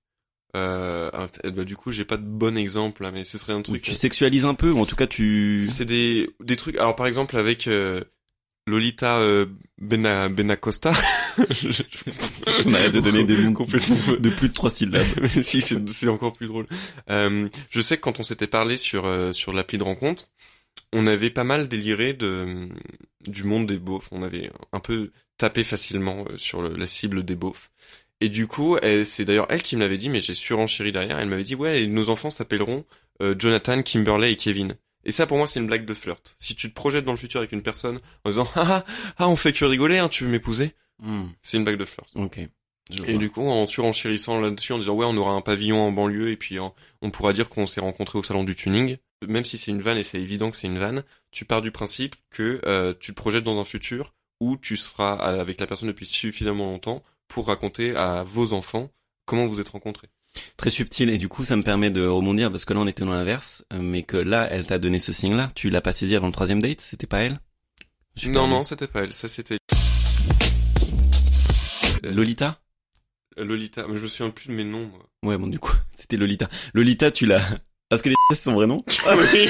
Euh, 0.56 1.10
ah, 1.12 1.26
t- 1.28 1.50
bah, 1.50 1.64
du 1.64 1.76
coup, 1.76 1.92
j'ai 1.92 2.06
pas 2.06 2.16
de 2.16 2.24
bon 2.24 2.56
exemple 2.56 3.02
là, 3.02 3.10
mais 3.10 3.24
ce 3.24 3.36
serait 3.36 3.52
un 3.52 3.60
truc. 3.60 3.82
tu 3.82 3.92
sexualises 3.92 4.46
un 4.46 4.54
peu, 4.54 4.70
ou 4.70 4.78
en 4.80 4.86
tout 4.86 4.96
cas, 4.96 5.06
tu... 5.06 5.62
C'est 5.64 5.84
des 5.84 6.30
des 6.40 6.56
trucs. 6.56 6.76
Alors 6.78 6.96
par 6.96 7.06
exemple 7.06 7.36
avec 7.36 7.66
euh, 7.66 8.02
Lolita 8.66 9.18
euh, 9.20 9.46
Bena 9.81 10.29
Benacosta. 10.29 10.92
Je- 11.50 11.70
je- 11.70 11.83
On 12.64 12.72
arrête 12.74 12.92
de 12.92 13.00
donner 13.00 13.24
des 13.24 13.37
noms 13.42 13.52
complètement. 13.52 13.96
de 14.18 14.31
plus 14.31 14.48
de 14.48 14.52
trois 14.55 14.70
syllabes. 14.70 15.07
Mais 15.20 15.42
si, 15.42 15.61
c'est 15.61 16.09
encore 16.09 16.33
plus 16.33 16.46
drôle. 16.48 16.66
Euh, 17.11 17.48
je 17.70 17.81
sais 17.81 17.96
que 17.96 18.02
quand 18.02 18.18
on 18.20 18.22
s'était 18.22 18.46
parlé 18.46 18.76
sur 18.76 19.05
euh, 19.07 19.33
sur 19.33 19.52
l'appli 19.52 19.79
de 19.79 19.83
rencontre, 19.85 20.29
on 20.92 21.07
avait 21.07 21.31
pas 21.31 21.44
mal 21.44 21.68
déliré 21.68 22.12
de 22.14 22.68
du 23.26 23.44
monde 23.44 23.66
des 23.66 23.79
beaufs. 23.79 24.09
On 24.12 24.22
avait 24.22 24.50
un 24.72 24.81
peu 24.81 25.11
tapé 25.38 25.62
facilement 25.64 26.24
sur 26.37 26.62
le- 26.62 26.74
la 26.76 26.87
cible 26.87 27.24
des 27.24 27.37
beaufs. 27.37 27.70
Et 28.22 28.31
du 28.31 28.46
coup, 28.46 28.79
c'est 29.05 29.26
d'ailleurs 29.26 29.46
elle 29.50 29.62
qui 29.62 29.76
me 29.76 29.83
l'avait 29.83 29.98
dit, 29.98 30.09
mais 30.09 30.20
j'ai 30.20 30.33
surenchéri 30.33 30.90
derrière. 30.90 31.18
Elle 31.18 31.29
m'avait 31.29 31.44
dit 31.44 31.55
ouais, 31.55 31.87
nos 31.87 32.09
enfants 32.09 32.31
s'appelleront 32.31 32.85
Jonathan, 33.38 33.83
Kimberley 33.83 34.33
et 34.33 34.37
Kevin. 34.37 34.74
Et 35.06 35.12
ça, 35.12 35.26
pour 35.26 35.38
moi, 35.38 35.46
c'est 35.46 35.60
une 35.60 35.66
blague 35.68 35.86
de 35.86 35.94
flirt. 35.94 36.34
Si 36.36 36.54
tu 36.54 36.68
te 36.68 36.74
projettes 36.74 37.04
dans 37.06 37.12
le 37.12 37.18
futur 37.18 37.38
avec 37.40 37.52
une 37.52 37.62
personne 37.62 37.98
en 38.24 38.30
disant 38.30 38.46
ah 38.56 38.66
ah, 38.84 38.84
ah 39.18 39.28
on 39.28 39.36
fait 39.36 39.52
que 39.54 39.64
rigoler, 39.64 39.98
hein, 39.98 40.08
tu 40.08 40.24
veux 40.24 40.30
m'épouser, 40.30 40.74
Hmm, 40.98 41.26
c'est 41.42 41.58
une 41.58 41.64
blague 41.64 41.78
de 41.78 41.84
flirt. 41.84 42.08
ok. 42.14 42.40
Je 42.90 43.02
Et 43.02 43.12
vois. 43.12 43.18
du 43.18 43.30
coup, 43.30 43.46
en 43.46 43.66
surenchérissant 43.66 44.40
là-dessus, 44.40 44.72
en 44.72 44.78
disant 44.78 44.94
ouais, 44.94 45.06
on 45.06 45.16
aura 45.16 45.32
un 45.32 45.40
pavillon 45.40 45.78
en 45.88 45.92
banlieue 45.92 46.30
et 46.30 46.36
puis 46.36 46.58
on 46.60 47.10
pourra 47.10 47.32
dire 47.32 47.48
qu'on 47.48 47.66
s'est 47.66 47.80
rencontrés 47.80 48.18
au 48.18 48.22
salon 48.22 48.44
du 48.44 48.54
tuning. 48.54 48.96
Même 49.26 49.44
si 49.44 49.58
c'est 49.58 49.70
une 49.72 49.80
vanne 49.82 49.98
et 49.98 50.02
c'est 50.04 50.20
évident 50.20 50.50
que 50.50 50.56
c'est 50.56 50.66
une 50.68 50.78
vanne, 50.78 51.02
tu 51.32 51.44
pars 51.44 51.62
du 51.62 51.70
principe 51.70 52.14
que 52.30 52.60
euh, 52.66 52.94
tu 52.98 53.12
te 53.12 53.16
projettes 53.16 53.44
dans 53.44 53.58
un 53.60 53.64
futur 53.64 54.14
où 54.40 54.56
tu 54.56 54.76
seras 54.76 55.12
avec 55.14 55.58
la 55.60 55.66
personne 55.66 55.88
depuis 55.88 56.06
suffisamment 56.06 56.70
longtemps 56.70 57.02
pour 57.28 57.46
raconter 57.48 57.94
à 57.96 58.22
vos 58.22 58.52
enfants 58.52 58.90
comment 59.24 59.46
vous 59.46 59.60
êtes 59.60 59.68
rencontrés. 59.70 60.08
Très 60.57 60.70
subtil, 60.70 61.11
et 61.11 61.18
du 61.18 61.29
coup, 61.29 61.44
ça 61.44 61.57
me 61.57 61.62
permet 61.62 61.90
de 61.90 62.07
rebondir, 62.07 62.51
parce 62.51 62.64
que 62.64 62.72
là, 62.75 62.81
on 62.81 62.87
était 62.87 63.05
dans 63.05 63.12
l'inverse, 63.12 63.64
euh, 63.72 63.81
mais 63.81 64.03
que 64.03 64.16
là, 64.16 64.46
elle 64.51 64.66
t'a 64.66 64.79
donné 64.79 64.99
ce 64.99 65.12
signe-là. 65.12 65.49
Tu 65.55 65.70
l'as 65.70 65.81
pas 65.81 65.92
saisi 65.92 66.16
avant 66.16 66.27
le 66.27 66.33
troisième 66.33 66.61
date? 66.62 66.81
C'était 66.81 67.07
pas 67.07 67.18
elle? 67.20 67.40
Super 68.16 68.42
non, 68.42 68.49
non, 68.49 68.64
c'était 68.64 68.87
pas 68.87 69.03
elle. 69.03 69.12
Ça, 69.12 69.29
c'était 69.29 69.59
Lolita? 72.03 72.59
Lolita. 73.37 73.87
Mais 73.88 73.96
je 73.96 74.03
me 74.03 74.09
souviens 74.09 74.31
plus 74.31 74.49
de 74.49 74.53
mes 74.55 74.64
noms. 74.64 74.87
Moi. 74.87 75.01
Ouais, 75.33 75.38
bon, 75.38 75.46
du 75.49 75.59
coup, 75.59 75.75
c'était 75.94 76.16
Lolita. 76.16 76.49
Lolita, 76.75 77.11
tu 77.11 77.27
l'as, 77.27 77.42
Parce 77.88 78.03
que 78.03 78.09
les 78.09 78.16
c'est 78.31 78.37
son 78.37 78.55
vrai 78.55 78.66
nom 78.66 78.85
Oui. 79.07 79.49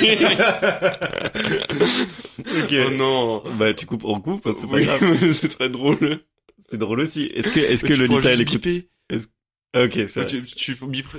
Ok. 2.39 2.75
Oh 2.87 2.91
non. 2.91 3.43
Bah 3.59 3.73
tu 3.73 3.87
coupes, 3.87 4.05
on 4.05 4.21
coupe, 4.21 4.43
c'est 4.45 4.67
pas 4.67 4.75
Oui, 4.75 4.85
grave. 4.85 5.33
c'est 5.33 5.49
très 5.49 5.71
drôle. 5.71 6.21
C'est 6.69 6.77
drôle 6.77 7.01
aussi. 7.01 7.25
Est-ce 7.35 7.51
que, 7.51 7.61
est-ce 7.61 7.85
que 7.85 7.95
tu 7.95 8.01
le 8.01 8.07
pourras 8.07 8.19
Lita 8.21 8.33
elle 8.33 8.39
juste 8.39 8.49
écoute 8.55 8.63
biper. 8.63 8.89
Ok, 9.77 9.97
vrai. 9.99 10.27
tu, 10.27 10.43
tu 10.43 10.77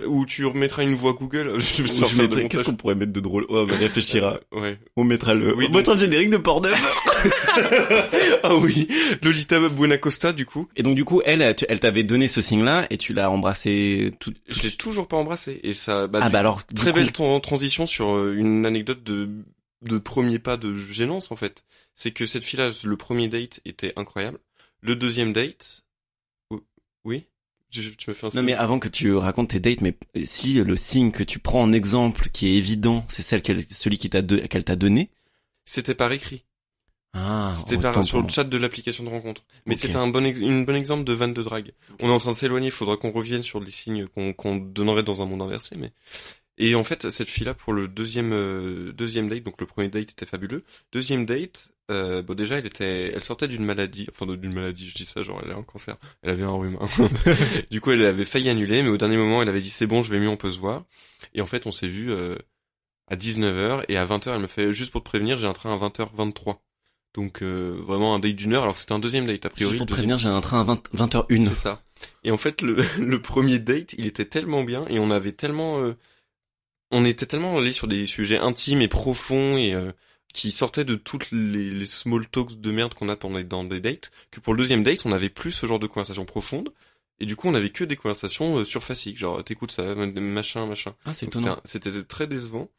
ou 0.08 0.26
tu 0.26 0.46
remettras 0.46 0.84
une 0.84 0.96
voix 0.96 1.14
Google. 1.14 1.58
Qu'est-ce 2.50 2.64
qu'on 2.64 2.76
pourrait 2.76 2.96
mettre 2.96 3.12
de 3.14 3.20
drôle 3.20 3.46
Oh, 3.50 3.68
on 3.70 3.78
réfléchira. 3.78 4.40
Ouais. 4.52 4.80
On 4.96 5.04
mettra 5.04 5.34
le, 5.36 5.56
Oui, 5.56 5.68
on 5.70 5.74
mettra 5.76 5.94
le 5.94 6.00
générique 6.00 6.30
de 6.32 6.38
Portneuf. 6.38 6.74
Ah 8.44 8.56
oui. 8.56 8.88
Lolita 9.22 9.60
Buenacosta, 9.70 10.32
du 10.34 10.46
coup. 10.46 10.68
Et 10.76 10.84
donc 10.84 10.96
du 10.96 11.04
coup, 11.06 11.22
elle, 11.26 11.42
elle 11.68 11.80
t'avait 11.80 12.04
donné 12.04 12.28
ce 12.28 12.42
signe-là 12.42 12.88
et 12.90 12.98
tu 12.98 13.14
l'as 13.14 13.30
embrassé 13.30 14.12
tout. 14.20 14.34
Je 14.48 14.62
l'ai 14.64 14.72
toujours 14.72 15.08
pas 15.08 15.18
embrassé. 15.18 15.60
Et 15.64 15.74
ça, 15.74 16.08
bah, 16.08 16.20
ah 16.22 16.30
bah 16.30 16.40
alors, 16.40 16.66
Très 16.66 16.92
coup- 16.92 16.98
belle 16.98 17.12
tran- 17.12 17.40
transition 17.40 17.88
sur 17.88 18.16
euh, 18.16 18.36
une 18.38 18.66
anecdote 18.66 19.04
de 19.04 19.30
de 19.84 19.98
premier 20.00 20.40
pas 20.40 20.58
de 20.58 20.76
gênance 20.76 21.32
en 21.32 21.36
fait. 21.36 21.64
C'est 21.96 22.12
que 22.12 22.26
cette 22.26 22.44
fille-là, 22.44 22.70
le 22.84 22.98
premier 22.98 23.28
date 23.28 23.60
était 23.66 23.94
incroyable. 23.96 24.40
Le 24.82 24.96
deuxième 24.96 25.34
date, 25.34 25.84
ou- 26.52 26.62
oui, 27.06 27.26
Tu 27.70 27.82
Non 28.34 28.44
mais 28.44 28.54
avant 28.54 28.80
que 28.80 28.88
tu 28.88 29.14
racontes 29.14 29.50
tes 29.50 29.60
dates, 29.60 29.82
mais 29.82 29.98
si 30.26 30.54
le 30.54 30.76
signe 30.78 31.12
que 31.12 31.24
tu 31.24 31.40
prends 31.40 31.62
en 31.62 31.74
exemple 31.74 32.30
qui 32.30 32.48
est 32.48 32.54
évident, 32.58 33.06
c'est 33.10 33.22
celle 33.22 33.42
qu'elle, 33.42 33.64
celui 33.66 33.98
qui 33.98 34.10
t'a 34.10 34.22
qu'elle 34.22 34.64
t'a 34.64 34.76
donné? 34.76 35.10
C'était 35.66 35.96
par 35.96 36.12
écrit. 36.12 36.46
Ah, 37.14 37.54
C'était 37.56 37.78
par 37.78 38.04
sur 38.06 38.22
le 38.22 38.30
chat 38.30 38.44
de 38.44 38.58
l'application 38.58 39.04
de 39.04 39.10
rencontre. 39.10 39.44
Mais 39.66 39.76
c'était 39.76 39.96
un 39.96 40.08
bon 40.08 40.24
une 40.24 40.66
bon 40.66 40.76
exemple 40.76 41.04
de 41.04 41.14
vanne 41.14 41.34
de 41.34 41.44
drague. 41.44 41.74
On 42.00 42.10
est 42.10 42.14
en 42.14 42.20
train 42.20 42.32
de 42.32 42.38
s'éloigner. 42.38 42.68
Il 42.68 42.72
faudra 42.72 42.96
qu'on 42.96 43.12
revienne 43.12 43.44
sur 43.44 43.60
les 43.60 43.72
signes 43.72 44.08
qu'on 44.08 44.34
qu'on 44.34 44.56
donnerait 44.56 45.04
dans 45.04 45.22
un 45.22 45.26
monde 45.26 45.42
inversé. 45.42 45.76
Mais 45.78 45.92
et 46.58 46.76
en 46.76 46.84
fait, 46.84 47.10
cette 47.10 47.28
fille-là 47.28 47.54
pour 47.54 47.74
le 47.74 47.88
deuxième 47.88 48.34
euh, 48.34 48.92
deuxième 48.94 49.30
date, 49.30 49.44
donc 49.44 49.60
le 49.60 49.68
premier 49.68 49.90
date 49.90 50.12
était 50.12 50.26
fabuleux. 50.26 50.64
Deuxième 50.92 51.26
date, 51.26 51.72
euh, 51.90 52.22
bon 52.22 52.34
déjà, 52.34 52.58
elle 52.58 52.66
était, 52.66 53.12
elle 53.14 53.24
sortait 53.24 53.48
d'une 53.48 53.64
maladie, 53.66 54.08
enfin 54.12 54.26
d'une 54.26 54.54
maladie. 54.54 54.90
Je 54.90 54.96
dis 54.96 55.06
ça, 55.06 55.24
genre 55.24 55.42
elle 55.46 55.52
a 55.52 55.56
un 55.56 55.64
cancer. 55.64 55.96
Elle 56.22 56.32
avait 56.32 56.44
un 56.44 56.52
rhume. 56.52 56.78
hein. 56.82 57.10
du 57.72 57.82
coup, 57.82 57.92
elle 57.92 58.06
avait 58.06 58.26
failli 58.26 58.50
annuler, 58.50 58.82
mais 58.84 58.90
au 58.90 58.98
dernier 58.98 59.18
moment, 59.18 59.42
elle 59.42 59.50
avait 59.50 59.62
dit 59.62 59.70
c'est 59.70 59.88
bon, 59.88 60.04
je 60.04 60.12
vais 60.12 60.20
mieux, 60.20 60.30
on 60.30 60.38
peut 60.38 60.52
se 60.52 60.60
voir. 60.60 60.84
Et 61.34 61.42
en 61.42 61.46
fait, 61.46 61.66
on 61.66 61.72
s'est 61.72 61.88
vu 61.88 62.12
euh, 62.12 62.36
à 63.10 63.16
19h 63.16 63.86
et 63.88 63.98
à 63.98 64.06
20h, 64.06 64.36
elle 64.36 64.42
me 64.42 64.48
fait 64.48 64.74
juste 64.74 64.92
pour 64.92 65.02
te 65.02 65.10
prévenir, 65.10 65.38
j'ai 65.38 65.48
un 65.48 65.54
train 65.54 65.74
à 65.74 65.78
20h23. 65.88 66.58
Donc 67.16 67.42
euh, 67.42 67.76
vraiment 67.88 68.14
un 68.14 68.20
date 68.20 68.36
d'une 68.36 68.54
heure. 68.54 68.64
Alors 68.64 68.78
c'était 68.78 68.92
un 68.92 69.00
deuxième 69.00 69.26
date 69.26 69.46
a 69.46 69.50
Juste 69.50 69.56
priori. 69.56 69.78
pour 69.78 69.88
te 69.88 69.92
prévenir, 69.94 70.18
j'ai 70.20 70.28
un 70.30 70.42
train 70.42 70.62
à 70.62 70.64
20, 70.66 70.90
20h01. 70.94 71.48
c'est 71.50 71.56
ça. 71.56 71.82
Et 72.24 72.30
en 72.32 72.38
fait, 72.38 72.62
le, 72.62 72.76
le 73.00 73.22
premier 73.22 73.58
date, 73.60 73.96
il 73.98 74.06
était 74.06 74.26
tellement 74.26 74.64
bien 74.64 74.86
et 74.90 75.00
on 75.00 75.10
avait 75.10 75.32
tellement, 75.32 75.80
euh, 75.80 75.96
on 76.92 77.06
était 77.06 77.26
tellement 77.26 77.58
allé 77.58 77.72
sur 77.72 77.88
des 77.88 78.06
sujets 78.06 78.38
intimes 78.38 78.82
et 78.82 78.88
profonds 78.88 79.58
et 79.58 79.74
euh, 79.74 79.92
qui 80.38 80.52
sortaient 80.52 80.86
de 80.86 80.96
toutes 80.96 81.32
les, 81.32 81.72
les 81.72 81.88
small 81.88 82.28
talks 82.28 82.62
de 82.62 82.72
merde 82.72 82.94
qu'on 82.94 83.10
a 83.10 83.16
pendant 83.16 83.42
dans 83.42 83.64
des 83.64 83.80
dates 83.80 84.12
que 84.30 84.40
pour 84.40 84.54
le 84.54 84.60
deuxième 84.60 84.84
date, 84.84 85.04
on 85.06 85.12
avait 85.12 85.30
plus 85.30 85.52
ce 85.52 85.66
genre 85.66 85.80
de 85.80 85.88
conversation 85.88 86.26
profonde. 86.26 86.72
Et 87.20 87.26
du 87.26 87.36
coup, 87.36 87.48
on 87.48 87.56
avait 87.56 87.72
que 87.72 87.84
des 87.84 87.96
conversations 87.96 88.60
euh, 88.60 88.64
surfaciques, 88.64 89.18
genre 89.18 89.44
t'écoutes 89.44 89.72
ça, 89.72 89.96
machin, 89.96 90.68
machin. 90.68 90.94
Ah, 91.06 91.14
c'est 91.16 91.28
c'était 91.66 92.04
très 92.04 92.28
décevant. 92.28 92.70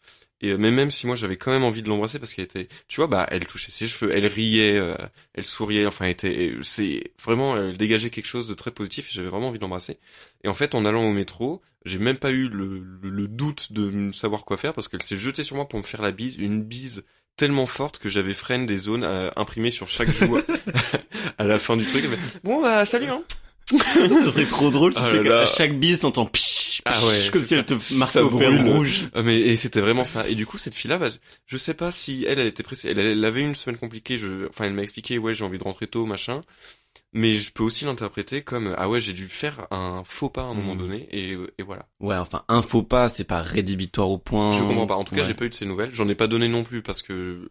Et 0.40 0.50
euh, 0.50 0.56
mais 0.56 0.70
même 0.70 0.92
si 0.92 1.08
moi 1.08 1.16
j'avais 1.16 1.36
quand 1.36 1.50
même 1.50 1.64
envie 1.64 1.82
de 1.82 1.88
l'embrasser 1.88 2.20
parce 2.20 2.32
qu'elle 2.32 2.44
était, 2.44 2.68
tu 2.86 3.00
vois, 3.00 3.08
bah 3.08 3.26
elle 3.32 3.44
touchait 3.44 3.72
ses 3.72 3.88
cheveux, 3.88 4.14
elle 4.14 4.26
riait, 4.26 4.78
euh, 4.78 4.94
elle 5.34 5.44
souriait, 5.44 5.84
enfin 5.84 6.04
elle 6.04 6.12
était, 6.12 6.54
c'est 6.62 7.12
vraiment, 7.20 7.56
elle 7.56 7.76
dégageait 7.76 8.10
quelque 8.10 8.26
chose 8.26 8.46
de 8.46 8.54
très 8.54 8.70
positif. 8.70 9.08
et 9.08 9.12
J'avais 9.12 9.28
vraiment 9.28 9.48
envie 9.48 9.58
de 9.58 9.64
l'embrasser. 9.64 9.98
Et 10.44 10.48
en 10.48 10.54
fait, 10.54 10.76
en 10.76 10.84
allant 10.84 11.02
au 11.02 11.12
métro, 11.12 11.60
j'ai 11.84 11.98
même 11.98 12.18
pas 12.18 12.30
eu 12.30 12.48
le, 12.48 12.78
le, 13.02 13.10
le 13.10 13.26
doute 13.26 13.72
de 13.72 13.90
me 13.90 14.12
savoir 14.12 14.44
quoi 14.44 14.56
faire 14.56 14.74
parce 14.74 14.86
qu'elle 14.86 15.02
s'est 15.02 15.16
jetée 15.16 15.42
sur 15.42 15.56
moi 15.56 15.66
pour 15.68 15.80
me 15.80 15.84
faire 15.84 16.02
la 16.02 16.12
bise, 16.12 16.36
une 16.36 16.62
bise 16.62 17.02
tellement 17.38 17.64
forte 17.66 17.98
que 17.98 18.10
j'avais 18.10 18.34
freine 18.34 18.66
des 18.66 18.76
zones 18.76 19.04
euh, 19.04 19.30
imprimées 19.36 19.70
sur 19.70 19.88
chaque 19.88 20.12
joue 20.12 20.38
à 21.38 21.44
la 21.44 21.58
fin 21.58 21.76
du 21.78 21.86
truc. 21.86 22.04
Bon 22.44 22.60
bah 22.60 22.84
salut 22.84 23.06
hein. 23.08 23.22
Ce 23.70 24.30
serait 24.30 24.46
trop 24.46 24.70
drôle, 24.70 24.94
tu 24.94 25.00
Ah 25.02 25.10
sais 25.10 25.16
là 25.18 25.22
qu'à 25.22 25.28
là. 25.28 25.46
chaque 25.46 25.78
bise, 25.78 26.00
t'entends 26.00 26.24
psh, 26.24 26.80
Ah 26.86 26.94
ouais, 27.06 27.28
comme 27.30 27.42
si 27.42 27.48
ça. 27.48 27.56
elle 27.56 27.66
te 27.66 27.74
marquait 27.96 28.12
Ça 28.14 28.24
au 28.24 28.30
fer 28.38 28.64
rouge. 28.64 29.04
Ah, 29.14 29.20
mais 29.22 29.38
et 29.40 29.56
c'était 29.56 29.80
vraiment 29.82 30.06
ça. 30.06 30.26
Et 30.26 30.34
du 30.34 30.46
coup, 30.46 30.56
cette 30.56 30.72
fille-là, 30.74 30.96
bah, 30.96 31.10
je 31.46 31.56
sais 31.58 31.74
pas 31.74 31.92
si 31.92 32.24
elle, 32.26 32.38
elle 32.38 32.46
était 32.46 32.62
pressée. 32.62 32.88
Elle, 32.92 32.98
elle 32.98 33.22
avait 33.26 33.42
une 33.42 33.54
semaine 33.54 33.76
compliquée. 33.76 34.16
Je, 34.16 34.48
enfin, 34.48 34.64
elle 34.64 34.72
m'a 34.72 34.80
expliqué, 34.82 35.18
ouais, 35.18 35.34
j'ai 35.34 35.44
envie 35.44 35.58
de 35.58 35.64
rentrer 35.64 35.86
tôt, 35.86 36.06
machin. 36.06 36.40
Mais 37.14 37.36
je 37.36 37.52
peux 37.52 37.62
aussi 37.62 37.86
l'interpréter 37.86 38.42
comme, 38.42 38.74
ah 38.76 38.88
ouais, 38.88 39.00
j'ai 39.00 39.14
dû 39.14 39.28
faire 39.28 39.66
un 39.70 40.02
faux 40.04 40.28
pas 40.28 40.42
à 40.42 40.44
un 40.44 40.54
moment 40.54 40.74
Mhm. 40.74 40.78
donné, 40.80 41.08
et, 41.10 41.38
et 41.58 41.62
voilà. 41.62 41.88
Ouais, 42.00 42.16
enfin, 42.16 42.44
un 42.48 42.60
faux 42.60 42.82
pas, 42.82 43.08
c'est 43.08 43.24
pas 43.24 43.40
rédhibitoire 43.42 44.10
au 44.10 44.18
point. 44.18 44.52
Je 44.52 44.62
comprends 44.62 44.86
pas. 44.86 44.96
En 44.96 45.04
tout 45.04 45.14
cas, 45.14 45.22
Ouais. 45.22 45.26
j'ai 45.26 45.34
pas 45.34 45.46
eu 45.46 45.48
de 45.48 45.54
ces 45.54 45.64
nouvelles. 45.66 45.90
J'en 45.92 46.08
ai 46.08 46.14
pas 46.14 46.26
donné 46.26 46.48
non 46.48 46.64
plus 46.64 46.82
parce 46.82 47.00
que, 47.02 47.48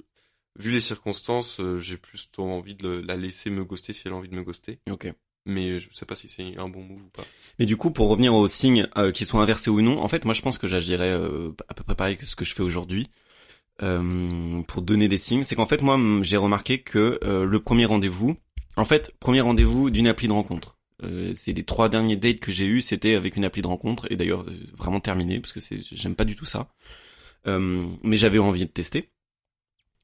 vu 0.60 0.72
les 0.72 0.80
circonstances, 0.80 1.60
euh, 1.60 1.80
j'ai 1.80 1.98
plus 1.98 2.30
envie 2.38 2.76
de 2.76 2.84
le- 2.88 3.02
la 3.02 3.16
laisser 3.16 3.50
me 3.50 3.64
ghoster 3.66 3.94
si 3.94 4.04
elle 4.06 4.14
a 4.14 4.16
envie 4.16 4.30
de 4.30 4.36
me 4.36 4.44
ghoster. 4.44 4.80
Ok. 4.92 5.12
Mais 5.48 5.80
je 5.80 5.88
sais 5.92 6.06
pas 6.06 6.16
si 6.16 6.28
c'est 6.28 6.58
un 6.58 6.68
bon 6.70 6.84
move 6.84 7.02
ou 7.02 7.10
pas. 7.10 7.24
Mais 7.58 7.66
du 7.66 7.78
coup, 7.78 7.90
pour 7.90 8.10
revenir 8.10 8.36
aux 8.36 8.48
signes 8.48 8.88
euh, 8.98 9.12
qui 9.12 9.26
sont 9.26 9.40
inversés 9.40 9.70
ou 9.72 9.82
non, 9.82 10.00
en 10.04 10.08
fait, 10.08 10.24
moi, 10.26 10.34
je 10.36 10.42
pense 10.44 10.58
que 10.60 10.68
j'agirais 10.68 11.10
euh, 11.12 11.50
à 11.68 11.74
peu 11.74 11.84
près 11.84 11.96
pareil 11.96 12.18
que 12.18 12.26
ce 12.28 12.36
que 12.36 12.46
je 12.46 12.54
fais 12.54 12.64
aujourd'hui 12.64 13.10
euh, 13.82 14.62
pour 14.64 14.82
donner 14.82 15.08
des 15.08 15.18
signes. 15.18 15.44
C'est 15.44 15.56
qu'en 15.56 15.66
fait, 15.68 15.82
moi, 15.82 15.98
j'ai 16.22 16.38
remarqué 16.38 16.80
que 16.82 17.20
le 17.24 17.60
premier 17.60 17.86
rendez-vous, 17.86 18.36
en 18.82 18.86
fait, 18.86 19.12
premier 19.20 19.42
rendez-vous 19.42 19.90
d'une 19.90 20.08
appli 20.08 20.28
de 20.28 20.34
rencontre. 20.34 20.78
Euh, 21.04 21.34
c'est 21.38 21.54
les 21.54 21.64
trois 21.64 21.90
derniers 21.90 22.16
dates 22.18 22.40
que 22.40 22.52
j'ai 22.52 22.66
eu, 22.66 22.82
c'était 22.82 23.16
avec 23.16 23.36
une 23.36 23.46
appli 23.46 23.62
de 23.62 23.68
rencontre 23.68 24.08
et 24.12 24.16
d'ailleurs 24.16 24.42
euh, 24.42 24.52
vraiment 24.76 25.00
terminé 25.00 25.40
parce 25.40 25.54
que 25.54 25.60
c'est 25.60 25.80
j'aime 25.92 26.16
pas 26.16 26.26
du 26.26 26.36
tout 26.36 26.46
ça. 26.46 26.70
Euh, 27.46 27.86
mais 28.04 28.18
j'avais 28.18 28.40
envie 28.40 28.66
de 28.66 28.72
tester. 28.72 29.10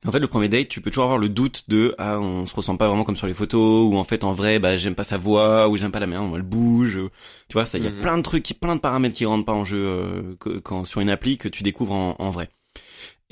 En 0.05 0.11
fait, 0.11 0.19
le 0.19 0.27
premier 0.27 0.49
date, 0.49 0.67
tu 0.67 0.81
peux 0.81 0.89
toujours 0.91 1.05
avoir 1.05 1.17
le 1.17 1.29
doute 1.29 1.63
de 1.69 1.95
ah 1.97 2.19
on 2.19 2.45
se 2.45 2.53
ressemble 2.55 2.77
pas 2.77 2.87
vraiment 2.89 3.05
comme 3.05 3.15
sur 3.15 3.25
les 3.25 3.33
photos 3.33 3.89
ou 3.89 3.95
en 3.97 4.03
fait 4.03 4.25
en 4.25 4.33
vrai 4.33 4.59
bah 4.59 4.75
j'aime 4.75 4.95
pas 4.95 5.03
sa 5.05 5.17
voix 5.17 5.69
ou 5.69 5.77
j'aime 5.77 5.91
pas 5.93 5.99
la 6.01 6.07
manière 6.07 6.27
dont 6.29 6.35
elle 6.35 6.41
bouge. 6.41 6.99
Tu 7.47 7.53
vois, 7.53 7.65
ça 7.65 7.77
il 7.77 7.85
y 7.85 7.87
a 7.87 7.89
Mhm. 7.91 8.01
plein 8.01 8.17
de 8.17 8.21
trucs, 8.21 8.53
plein 8.59 8.75
de 8.75 8.81
paramètres 8.81 9.15
qui 9.15 9.25
rentrent 9.25 9.45
pas 9.45 9.53
en 9.53 9.63
jeu 9.65 9.79
euh, 9.83 10.35
que- 10.41 10.59
quand 10.59 10.83
sur 10.85 10.99
une 10.99 11.09
appli 11.09 11.37
que 11.37 11.47
tu 11.47 11.63
découvres 11.63 11.93
en, 11.93 12.15
en 12.19 12.29
vrai. 12.31 12.49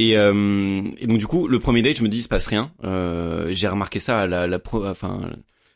Et, 0.02 0.18
euh, 0.18 0.82
et 0.98 1.06
donc 1.06 1.20
du 1.20 1.28
coup, 1.28 1.48
le 1.48 1.60
premier 1.60 1.84
date, 1.84 1.98
je 1.98 2.02
me 2.02 2.10
dis 2.10 2.18
il 2.18 2.24
se 2.24 2.28
passe 2.28 2.48
rien. 2.48 2.72
Euh, 2.84 3.50
j'ai 3.52 3.68
remarqué 3.68 4.00
ça 4.00 4.22
à 4.22 4.28
la, 4.28 4.48
la 4.48 4.58
pro, 4.58 4.84
enfin 4.88 5.20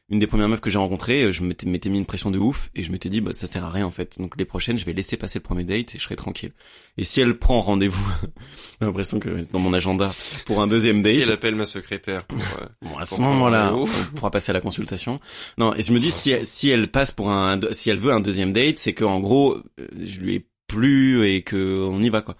une 0.09 0.17
des 0.17 0.25
premières 0.25 0.49
meufs 0.49 0.61
que 0.61 0.71
j'ai 0.71 0.79
rencontrées, 0.79 1.31
je 1.31 1.43
m'étais 1.43 1.67
m'étais 1.67 1.89
mis 1.89 1.99
une 1.99 2.05
pression 2.07 2.31
de 2.31 2.39
ouf 2.39 2.69
et 2.75 2.83
je 2.83 2.91
m'étais 2.91 3.09
dit 3.09 3.21
bah 3.21 3.33
ça 3.33 3.45
sert 3.45 3.63
à 3.63 3.69
rien 3.69 3.85
en 3.85 3.91
fait. 3.91 4.17
Donc 4.17 4.35
les 4.37 4.45
prochaines, 4.45 4.79
je 4.79 4.85
vais 4.85 4.93
laisser 4.93 5.15
passer 5.15 5.37
le 5.37 5.43
premier 5.43 5.63
date 5.63 5.93
et 5.93 5.99
je 5.99 6.03
serai 6.03 6.15
tranquille. 6.15 6.53
Et 6.97 7.03
si 7.03 7.21
elle 7.21 7.37
prend 7.37 7.61
rendez-vous, 7.61 8.07
j'ai 8.81 8.87
l'impression 8.87 9.19
que 9.19 9.43
c'est 9.43 9.51
dans 9.51 9.59
mon 9.59 9.73
agenda 9.73 10.11
pour 10.47 10.59
un 10.59 10.65
deuxième 10.65 11.03
date. 11.03 11.13
Si 11.13 11.21
elle 11.21 11.31
appelle 11.31 11.55
ma 11.55 11.67
secrétaire 11.67 12.25
pour, 12.25 12.39
euh, 12.39 12.65
Bon, 12.81 12.97
à 12.97 13.05
ce 13.05 13.21
moment-là, 13.21 13.75
on 13.75 13.85
pourra 14.15 14.31
passer 14.31 14.49
à 14.49 14.53
la 14.53 14.61
consultation. 14.61 15.19
Non, 15.59 15.75
et 15.75 15.83
je 15.83 15.93
me 15.93 15.99
dis 15.99 16.09
si 16.09 16.31
elle, 16.31 16.47
si 16.47 16.69
elle 16.69 16.87
passe 16.89 17.11
pour 17.11 17.29
un, 17.29 17.59
si 17.73 17.91
elle 17.91 17.99
veut 17.99 18.11
un 18.11 18.21
deuxième 18.21 18.53
date, 18.53 18.79
c'est 18.79 18.93
que 18.93 19.03
en 19.03 19.19
gros, 19.19 19.55
euh, 19.55 19.87
je 20.03 20.19
lui 20.19 20.35
ai 20.35 20.47
plu 20.67 21.27
et 21.27 21.43
que 21.43 21.83
on 21.83 22.01
y 22.01 22.09
va 22.09 22.21
quoi. 22.21 22.35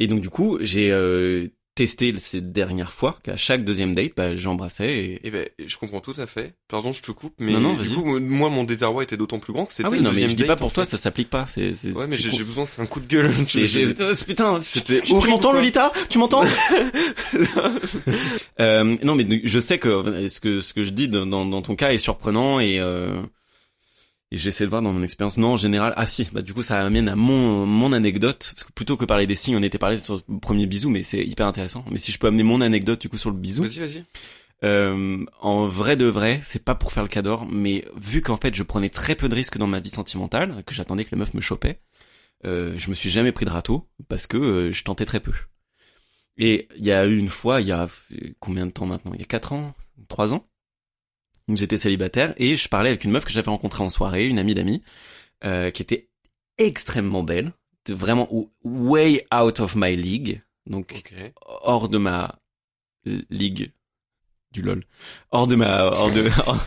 Et 0.00 0.08
donc 0.08 0.20
du 0.20 0.30
coup, 0.30 0.58
j'ai 0.60 0.90
euh, 0.90 1.46
testé 1.76 2.12
ces 2.18 2.40
dernières 2.40 2.92
fois 2.92 3.16
qu'à 3.22 3.36
chaque 3.36 3.64
deuxième 3.64 3.94
date, 3.94 4.12
bah, 4.16 4.34
j'embrassais 4.34 4.88
et 4.92 5.20
Eh 5.24 5.30
ben, 5.30 5.46
je 5.64 5.76
comprends 5.76 6.00
tout 6.00 6.14
à 6.18 6.26
fait. 6.26 6.54
Pardon, 6.68 6.90
je 6.92 7.00
te 7.00 7.12
coupe, 7.12 7.34
mais 7.38 7.52
Non, 7.52 7.60
non, 7.60 7.74
du 7.74 7.88
coup, 7.90 8.18
moi, 8.18 8.50
mon 8.50 8.64
désarroi 8.64 9.04
était 9.04 9.16
d'autant 9.16 9.38
plus 9.38 9.52
grand 9.52 9.66
que 9.66 9.72
c'était 9.72 9.86
ah 9.86 9.90
oui 9.90 9.98
le 9.98 10.02
non 10.04 10.08
mais 10.10 10.14
deuxième 10.14 10.30
je 10.30 10.36
dis 10.36 10.42
pas 10.42 10.48
date, 10.48 10.58
pour 10.58 10.72
toi, 10.72 10.84
fait. 10.84 10.90
ça 10.90 10.96
s'applique 10.96 11.30
pas. 11.30 11.46
C'est, 11.46 11.72
c'est, 11.74 11.92
Ouais, 11.92 12.06
mais 12.08 12.16
j'ai 12.16 12.30
cool. 12.30 12.38
besoin, 12.40 12.66
c'est 12.66 12.82
un 12.82 12.86
coup 12.86 13.00
de 13.00 13.06
gueule. 13.06 13.30
Euh, 14.00 14.14
putain, 14.26 14.58
C'était 14.62 15.00
tu 15.02 15.14
m'entends. 15.28 15.52
Lolita 15.52 15.92
Tu 16.08 16.18
m'entends 16.18 16.42
euh, 18.60 18.96
Non, 19.04 19.14
mais 19.14 19.26
je 19.44 19.58
sais 19.58 19.78
que 19.78 20.28
ce 20.28 20.40
que 20.40 20.60
ce 20.60 20.72
que 20.72 20.84
je 20.84 20.90
dis 20.90 21.08
dans, 21.08 21.26
dans, 21.26 21.44
dans 21.46 21.62
ton 21.62 21.76
cas 21.76 21.90
est 21.92 21.98
surprenant 21.98 22.60
et 22.60 22.78
euh, 22.80 23.20
et 24.32 24.36
j'essaie 24.38 24.64
de 24.64 24.70
voir 24.70 24.82
dans 24.82 24.92
mon 24.92 25.02
expérience. 25.02 25.36
Non, 25.38 25.52
en 25.54 25.56
général, 25.56 25.92
ah 25.96 26.06
si, 26.06 26.28
bah 26.32 26.42
du 26.42 26.54
coup 26.54 26.62
ça 26.62 26.80
amène 26.84 27.08
à 27.08 27.16
mon 27.16 27.66
mon 27.66 27.92
anecdote 27.92 28.52
parce 28.54 28.64
que 28.64 28.72
plutôt 28.72 28.96
que 28.96 29.04
parler 29.04 29.26
des 29.26 29.34
signes, 29.34 29.56
on 29.56 29.62
était 29.62 29.78
parlé 29.78 29.98
sur 29.98 30.22
le 30.28 30.38
premier 30.38 30.66
bisou, 30.66 30.88
mais 30.90 31.02
c'est 31.02 31.24
hyper 31.24 31.46
intéressant. 31.46 31.84
Mais 31.90 31.98
si 31.98 32.12
je 32.12 32.18
peux 32.18 32.28
amener 32.28 32.42
mon 32.44 32.60
anecdote 32.60 33.00
du 33.00 33.08
coup 33.08 33.18
sur 33.18 33.30
le 33.30 33.36
bisou, 33.36 33.62
Vas-y, 33.62 33.78
vas-y. 33.80 34.04
euh, 34.64 35.24
en 35.40 35.66
vrai 35.66 35.96
de 35.96 36.06
vrai, 36.06 36.40
c'est 36.44 36.64
pas 36.64 36.74
pour 36.74 36.92
faire 36.92 37.02
le 37.02 37.08
cador, 37.08 37.46
mais 37.50 37.84
vu 37.96 38.20
qu'en 38.22 38.36
fait 38.36 38.54
je 38.54 38.62
prenais 38.62 38.88
très 38.90 39.14
peu 39.16 39.28
de 39.28 39.34
risques 39.34 39.58
dans 39.58 39.66
ma 39.66 39.80
vie 39.80 39.90
sentimentale, 39.90 40.62
que 40.64 40.74
j'attendais 40.74 41.04
que 41.04 41.10
les 41.12 41.18
meufs 41.18 41.34
me 41.34 41.40
chopaient, 41.40 41.80
euh, 42.46 42.74
je 42.78 42.90
me 42.90 42.94
suis 42.94 43.10
jamais 43.10 43.32
pris 43.32 43.44
de 43.46 43.50
râteau 43.50 43.88
parce 44.08 44.26
que 44.26 44.36
euh, 44.36 44.72
je 44.72 44.84
tentais 44.84 45.04
très 45.06 45.20
peu. 45.20 45.32
Et 46.38 46.68
il 46.76 46.84
y 46.86 46.92
a 46.92 47.04
eu 47.06 47.18
une 47.18 47.28
fois, 47.28 47.60
il 47.60 47.66
y 47.66 47.72
a 47.72 47.84
euh, 48.12 48.16
combien 48.38 48.66
de 48.66 48.70
temps 48.70 48.86
maintenant? 48.86 49.12
Il 49.14 49.20
y 49.20 49.22
a 49.22 49.26
quatre 49.26 49.52
ans, 49.52 49.74
trois 50.08 50.32
ans, 50.32 50.46
où 51.48 51.56
j'étais 51.56 51.76
célibataire 51.78 52.34
et 52.36 52.56
je 52.56 52.68
parlais 52.68 52.90
avec 52.90 53.04
une 53.04 53.10
meuf 53.10 53.24
que 53.24 53.30
j'avais 53.32 53.50
rencontrée 53.50 53.82
en 53.84 53.88
soirée, 53.88 54.26
une 54.28 54.38
amie 54.38 54.54
d'amis, 54.54 54.82
euh, 55.44 55.70
qui 55.70 55.82
était 55.82 56.08
extrêmement 56.58 57.22
belle, 57.22 57.52
vraiment 57.88 58.28
way 58.62 59.26
out 59.34 59.60
of 59.60 59.74
my 59.76 59.96
league, 59.96 60.42
donc 60.66 61.02
hors 61.62 61.88
de 61.88 61.98
ma 61.98 62.34
ligue 63.30 63.72
du 64.52 64.62
lol, 64.62 64.84
hors 65.30 65.46
de 65.46 65.56
ma, 65.56 65.84
hors 65.86 66.10
de, 66.12 66.28
hors- 66.46 66.66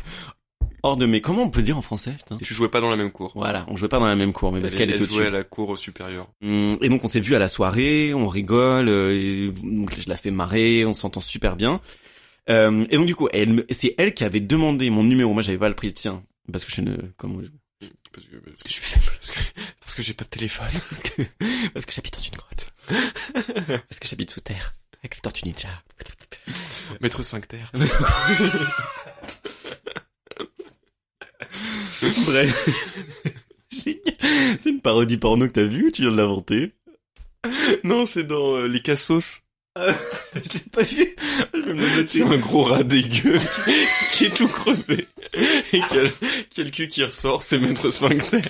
hors 0.84 0.98
de 0.98 1.06
mes, 1.06 1.22
comment 1.22 1.44
on 1.44 1.50
peut 1.50 1.62
dire 1.62 1.78
en 1.78 1.82
français, 1.82 2.12
putain? 2.18 2.38
Tu 2.38 2.54
jouais 2.54 2.70
pas 2.70 2.82
dans 2.82 2.90
la 2.90 2.96
même 2.96 3.12
cour. 3.12 3.32
Voilà, 3.36 3.66
on 3.70 3.76
jouait 3.78 3.88
pas 3.90 4.00
dans 4.00 4.06
la 4.08 4.16
même 4.16 4.34
cour, 4.34 4.52
mais 4.52 4.60
parce 4.62 4.74
Elle- 4.74 4.80
qu'elle 4.80 4.90
elle 4.92 4.96
était 5.02 5.06
jouait 5.14 5.28
à 5.28 5.32
la 5.32 5.44
cour 5.44 5.78
supérieure. 5.78 6.28
Hum, 6.44 6.78
Et 6.82 6.90
donc 6.90 7.04
on 7.04 7.08
s'est 7.08 7.20
vu 7.22 7.36
à 7.36 7.40
la 7.40 7.48
soirée, 7.48 8.14
on 8.14 8.28
rigole, 8.28 8.90
euh, 8.90 9.12
et 9.12 9.52
donc 9.64 9.94
je 10.00 10.10
la 10.10 10.18
fais 10.18 10.32
marrer, 10.32 10.84
on 10.86 10.94
s'entend 10.94 11.22
super 11.22 11.56
bien. 11.56 11.80
Euh, 12.50 12.86
et 12.90 12.98
donc 12.98 13.06
du 13.08 13.16
coup, 13.16 13.30
elle, 13.32 13.66
c'est 13.72 13.96
elle 13.98 14.14
qui 14.14 14.24
avait 14.24 14.40
demandé 14.40 14.90
mon 14.90 15.04
numéro. 15.04 15.34
Moi, 15.34 15.44
j'avais 15.44 15.58
pas 15.58 15.70
le 15.70 15.76
prix, 15.76 15.94
tiens, 15.94 16.24
parce 16.52 16.66
que 16.66 16.72
je 16.72 16.82
ne, 16.82 16.98
comment, 17.18 17.40
Parce 17.40 18.26
que, 18.26 18.36
parce 18.36 18.46
parce 18.46 18.64
que 18.64 18.70
je 18.70 18.74
suis 18.74 18.84
faible, 18.84 19.06
parce 19.20 19.32
que, 19.32 19.40
parce 19.80 19.96
que 19.96 20.02
j'ai 20.02 20.14
pas 20.14 20.26
de 20.26 20.30
téléphone. 20.30 20.68
parce 20.90 21.04
que, 21.04 21.22
parce 21.74 21.86
que 21.86 21.94
j'habite 21.94 22.16
dans 22.16 22.24
une 22.24 22.36
grotte, 22.36 22.74
parce 23.90 24.00
que 24.00 24.08
j'habite 24.08 24.32
sous 24.32 24.42
terre 24.42 24.74
avec 25.00 25.16
les 25.16 25.22
tortues 25.22 25.46
ninja. 25.46 25.70
Maître 27.02 27.24
sphincter. 27.24 27.60
Bref, 32.26 32.70
c'est 33.70 34.02
une 34.66 34.82
parodie 34.82 35.18
porno 35.18 35.48
que 35.48 35.54
t'as 35.54 35.66
vue 35.66 35.88
ou 35.88 35.92
tu 35.92 36.02
viens 36.02 36.12
de 36.12 36.18
l'inventer? 36.18 36.74
Non, 37.84 38.06
c'est 38.06 38.24
dans 38.24 38.56
euh, 38.56 38.68
les 38.68 38.82
cassos. 38.82 39.43
Je 40.36 40.40
l'ai 40.54 40.60
pas 40.72 40.84
vu. 40.84 41.16
Je 41.54 41.70
me 41.70 41.74
le 41.74 41.98
noter. 42.02 42.22
Un 42.24 42.38
gros 42.38 42.64
rat 42.64 42.84
dégueu 42.84 43.40
qui, 44.12 44.26
est 44.26 44.36
tout 44.36 44.48
crevé 44.48 45.08
et 45.74 45.82
le 46.64 46.70
cul 46.70 46.88
qui 46.88 47.04
ressort, 47.04 47.42
c'est 47.44 47.58
Maître 47.60 47.90
sphincter. 47.90 48.42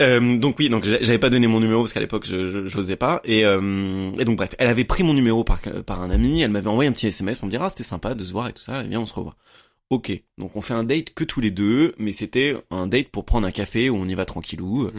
Euh, 0.00 0.38
donc 0.38 0.58
oui, 0.58 0.68
donc 0.68 0.84
j'a- 0.84 1.02
j'avais 1.02 1.18
pas 1.18 1.30
donné 1.30 1.46
mon 1.46 1.60
numéro 1.60 1.82
parce 1.82 1.92
qu'à 1.92 2.00
l'époque 2.00 2.26
je 2.26 2.48
je- 2.48 2.66
j'osais 2.66 2.96
pas 2.96 3.20
et, 3.24 3.44
euh, 3.44 4.10
et 4.18 4.24
donc 4.24 4.36
bref, 4.38 4.50
elle 4.58 4.66
avait 4.66 4.84
pris 4.84 5.02
mon 5.04 5.14
numéro 5.14 5.44
par 5.44 5.60
par 5.86 6.02
un 6.02 6.10
ami, 6.10 6.40
elle 6.40 6.50
m'avait 6.50 6.66
envoyé 6.68 6.88
un 6.88 6.92
petit 6.92 7.06
SMS 7.08 7.38
pour 7.38 7.46
me 7.46 7.50
dire 7.50 7.62
ah 7.62 7.70
c'était 7.70 7.84
sympa 7.84 8.14
de 8.14 8.24
se 8.24 8.32
voir 8.32 8.48
et 8.48 8.52
tout 8.52 8.62
ça, 8.62 8.82
et 8.82 8.88
bien 8.88 9.00
on 9.00 9.06
se 9.06 9.14
revoit. 9.14 9.36
Ok, 9.92 10.10
donc 10.38 10.56
on 10.56 10.62
fait 10.62 10.72
un 10.72 10.84
date 10.84 11.12
que 11.12 11.22
tous 11.22 11.42
les 11.42 11.50
deux, 11.50 11.94
mais 11.98 12.12
c'était 12.12 12.56
un 12.70 12.86
date 12.86 13.08
pour 13.08 13.26
prendre 13.26 13.46
un 13.46 13.50
café 13.50 13.90
où 13.90 13.96
on 13.96 14.08
y 14.08 14.14
va 14.14 14.24
tranquillou, 14.24 14.90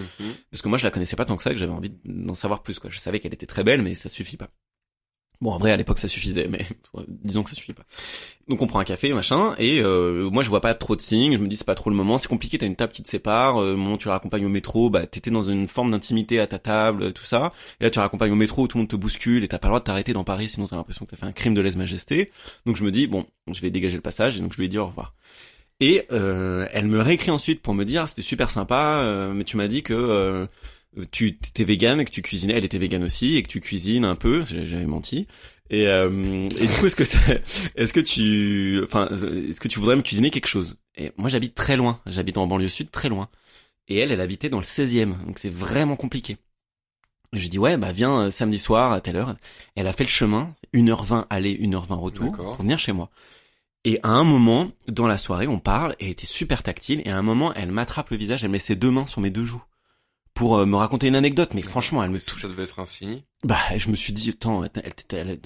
parce 0.52 0.62
que 0.62 0.68
moi 0.70 0.78
je 0.78 0.84
la 0.84 0.92
connaissais 0.92 1.16
pas 1.16 1.26
tant 1.26 1.36
que 1.36 1.42
ça, 1.42 1.50
que 1.50 1.58
j'avais 1.58 1.72
envie 1.72 1.94
d'en 2.06 2.36
savoir 2.36 2.62
plus 2.62 2.78
quoi. 2.78 2.92
Je 2.92 3.00
savais 3.00 3.20
qu'elle 3.20 3.34
était 3.34 3.48
très 3.48 3.64
belle, 3.64 3.82
mais 3.82 3.96
ça 3.96 4.08
suffit 4.08 4.38
pas. 4.38 4.52
Bon, 5.44 5.52
en 5.52 5.58
vrai, 5.58 5.74
à 5.74 5.78
l'époque, 5.78 6.00
ça 6.00 6.08
suffisait, 6.08 6.48
mais 6.48 6.66
disons 7.10 7.44
que 7.44 7.50
ça 7.50 7.56
suffit 7.58 7.74
pas. 7.74 7.84
Donc, 8.48 8.62
on 8.62 8.68
prend 8.68 8.80
un 8.80 8.86
café, 8.86 9.14
machin, 9.14 9.56
et 9.60 9.82
euh, 9.82 10.30
moi, 10.30 10.42
je 10.42 10.48
vois 10.48 10.62
pas 10.62 10.74
trop 10.74 10.96
de 10.96 11.02
signes. 11.02 11.34
Je 11.34 11.38
me 11.38 11.50
dis, 11.50 11.58
c'est 11.58 11.68
pas 11.68 11.76
trop 11.76 11.90
le 11.90 11.98
moment. 11.98 12.18
C'est 12.18 12.30
compliqué. 12.30 12.58
T'as 12.58 12.66
une 12.66 12.78
table 12.78 12.94
qui 12.94 13.04
te 13.04 13.10
sépare. 13.10 13.62
Euh, 13.62 13.76
moment 13.76 13.98
tu 13.98 14.08
la 14.08 14.14
raccompagnes 14.14 14.46
au 14.46 14.50
métro, 14.50 14.90
bah, 14.90 15.06
t'étais 15.06 15.32
dans 15.32 15.44
une 15.44 15.68
forme 15.68 15.92
d'intimité 15.92 16.40
à 16.40 16.48
ta 16.48 16.60
table, 16.60 17.12
tout 17.12 17.26
ça. 17.26 17.52
Et 17.82 17.84
là, 17.84 17.90
tu 17.90 18.00
la 18.00 18.04
raccompagnes 18.04 18.32
au 18.32 18.36
métro, 18.36 18.68
tout 18.68 18.78
le 18.78 18.84
monde 18.84 18.90
te 18.90 18.96
bouscule, 18.96 19.44
et 19.44 19.50
t'as 19.50 19.58
pas 19.58 19.68
le 19.68 19.72
droit 19.72 19.80
de 19.82 19.84
t'arrêter 19.84 20.14
dans 20.14 20.24
Paris, 20.24 20.48
sinon 20.48 20.66
t'as 20.66 20.78
l'impression 20.78 21.06
que 21.06 21.12
t'as 21.12 21.18
fait 21.18 21.26
un 21.26 21.34
crime 21.34 21.54
de 21.54 21.62
lèse-majesté. 21.62 22.32
Donc, 22.66 22.78
je 22.78 22.86
me 22.86 22.92
dis, 22.92 23.08
bon, 23.08 23.26
je 23.52 23.60
vais 23.60 23.70
dégager 23.70 23.98
le 23.98 24.02
passage, 24.02 24.38
et 24.38 24.40
donc 24.40 24.54
je 24.54 24.60
lui 24.60 24.66
ai 24.66 24.70
dit 24.70 24.78
au 24.78 24.86
revoir. 24.86 25.14
Et 25.82 26.06
euh, 26.14 26.66
elle 26.72 26.88
me 26.88 27.02
réécrit 27.02 27.32
ensuite 27.32 27.62
pour 27.62 27.74
me 27.74 27.84
dire, 27.84 28.08
c'était 28.08 28.22
super 28.22 28.50
sympa, 28.50 29.02
euh, 29.04 29.34
mais 29.34 29.44
tu 29.44 29.58
m'as 29.58 29.68
dit 29.68 29.84
que 29.84 29.94
euh, 29.94 30.48
tu 31.12 31.28
étais 31.28 31.64
végane, 31.64 32.02
et 32.02 32.06
que 32.06 32.12
tu 32.12 32.22
cuisinais, 32.22 32.54
elle 32.54 32.66
était 32.66 32.78
végane 32.78 33.04
aussi, 33.04 33.36
et 33.36 33.44
que 33.44 33.48
tu 33.50 33.60
cuisines 33.60 34.06
un 34.06 34.16
peu. 34.16 34.44
J'avais 34.44 34.86
menti. 34.86 35.28
Et, 35.70 35.88
euh, 35.88 36.50
et 36.60 36.68
du 36.68 36.74
coup, 36.74 36.86
est-ce 36.86 36.96
que 36.96 37.06
ça, 37.06 37.20
est-ce 37.76 37.94
que 37.94 38.00
tu, 38.00 38.82
enfin, 38.84 39.10
est-ce 39.10 39.60
que 39.60 39.68
tu 39.68 39.80
voudrais 39.80 39.96
me 39.96 40.02
cuisiner 40.02 40.30
quelque 40.30 40.48
chose? 40.48 40.78
Et 40.96 41.12
moi, 41.18 41.30
j'habite 41.30 41.56
très 41.56 41.78
loin. 41.78 42.00
J'habite 42.06 42.38
en 42.38 42.48
banlieue 42.48 42.68
sud, 42.68 42.92
très 42.92 43.10
loin. 43.10 43.30
Et 43.88 43.98
elle, 43.98 44.12
elle 44.12 44.22
habitait 44.22 44.50
dans 44.50 44.60
le 44.60 44.64
16e, 44.64 45.26
donc 45.26 45.40
c'est 45.40 45.52
vraiment 45.52 45.96
compliqué. 45.96 46.38
Je 47.34 47.48
dis 47.48 47.58
ouais, 47.58 47.78
bah 47.78 47.92
viens 47.92 48.26
euh, 48.26 48.32
samedi 48.32 48.60
soir 48.60 48.94
à 48.94 49.02
telle 49.02 49.16
heure. 49.16 49.36
Elle 49.76 49.88
a 49.88 49.94
fait 49.94 50.04
le 50.04 50.10
chemin, 50.10 50.54
1h20 50.74 51.26
aller, 51.30 51.58
1h20 51.58 51.94
retour, 51.96 52.32
pour 52.32 52.62
venir 52.62 52.78
chez 52.80 52.92
moi. 52.92 53.10
Et 53.86 54.00
à 54.04 54.10
un 54.10 54.24
moment, 54.24 54.72
dans 54.88 55.08
la 55.08 55.18
soirée, 55.18 55.48
on 55.48 55.60
parle, 55.60 55.96
et 56.00 56.06
elle 56.06 56.12
était 56.12 56.28
super 56.28 56.64
tactile, 56.64 57.02
et 57.04 57.10
à 57.10 57.18
un 57.18 57.22
moment, 57.22 57.54
elle 57.54 57.72
m'attrape 57.72 58.12
le 58.12 58.18
visage, 58.18 58.44
elle 58.44 58.52
met 58.52 58.60
ses 58.60 58.78
deux 58.78 58.92
mains 58.92 59.08
sur 59.08 59.20
mes 59.20 59.30
deux 59.32 59.44
joues. 59.44 59.64
Pour 60.34 60.58
euh, 60.58 60.66
me 60.66 60.76
raconter 60.78 61.08
une 61.08 61.16
anecdote, 61.16 61.54
mais 61.54 61.62
franchement, 61.62 62.04
elle 62.04 62.10
me 62.10 62.20
touche 62.20 62.42
Ça 62.42 62.48
devait 62.48 62.64
être 62.64 62.80
un 62.80 62.86
signe? 62.86 63.22
bah, 63.44 63.60
je 63.78 63.90
me 63.90 63.96
suis 63.96 64.14
dit, 64.14 64.32
attends, 64.32 64.64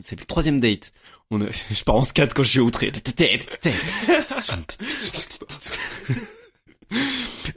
c'est 0.04 0.19
le 0.19 0.26
troisième 0.26 0.60
date. 0.62 0.93
On 1.30 1.41
a, 1.41 1.45
je 1.71 1.84
pars 1.84 1.95
en 1.95 2.04
skate 2.04 2.34
quand 2.34 2.43
je 2.43 2.50
suis 2.50 2.60
outré. 2.60 2.91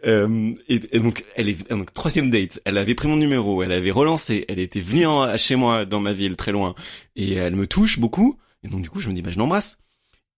Euh, 0.06 0.54
et, 0.68 0.96
et 0.96 1.00
donc, 1.00 1.24
elle 1.36 1.48
est, 1.48 1.68
donc, 1.70 1.92
troisième 1.92 2.30
date. 2.30 2.60
Elle 2.64 2.78
avait 2.78 2.94
pris 2.94 3.06
mon 3.06 3.16
numéro, 3.16 3.62
elle 3.62 3.70
avait 3.72 3.90
relancé, 3.90 4.44
elle 4.48 4.58
était 4.58 4.80
venue 4.80 5.06
en- 5.06 5.36
chez 5.38 5.56
moi 5.56 5.84
dans 5.84 6.00
ma 6.00 6.12
ville, 6.12 6.36
très 6.36 6.52
loin. 6.52 6.74
Et 7.16 7.34
elle 7.34 7.54
me 7.54 7.66
touche 7.66 7.98
beaucoup. 7.98 8.38
Et 8.64 8.68
donc, 8.68 8.82
du 8.82 8.90
coup, 8.90 9.00
je 9.00 9.08
me 9.08 9.14
dis, 9.14 9.22
bah, 9.22 9.30
je 9.30 9.38
l'embrasse. 9.38 9.78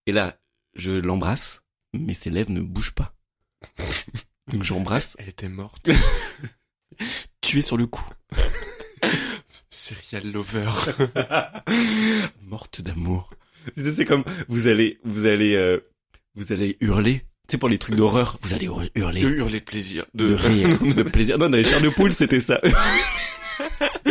Et 0.06 0.12
là, 0.12 0.38
je 0.74 0.90
l'embrasse, 0.92 1.62
mais 1.94 2.14
ses 2.14 2.30
lèvres 2.30 2.50
ne 2.50 2.60
bougent 2.60 2.94
pas. 2.94 3.14
Donc, 4.52 4.62
j'embrasse, 4.64 5.16
Elle 5.20 5.28
était 5.28 5.48
morte. 5.48 5.88
Tuée 7.40 7.62
sur 7.62 7.76
le 7.76 7.86
coup. 7.86 8.08
Serial 9.70 10.30
lover. 10.30 10.70
morte 12.48 12.80
d'amour. 12.82 13.30
C'est 13.76 14.04
comme 14.04 14.24
vous 14.48 14.66
allez, 14.66 14.98
vous 15.04 15.26
allez, 15.26 15.54
euh, 15.54 15.78
vous 16.34 16.52
allez 16.52 16.76
hurler. 16.80 17.24
Sais, 17.50 17.58
pour 17.58 17.68
les 17.68 17.78
trucs 17.78 17.96
d'horreur, 17.96 18.38
vous 18.42 18.54
allez 18.54 18.66
hur- 18.66 18.88
hurler 18.94 19.22
De 19.22 19.28
hurler 19.28 19.60
plaisir. 19.60 20.04
de, 20.14 20.28
De, 20.28 20.34
rire, 20.34 20.68
de 20.96 21.02
plaisir. 21.02 21.38
Non, 21.38 21.48
dans 21.50 21.56
les 21.58 21.64
chairs 21.64 21.82
de 21.82 21.88
poule, 21.90 22.12
c'était 22.12 22.40
ça. 22.40 22.60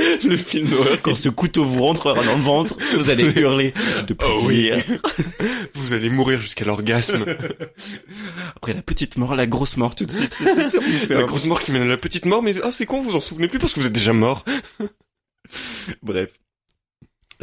le 0.23 0.37
film 0.37 0.67
d'horreur. 0.69 1.01
Quand 1.01 1.15
ce 1.15 1.29
couteau 1.29 1.65
vous 1.65 1.81
rentrera 1.83 2.13
dans 2.23 2.35
le 2.35 2.41
ventre, 2.41 2.77
vous 2.97 3.09
allez 3.09 3.23
hurler 3.39 3.73
de 4.07 4.15
Oh 4.23 4.41
oui. 4.47 4.69
plaisir. 4.71 4.99
Vous 5.73 5.93
allez 5.93 6.09
mourir 6.09 6.39
jusqu'à 6.41 6.65
l'orgasme. 6.65 7.25
Après 8.55 8.73
la 8.73 8.81
petite 8.81 9.17
mort, 9.17 9.35
la 9.35 9.47
grosse 9.47 9.77
mort 9.77 9.95
tout 9.95 10.05
de 10.05 10.11
suite. 10.11 10.35
La 11.09 11.23
grosse 11.23 11.45
mort 11.45 11.61
qui 11.61 11.71
mène 11.71 11.81
à 11.83 11.85
la 11.85 11.97
petite 11.97 12.25
mort, 12.25 12.43
mais 12.43 12.53
ah 12.63 12.71
c'est 12.71 12.85
con, 12.85 13.01
vous 13.01 13.15
en 13.15 13.19
souvenez 13.19 13.47
plus 13.47 13.59
parce 13.59 13.73
que 13.73 13.79
vous 13.79 13.87
êtes 13.87 13.93
déjà 13.93 14.13
mort. 14.13 14.43
Bref. 16.01 16.31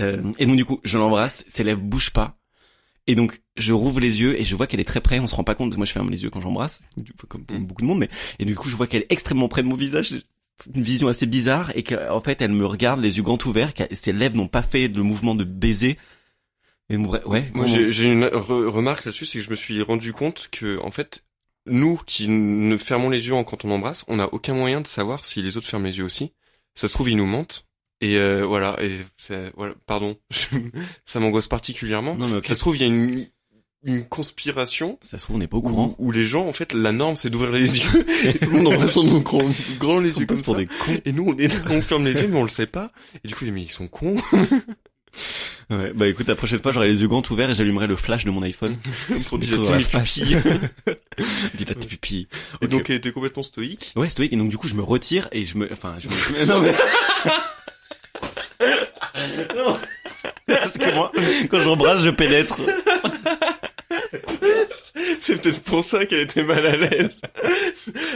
Euh, 0.01 0.23
et 0.38 0.47
donc 0.47 0.57
du 0.57 0.64
coup, 0.64 0.81
je 0.85 0.97
l'embrasse, 0.99 1.44
ses 1.49 1.64
lèvres 1.64 1.81
bougent 1.81 2.11
pas. 2.12 2.37
Et 3.07 3.14
donc, 3.14 3.40
je 3.57 3.73
rouvre 3.73 4.01
les 4.01 4.21
yeux 4.21 4.38
et 4.38 4.44
je 4.44 4.55
vois 4.55 4.66
qu'elle 4.66 4.81
est 4.81 4.85
très 4.85 5.01
près. 5.01 5.18
On 5.18 5.27
se 5.27 5.35
rend 5.35 5.42
pas 5.44 5.55
compte. 5.55 5.75
Moi, 5.79 5.87
je 5.87 5.92
ferme 5.92 6.11
les 6.11 6.23
yeux 6.25 6.31
quand 6.31 6.42
j'embrasse, 6.42 6.83
comme 7.29 7.44
Mm. 7.51 7.64
beaucoup 7.64 7.81
de 7.83 7.87
monde. 7.87 7.99
Mais 7.99 8.11
et 8.38 8.44
du 8.44 8.55
coup, 8.55 8.68
je 8.68 8.77
vois 8.77 8.87
qu'elle 8.87 9.03
est 9.03 9.12
extrêmement 9.12 9.49
près 9.49 9.62
de 9.62 9.68
mon 9.68 9.77
visage. 9.77 10.12
Une 10.75 10.83
vision 10.83 11.09
assez 11.09 11.27
bizarre 11.27 11.71
et 11.77 11.83
qu'en 11.83 12.21
fait, 12.21 12.42
elle 12.42 12.53
me 12.53 12.66
regarde 12.66 13.01
les 13.01 13.16
yeux 13.16 13.23
grands 13.23 13.38
ouverts. 13.47 13.73
Ses 13.92 14.12
lèvres 14.12 14.37
n'ont 14.37 14.49
pas 14.49 14.62
fait 14.62 14.88
le 14.88 15.03
mouvement 15.03 15.35
de 15.35 15.44
baiser. 15.44 15.99
Et 16.90 16.97
ouais. 16.97 17.51
Moi 17.55 17.66
j'ai 17.66 18.05
une 18.11 18.25
re- 18.25 18.66
remarque 18.66 19.05
là-dessus, 19.05 19.27
c'est 19.27 19.38
que 19.38 19.44
je 19.44 19.51
me 19.51 19.57
suis 19.57 19.83
rendu 19.83 20.12
compte 20.12 20.49
que 20.51 20.81
en 20.83 20.90
fait, 20.90 21.23
nous 21.66 22.01
qui 22.07 22.29
ne 22.29 22.77
fermons 22.79 23.11
les 23.11 23.27
yeux 23.29 23.35
quand 23.44 23.64
on 23.64 23.71
embrasse, 23.71 24.05
on 24.09 24.16
n'a 24.16 24.33
aucun 24.33 24.55
moyen 24.55 24.81
de 24.81 24.87
savoir 24.87 25.25
si 25.25 25.42
les 25.42 25.57
autres 25.57 25.68
ferment 25.68 25.85
les 25.87 25.99
yeux 25.99 26.05
aussi. 26.05 26.33
Ça 26.75 26.88
se 26.88 26.94
trouve 26.94 27.11
ils 27.11 27.16
nous 27.16 27.27
mentent. 27.27 27.66
Et 28.01 28.16
euh, 28.16 28.47
voilà, 28.47 28.77
et 28.81 28.92
voilà, 29.57 29.75
pardon, 29.87 30.16
ça 31.05 31.21
m'angoisse 31.21 31.49
particulièrement. 31.49 32.14
Non, 32.14 32.29
mais. 32.29 32.42
Ça 32.42 32.55
se 32.55 32.61
trouve 32.61 32.77
il 32.77 32.81
y 32.81 32.85
a 32.85 32.87
une 32.87 33.27
une 33.85 34.05
conspiration 34.07 34.99
Ça 35.03 35.19
se 35.19 35.23
trouve, 35.25 35.37
on 35.37 35.38
n'est 35.38 35.47
pas 35.47 35.57
au 35.59 35.62
courant. 35.62 35.95
où, 35.99 36.09
où 36.09 36.11
les 36.12 36.27
gens 36.27 36.47
en 36.47 36.53
fait 36.53 36.73
la 36.73 36.93
norme 36.93 37.17
c'est 37.17 37.31
d'ouvrir 37.31 37.53
les 37.53 37.79
yeux 37.79 38.07
et 38.25 38.35
tout 38.38 38.51
le 38.51 38.57
monde 38.62 38.75
embrasse 38.75 38.97
en 38.97 39.05
nous 39.05 39.21
grand, 39.21 39.45
grand 39.79 40.01
les 40.01 40.17
On 40.17 40.21
yeux 40.21 40.27
comme 40.27 40.43
pour 40.43 40.55
ça. 40.57 40.61
des 40.61 40.67
cons. 40.67 41.01
Et 41.05 41.12
nous 41.12 41.25
on 41.29 41.37
est 41.38 41.51
on 41.71 41.81
ferme 41.81 42.05
les 42.05 42.14
yeux 42.21 42.29
mais 42.29 42.38
on 42.38 42.43
le 42.43 42.49
sait 42.49 42.67
pas. 42.67 42.91
Et 43.25 43.29
du 43.29 43.35
coup 43.35 43.45
mais 43.53 43.62
ils 43.62 43.71
sont 43.71 43.87
cons. 43.88 44.17
Ouais, 45.71 45.93
bah 45.95 46.07
écoute, 46.07 46.27
la 46.29 46.35
prochaine 46.35 46.61
fois, 46.61 46.73
j'aurai 46.73 46.88
les 46.88 47.03
yeux 47.03 47.09
grands 47.09 47.23
ouverts 47.31 47.51
et 47.51 47.55
j'allumerai 47.55 47.87
le 47.87 47.97
flash 47.97 48.25
de 48.25 48.31
mon 48.31 48.43
iPhone. 48.43 48.75
pour 49.29 49.38
dire 49.38 49.61
la 49.62 49.77
mes 49.77 49.85
pupilles. 49.85 50.38
Dis 51.55 51.64
pas 51.67 51.75
tes 51.75 51.87
pupilles. 51.87 52.27
Et 52.62 52.64
Ok. 52.64 52.71
donc 52.71 52.88
était 52.88 53.12
complètement 53.12 53.43
stoïque. 53.43 53.93
Ouais, 53.95 54.09
stoïque. 54.09 54.33
Et 54.33 54.37
donc, 54.37 54.49
du 54.49 54.57
coup, 54.57 54.67
je 54.69 54.75
me 54.75 54.83
retire 54.83 55.29
et 55.33 55.45
je 55.45 55.59
me, 55.59 55.71
enfin, 55.71 55.97
je 55.99 56.09
me, 56.09 56.45
non, 56.47 56.61
mais... 56.62 56.73
non. 59.57 59.79
Parce 60.47 60.79
que 60.79 60.95
moi, 60.95 61.12
quand 61.51 61.61
j'embrasse, 61.61 62.03
je 62.03 62.11
pénètre. 62.11 62.59
C'est 65.20 65.40
peut-être 65.40 65.62
pour 65.62 65.83
ça 65.83 66.07
qu'elle 66.07 66.20
était 66.20 66.44
mal 66.44 66.64
à 66.66 66.76
l'aise. 66.76 67.18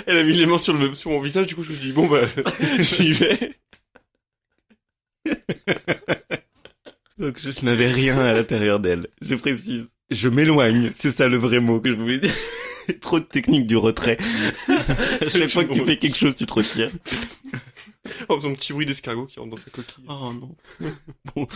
Elle 0.06 0.18
a 0.18 0.24
mis 0.24 0.34
les 0.34 0.46
mains 0.46 0.58
sur 0.58 0.74
le, 0.74 0.94
sur 0.94 1.11
mon 1.11 1.20
visage, 1.20 1.46
du 1.46 1.55
coup 1.55 1.62
je 1.62 1.70
me 1.70 1.74
suis 1.74 1.86
dit 1.86 1.92
bon 1.92 2.07
bah, 2.07 2.22
j'y 2.78 3.12
vais. 3.12 3.57
Donc, 7.18 7.38
je 7.38 7.64
n'avais 7.64 7.88
rien 7.88 8.18
à 8.18 8.32
l'intérieur 8.32 8.80
d'elle. 8.80 9.07
Je 9.20 9.36
précise. 9.36 9.90
Je 10.11 10.28
m'éloigne. 10.28 10.90
C'est 10.92 11.12
ça 11.12 11.28
le 11.28 11.38
vrai 11.38 11.61
mot 11.61 11.80
que 11.80 11.90
je 11.90 11.96
voulais 11.96 12.18
dire. 12.18 12.34
Trop 13.00 13.20
de 13.20 13.24
technique 13.24 13.68
du 13.68 13.76
retrait. 13.76 14.18
chaque 15.28 15.50
fois 15.50 15.64
que 15.64 15.72
tu 15.72 15.84
fais 15.84 15.98
quelque 15.98 16.16
chose, 16.16 16.34
tu 16.34 16.46
te 16.46 16.53
retires. 16.53 16.90
En 18.28 18.36
faisant 18.36 18.50
un 18.50 18.55
petit 18.55 18.72
bruit 18.72 18.86
d'escargot 18.86 19.26
qui 19.26 19.38
rentre 19.38 19.53
dans 19.53 19.57
sa 19.57 19.70
coquille. 19.70 20.05
Oh 20.09 20.32
non. 20.32 20.57
bon. 21.34 21.46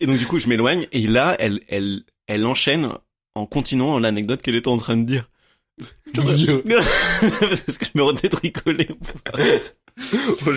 Et 0.00 0.06
donc 0.06 0.18
du 0.18 0.26
coup, 0.26 0.40
je 0.40 0.48
m'éloigne 0.48 0.88
et 0.90 1.06
là, 1.06 1.36
elle, 1.38 1.60
elle, 1.68 2.02
elle 2.26 2.44
enchaîne 2.44 2.92
en 3.34 3.46
continuant 3.46 3.98
l'anecdote 3.98 4.42
qu'elle 4.42 4.54
était 4.56 4.68
en 4.68 4.78
train 4.78 4.96
de 4.96 5.04
dire. 5.04 5.28
Parce 6.14 6.44
que 7.78 7.86
je 7.86 7.90
me 7.94 8.02
redétricolais. 8.02 8.88
Oh, 10.46 10.52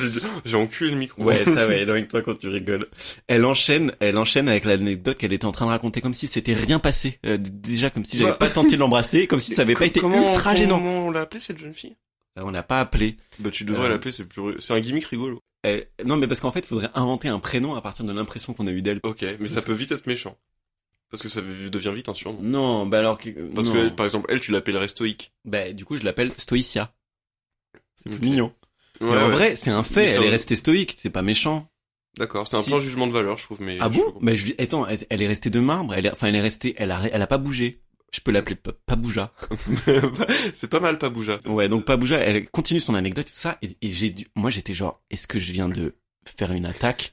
j'ai- 0.45 0.55
enculé 0.55 0.91
le 0.91 0.97
micro. 0.97 1.21
Ouais, 1.21 1.43
ça 1.43 1.67
ouais, 1.67 1.81
avec 1.81 2.07
toi 2.07 2.21
quand 2.21 2.39
tu 2.39 2.47
rigoles. 2.47 2.87
Elle 3.27 3.43
enchaîne, 3.43 3.91
elle 3.99 4.17
enchaîne 4.17 4.47
avec 4.47 4.63
l'anecdote 4.63 5.17
qu'elle 5.17 5.33
était 5.33 5.43
en 5.45 5.51
train 5.51 5.65
de 5.65 5.71
raconter 5.71 5.99
comme 5.99 6.13
si 6.13 6.27
c'était 6.27 6.53
rien 6.53 6.79
passé. 6.79 7.19
Euh, 7.25 7.37
déjà 7.37 7.89
comme 7.89 8.05
si 8.05 8.17
j'avais 8.17 8.31
Bah. 8.31 8.37
pas 8.37 8.49
tenté 8.49 8.75
de 8.75 8.77
l'embrasser, 8.79 9.27
comme 9.27 9.41
si 9.41 9.53
ça 9.53 9.63
avait 9.63 9.73
pas 9.73 9.87
été 9.87 9.99
ultra 9.99 10.55
gênant. 10.55 10.77
Comment 10.79 11.07
on 11.07 11.11
l'a 11.11 11.19
appelée 11.21 11.41
cette 11.41 11.59
jeune 11.59 11.73
fille? 11.73 11.97
Euh, 12.39 12.43
On 12.45 12.51
n'a 12.51 12.63
pas 12.63 12.79
appelé. 12.79 13.17
Bah 13.39 13.49
tu 13.51 13.65
devrais 13.65 13.87
Euh. 13.87 13.89
l'appeler, 13.89 14.13
c'est 14.13 14.23
plus, 14.25 14.41
c'est 14.59 14.73
un 14.73 14.79
gimmick 14.79 15.05
rigolo. 15.05 15.39
Non 16.05 16.15
mais 16.15 16.27
parce 16.27 16.39
qu'en 16.39 16.53
fait, 16.53 16.59
il 16.61 16.67
faudrait 16.67 16.89
inventer 16.95 17.27
un 17.27 17.39
prénom 17.39 17.75
à 17.75 17.81
partir 17.81 18.05
de 18.05 18.13
l'impression 18.13 18.53
qu'on 18.53 18.67
a 18.67 18.71
eu 18.71 18.81
d'elle. 18.81 19.01
Ok, 19.03 19.25
mais 19.41 19.47
ça 19.49 19.61
peut 19.61 19.73
vite 19.73 19.91
être 19.91 20.07
méchant. 20.07 20.37
Parce 21.11 21.21
que 21.23 21.29
ça 21.29 21.41
devient 21.41 21.93
vite 21.95 22.09
un 22.09 22.13
surnom. 22.13 22.39
Non, 22.41 22.85
bah 22.87 22.99
alors 22.99 23.17
que 23.17 23.29
Parce 23.53 23.67
non. 23.67 23.73
que, 23.73 23.89
par 23.89 24.05
exemple, 24.05 24.25
elle, 24.29 24.39
tu 24.41 24.51
l'appellerais 24.51 24.87
stoïque. 24.87 25.33
bah 25.45 25.71
du 25.71 25.85
coup, 25.85 25.97
je 25.97 26.03
l'appelle 26.03 26.33
Stoicia. 26.37 26.93
C'est 27.95 28.09
mignon. 28.19 28.53
Ouais, 29.01 29.07
mais 29.07 29.17
en 29.17 29.27
ouais. 29.27 29.31
vrai, 29.31 29.55
c'est 29.55 29.69
un 29.69 29.77
Mais 29.77 29.83
fait, 29.83 30.05
elle 30.05 30.23
est 30.23 30.29
restée 30.29 30.55
stoïque, 30.55 30.95
c'est 30.97 31.09
pas 31.09 31.21
méchant. 31.21 31.69
D'accord, 32.17 32.47
c'est 32.47 32.55
un 32.57 32.61
Si. 32.61 32.73
un 32.73 32.79
jugement 32.79 33.07
de 33.07 33.11
valeur, 33.11 33.37
je 33.37 33.43
trouve, 33.43 33.61
mais. 33.61 33.77
Ah 33.81 33.89
bon 33.89 33.99
comprends. 34.01 34.19
Bah 34.21 34.35
je 34.35 34.45
dis, 34.45 34.55
attends, 34.57 34.87
elle, 34.87 34.99
elle 35.09 35.21
est 35.21 35.27
restée 35.27 35.49
de 35.49 35.59
marbre, 35.59 35.93
elle 35.93 36.05
est, 36.05 36.11
enfin 36.11 36.27
elle 36.27 36.35
est 36.35 36.41
restée, 36.41 36.73
elle 36.77 36.91
a, 36.91 37.01
elle 37.11 37.21
a 37.21 37.27
pas 37.27 37.37
bougé. 37.37 37.81
Je 38.13 38.21
peux 38.21 38.31
l'appeler 38.31 38.55
Pa- 38.55 38.71
Pabouja. 38.85 39.33
c'est 40.53 40.69
pas 40.69 40.79
mal, 40.79 40.97
pas 40.97 41.09
bouger. 41.09 41.37
Ouais, 41.45 41.67
donc 41.67 41.83
Pabouja, 41.85 42.17
elle 42.17 42.49
continue 42.49 42.79
son 42.79 42.95
anecdote, 42.95 43.25
tout 43.27 43.33
ça, 43.33 43.57
et, 43.61 43.75
et 43.81 43.91
j'ai 43.91 44.09
dû, 44.11 44.27
moi 44.35 44.49
j'étais 44.51 44.73
genre, 44.73 45.03
est-ce 45.09 45.27
que 45.27 45.39
je 45.39 45.51
viens 45.51 45.67
de 45.67 45.95
faire 46.37 46.51
une 46.51 46.65
attaque 46.65 47.11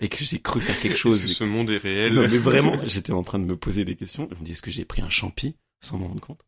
et 0.00 0.08
que 0.08 0.24
j'ai 0.24 0.38
cru 0.40 0.60
faire 0.60 0.78
quelque 0.80 0.96
chose 0.98 1.18
Est-ce 1.18 1.26
que 1.26 1.32
ce 1.32 1.44
monde 1.44 1.70
est 1.70 1.78
réel 1.78 2.14
Non 2.14 2.22
mais 2.22 2.38
vraiment, 2.38 2.76
j'étais 2.86 3.12
en 3.12 3.22
train 3.22 3.38
de 3.38 3.44
me 3.44 3.56
poser 3.56 3.84
des 3.84 3.96
questions. 3.96 4.28
Je 4.32 4.38
me 4.38 4.44
dis, 4.44 4.52
est-ce 4.52 4.62
que 4.62 4.70
j'ai 4.70 4.84
pris 4.84 5.02
un 5.02 5.08
champi 5.08 5.56
sans 5.80 5.98
m'en 5.98 6.08
rendre 6.08 6.20
compte? 6.20 6.42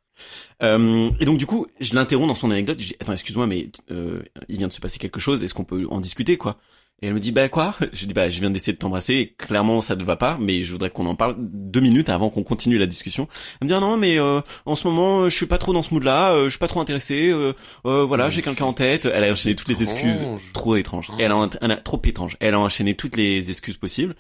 Euh, 0.63 1.11
Et 1.21 1.25
donc 1.25 1.39
du 1.39 1.47
coup, 1.47 1.67
je 1.81 1.95
l'interromps 1.95 2.29
dans 2.29 2.35
son 2.35 2.51
anecdote. 2.51 2.79
Je 2.81 2.89
dis, 2.89 2.97
attends, 3.01 3.13
excuse-moi, 3.15 3.47
mais 3.47 3.71
euh, 3.91 4.23
il 4.49 4.59
vient 4.59 4.69
de 4.69 4.73
se 4.73 4.81
passer 4.81 4.99
quelque 4.99 5.21
chose. 5.21 5.43
Est-ce 5.43 5.55
qu'on 5.55 5.65
peut 5.65 5.87
en 5.91 6.01
discuter, 6.01 6.37
quoi? 6.37 6.59
Et 7.03 7.09
elle 7.09 7.15
me 7.15 7.21
dit, 7.21 7.33
bah 7.33 7.49
quoi? 7.49 7.75
Je 7.93 8.07
dis, 8.07 8.15
bah 8.15 8.31
je 8.31 8.39
viens 8.41 8.51
d'essayer 8.51 8.73
de 8.73 8.79
t'embrasser. 8.79 9.35
Clairement, 9.37 9.81
ça 9.81 9.97
ne 9.97 10.05
va 10.05 10.15
pas, 10.17 10.39
mais 10.41 10.63
je 10.63 10.71
voudrais 10.71 10.91
qu'on 10.91 11.05
en 11.07 11.17
parle 11.17 11.35
deux 11.39 11.81
minutes 11.81 12.09
avant 12.09 12.31
qu'on 12.31 12.45
continue 12.45 12.79
la 12.79 12.87
discussion. 12.87 13.27
Elle 13.61 13.67
me 13.67 13.69
dit, 13.69 13.75
ah 13.75 13.81
non, 13.81 13.97
mais 13.97 14.21
euh, 14.21 14.41
en 14.67 14.77
ce 14.77 14.87
moment, 14.87 15.29
je 15.29 15.35
suis 15.37 15.47
pas 15.47 15.59
trop 15.59 15.73
dans 15.73 15.83
ce 15.83 15.93
mood-là. 15.95 16.33
euh, 16.33 16.45
je 16.45 16.51
suis 16.51 16.59
pas 16.61 16.69
trop 16.69 16.81
intéressé. 16.81 17.31
euh, 17.31 17.55
euh, 17.87 18.05
voilà, 18.05 18.31
j'ai 18.31 18.41
quelqu'un 18.41 18.67
en 18.67 18.73
tête. 18.73 19.09
Elle 19.13 19.25
a 19.25 19.33
enchaîné 19.33 19.57
toutes 19.57 19.69
les 19.69 19.83
excuses. 19.83 20.25
Trop 20.53 20.77
étrange. 20.77 21.11
Oh. 21.13 21.17
Elle 21.19 21.33
a, 21.33 21.51
elle 21.61 21.71
a 21.73 21.77
trop 21.77 22.01
étrange. 22.05 22.37
Elle 22.39 22.55
a 22.55 22.61
enchaîné 22.61 22.95
toutes 22.95 23.17
les 23.17 23.51
excuses 23.51 23.77
possibles. 23.77 24.15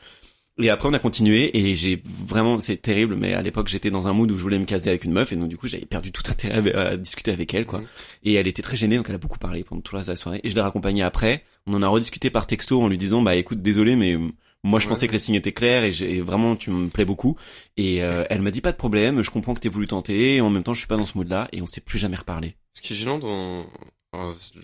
Et 0.59 0.69
après 0.69 0.89
on 0.89 0.93
a 0.93 0.99
continué 0.99 1.57
et 1.57 1.75
j'ai 1.75 2.03
vraiment 2.27 2.61
c'est 2.61 2.77
terrible 2.77 3.15
mais 3.17 3.33
à 3.33 3.41
l'époque 3.41 3.69
j'étais 3.69 3.91
dans 3.91 4.07
un 4.09 4.13
mood 4.13 4.31
où 4.31 4.37
je 4.37 4.43
voulais 4.43 4.59
me 4.59 4.67
caser 4.67 4.91
avec 4.91 5.05
une 5.05 5.13
meuf 5.13 5.33
et 5.33 5.37
donc 5.37 5.49
du 5.49 5.57
coup 5.57 5.67
j'avais 5.67 5.87
perdu 5.87 6.13
tout 6.13 6.23
intérêt 6.31 6.75
à, 6.75 6.89
à 6.89 6.97
discuter 6.97 7.31
avec 7.33 7.55
elle 7.55 7.65
quoi. 7.65 7.81
Mhm. 7.81 7.87
Et 8.25 8.35
elle 8.35 8.47
était 8.47 8.61
très 8.63 8.77
gênée 8.77 8.97
donc 8.97 9.07
elle 9.09 9.15
a 9.15 9.19
beaucoup 9.19 9.39
parlé 9.39 9.65
pendant 9.65 9.81
tout 9.81 9.95
le 9.95 9.99
reste 9.99 10.09
de 10.09 10.13
la 10.13 10.17
soirée 10.17 10.41
et 10.45 10.51
je 10.51 10.55
l'ai 10.55 10.61
raccompagnée 10.61 11.03
après. 11.03 11.43
On 11.67 11.75
en 11.75 11.83
a 11.83 11.89
rediscuté 11.89 12.29
par 12.31 12.47
texto 12.47 12.83
en 12.83 12.89
lui 12.89 12.99
disant 12.99 13.23
bah 13.23 13.35
écoute 13.35 13.63
désolé 13.63 13.97
mais 13.97 14.17
moi 14.63 14.79
je 14.79 14.85
Ouais. 14.85 14.91
pensais 14.91 15.09
que 15.09 15.13
les 15.15 15.19
signes 15.19 15.37
étaient 15.37 15.53
clairs 15.55 15.85
et, 15.85 15.91
j'ai- 15.93 16.21
vraiment 16.21 16.55
tu 16.55 16.71
me 16.71 16.89
plais 16.89 17.07
beaucoup 17.07 17.37
et 17.79 18.03
euh, 18.05 18.25
elle 18.29 18.43
m'a 18.43 18.51
dit 18.51 18.61
pas 18.61 18.73
de 18.73 18.77
problème 18.77 19.23
je 19.23 19.31
comprends 19.31 19.55
que 19.55 19.61
t'aies 19.61 19.69
voulu 19.71 19.87
tenter 19.87 20.37
et 20.37 20.41
en 20.43 20.51
même 20.51 20.63
temps 20.65 20.75
je 20.75 20.81
suis 20.81 20.89
pas 20.89 20.99
dans 20.99 21.07
ce 21.07 21.17
mood 21.17 21.29
là 21.31 21.49
et 21.53 21.63
on 21.63 21.67
s'est 21.67 21.81
plus 21.81 21.99
jamais 21.99 22.17
reparlé. 22.17 22.55
Ce 22.75 22.83
qui 22.83 22.93
est 22.93 22.97
gênant 22.97 23.19
dans, 23.19 23.65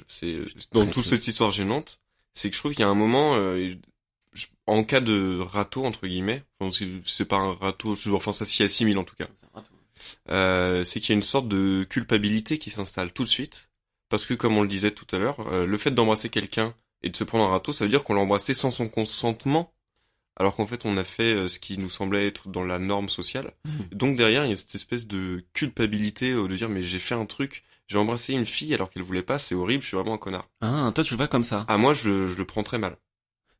c'est, 0.07 0.36
dans 0.72 0.86
toute 0.86 1.07
cette 1.07 1.26
histoire 1.26 1.51
gênante, 1.51 1.99
c'est 2.34 2.51
que 2.51 2.55
je 2.57 2.61
trouve 2.61 2.72
qu'il 2.72 2.80
y 2.80 2.84
a 2.84 2.89
un 2.89 2.95
moment, 2.95 3.32
euh, 3.36 3.74
je- 4.35 4.47
en 4.66 4.85
cas 4.85 5.01
de 5.01 5.39
râteau, 5.41 5.85
entre 5.85 6.07
guillemets, 6.07 6.43
enfin, 6.61 6.70
c'est, 6.76 6.89
c'est 7.05 7.24
pas 7.26 7.39
un 7.39 7.55
râteau, 7.55 7.95
je- 7.95 8.11
enfin, 8.11 8.33
ça 8.33 8.45
s'y 8.45 8.62
assimile 8.62 8.99
en 8.99 9.05
tout 9.05 9.16
cas, 9.16 9.26
euh, 10.31 10.85
c'est 10.85 11.01
qu'il 11.01 11.11
y 11.11 11.12
a 11.12 11.16
une 11.16 11.22
sorte 11.22 11.49
de 11.49 11.85
culpabilité 11.89 12.59
qui 12.59 12.70
s'installe 12.70 13.12
tout 13.12 13.24
de 13.24 13.29
suite. 13.29 13.70
Parce 14.09 14.24
que, 14.24 14.33
comme 14.35 14.57
on 14.57 14.62
le 14.62 14.68
disait 14.68 14.91
tout 14.93 15.07
à 15.14 15.18
l'heure, 15.18 15.37
euh, 15.53 15.66
le 15.66 15.76
fait 15.79 15.91
d'embrasser 15.91 16.31
quelqu'un 16.31 16.74
et 17.03 17.11
de 17.11 17.16
se 17.16 17.24
prendre 17.24 17.45
un 17.45 17.49
râteau, 17.49 17.72
ça 17.72 17.85
veut 17.85 17.91
dire 17.91 18.05
qu'on 18.05 18.14
l'a 18.14 18.22
embrassé 18.22 18.55
sans 18.55 18.70
son 18.70 18.89
consentement. 18.89 19.72
Alors 20.41 20.55
qu'en 20.55 20.66
fait, 20.66 20.87
on 20.87 20.97
a 20.97 21.05
fait 21.05 21.35
euh, 21.35 21.49
ce 21.49 21.59
qui 21.59 21.76
nous 21.79 21.91
semblait 21.91 22.26
être 22.26 22.49
dans 22.49 22.64
la 22.64 22.79
norme 22.79 23.09
sociale. 23.11 23.53
Donc 23.93 24.16
derrière, 24.16 24.45
il 24.47 24.51
y 24.51 24.53
a 24.53 24.57
cette 24.57 24.74
espèce 24.76 25.07
de 25.07 25.45
culpabilité 25.53 26.31
euh, 26.31 26.49
de 26.49 26.57
dire, 26.57 26.68
mais 26.70 26.83
j'ai 26.83 27.01
fait 27.01 27.16
un 27.16 27.26
truc, 27.26 27.64
j'ai 27.87 27.99
embrassé 27.99 28.33
une 28.33 28.47
fille 28.47 28.72
alors 28.72 28.89
qu'elle 28.89 29.03
voulait 29.03 29.22
pas, 29.22 29.39
c'est 29.39 29.55
horrible, 29.55 29.83
je 29.83 29.89
suis 29.89 29.97
vraiment 29.97 30.14
un 30.14 30.18
connard. 30.18 30.49
Ah 30.62 30.91
toi 30.95 31.03
tu 31.05 31.12
le 31.12 31.16
vois 31.18 31.29
comme 31.29 31.45
ça. 31.45 31.66
Ah, 31.68 31.76
moi, 31.76 31.93
je, 31.93 32.29
je 32.29 32.35
le 32.37 32.45
prends 32.47 32.62
très 32.62 32.79
mal. 32.79 32.97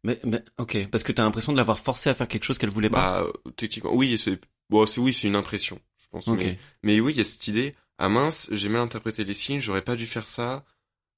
Mais, 0.05 0.21
mais 0.25 0.43
ok 0.59 0.89
parce 0.91 1.03
que 1.03 1.13
t'as 1.13 1.25
l'impression 1.25 1.53
de 1.53 1.57
l'avoir 1.57 1.79
forcé 1.79 2.09
à 2.09 2.15
faire 2.15 2.29
quelque 2.29 2.45
chose 2.45 2.59
qu'elle 2.59 2.71
voulait 2.71 2.91
pas. 2.91 3.23
Bah, 3.23 3.27
euh, 3.47 3.51
techniquement, 3.57 3.93
oui, 3.95 4.17
c'est, 4.17 4.41
bon, 4.71 4.87
c'est, 4.87 5.01
oui, 5.01 5.13
c'est 5.13 5.27
une 5.29 5.37
impression, 5.37 5.81
je 6.01 6.07
pense. 6.11 6.29
ok. 6.29 6.39
Mais, 6.39 6.59
mais 6.83 7.01
oui, 7.01 7.13
il 7.15 7.19
y 7.19 7.21
a 7.21 7.25
cette 7.25 7.49
idée, 7.49 7.75
ah 7.99 8.09
mince, 8.09 8.49
j'ai 8.53 8.69
mal 8.69 8.81
interprété 8.81 9.25
les 9.25 9.35
signes, 9.35 9.61
j'aurais 9.61 9.83
pas 9.83 9.97
dû 9.97 10.07
faire 10.07 10.29
ça, 10.29 10.65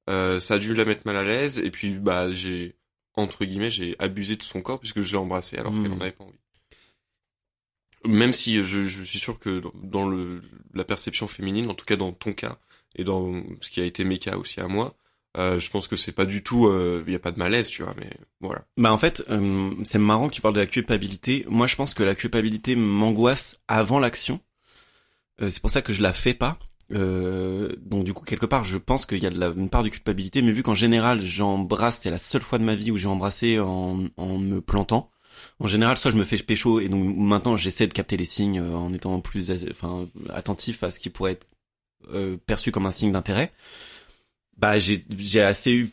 euh, 0.08 0.40
ça 0.40 0.54
a 0.54 0.58
dû 0.58 0.74
la 0.74 0.84
mettre 0.86 1.02
mal 1.06 1.16
à 1.16 1.24
l'aise, 1.24 1.58
et 1.58 1.70
puis, 1.70 1.98
bah, 1.98 2.32
j'ai, 2.32 2.74
entre 3.14 3.44
guillemets, 3.44 3.70
j'ai 3.70 3.96
abusé 3.98 4.36
de 4.36 4.42
son 4.42 4.62
corps 4.62 4.80
puisque 4.80 5.02
je 5.02 5.12
l'ai 5.12 5.18
embrassé 5.18 5.58
alors 5.58 5.72
Hmm. 5.74 5.82
qu'elle 5.82 5.92
en 5.92 6.00
avait 6.00 6.12
pas 6.12 6.24
envie. 6.24 6.38
Même 8.06 8.32
si 8.32 8.56
euh, 8.58 8.62
je, 8.64 8.82
je 8.82 9.02
suis 9.02 9.18
sûr 9.18 9.38
que 9.38 9.60
dans- 9.60 9.72
dans 9.74 10.08
le, 10.08 10.40
la 10.72 10.84
perception 10.84 11.28
féminine, 11.28 11.68
en 11.70 11.74
tout 11.74 11.84
cas 11.84 11.96
dans 11.96 12.12
ton 12.12 12.32
cas, 12.32 12.56
et 12.96 13.04
dans 13.04 13.42
ce 13.60 13.70
qui 13.70 13.80
a 13.80 13.84
été 13.84 14.04
mes 14.04 14.18
cas 14.18 14.36
aussi 14.38 14.58
à 14.60 14.68
moi, 14.68 14.96
euh, 15.36 15.58
je 15.58 15.70
pense 15.70 15.88
que 15.88 15.96
c'est 15.96 16.12
pas 16.12 16.26
du 16.26 16.42
tout, 16.42 16.70
il 17.06 17.12
y 17.12 17.16
a 17.16 17.20
pas 17.20 17.32
de 17.32 17.38
malaise, 17.38 17.68
tu 17.68 17.82
vois, 17.82 17.94
mais 17.98 18.10
voilà. 18.40 18.64
Bah 18.76 18.92
en 18.92 18.98
fait, 18.98 19.22
euh, 19.30 19.72
c'est 19.84 19.98
marrant 19.98 20.28
que 20.28 20.34
tu 20.34 20.40
parles 20.40 20.54
de 20.54 20.60
la 20.60 20.66
culpabilité. 20.66 21.46
Moi, 21.48 21.66
je 21.66 21.76
pense 21.76 21.94
que 21.94 22.02
la 22.02 22.14
culpabilité 22.14 22.76
m'angoisse 22.76 23.60
avant 23.68 23.98
l'action. 23.98 24.40
Euh, 25.42 25.50
c'est 25.50 25.60
pour 25.60 25.70
ça 25.70 25.82
que 25.82 25.92
je 25.92 26.02
la 26.02 26.12
fais 26.12 26.34
pas. 26.34 26.58
Euh, 26.92 27.74
donc 27.78 28.04
du 28.04 28.12
coup, 28.12 28.24
quelque 28.24 28.46
part, 28.46 28.64
je 28.64 28.76
pense 28.76 29.06
qu'il 29.06 29.22
y 29.22 29.26
a 29.26 29.30
de 29.30 29.38
la, 29.38 29.48
une 29.48 29.70
part 29.70 29.82
de 29.82 29.88
culpabilité, 29.88 30.42
mais 30.42 30.52
vu 30.52 30.62
qu'en 30.62 30.74
général, 30.74 31.20
j'embrasse, 31.24 32.00
c'est 32.00 32.10
la 32.10 32.18
seule 32.18 32.42
fois 32.42 32.58
de 32.58 32.64
ma 32.64 32.74
vie 32.74 32.90
où 32.90 32.96
j'ai 32.96 33.06
embrassé 33.06 33.60
en, 33.60 34.04
en 34.16 34.38
me 34.38 34.60
plantant. 34.60 35.10
En 35.60 35.68
général, 35.68 35.96
soit 35.96 36.10
je 36.10 36.16
me 36.16 36.24
fais 36.24 36.36
pécho 36.38 36.80
et 36.80 36.88
donc 36.88 37.16
maintenant 37.16 37.56
j'essaie 37.56 37.86
de 37.86 37.92
capter 37.92 38.16
les 38.16 38.24
signes 38.24 38.60
euh, 38.60 38.74
en 38.74 38.92
étant 38.92 39.20
plus, 39.20 39.52
enfin, 39.70 40.08
attentif 40.30 40.82
à 40.82 40.90
ce 40.90 40.98
qui 40.98 41.10
pourrait 41.10 41.32
être 41.32 41.46
euh, 42.12 42.36
perçu 42.46 42.72
comme 42.72 42.86
un 42.86 42.90
signe 42.90 43.12
d'intérêt. 43.12 43.52
Bah 44.61 44.78
j'ai 44.78 45.04
j'ai 45.16 45.40
assez 45.40 45.72
eu 45.72 45.90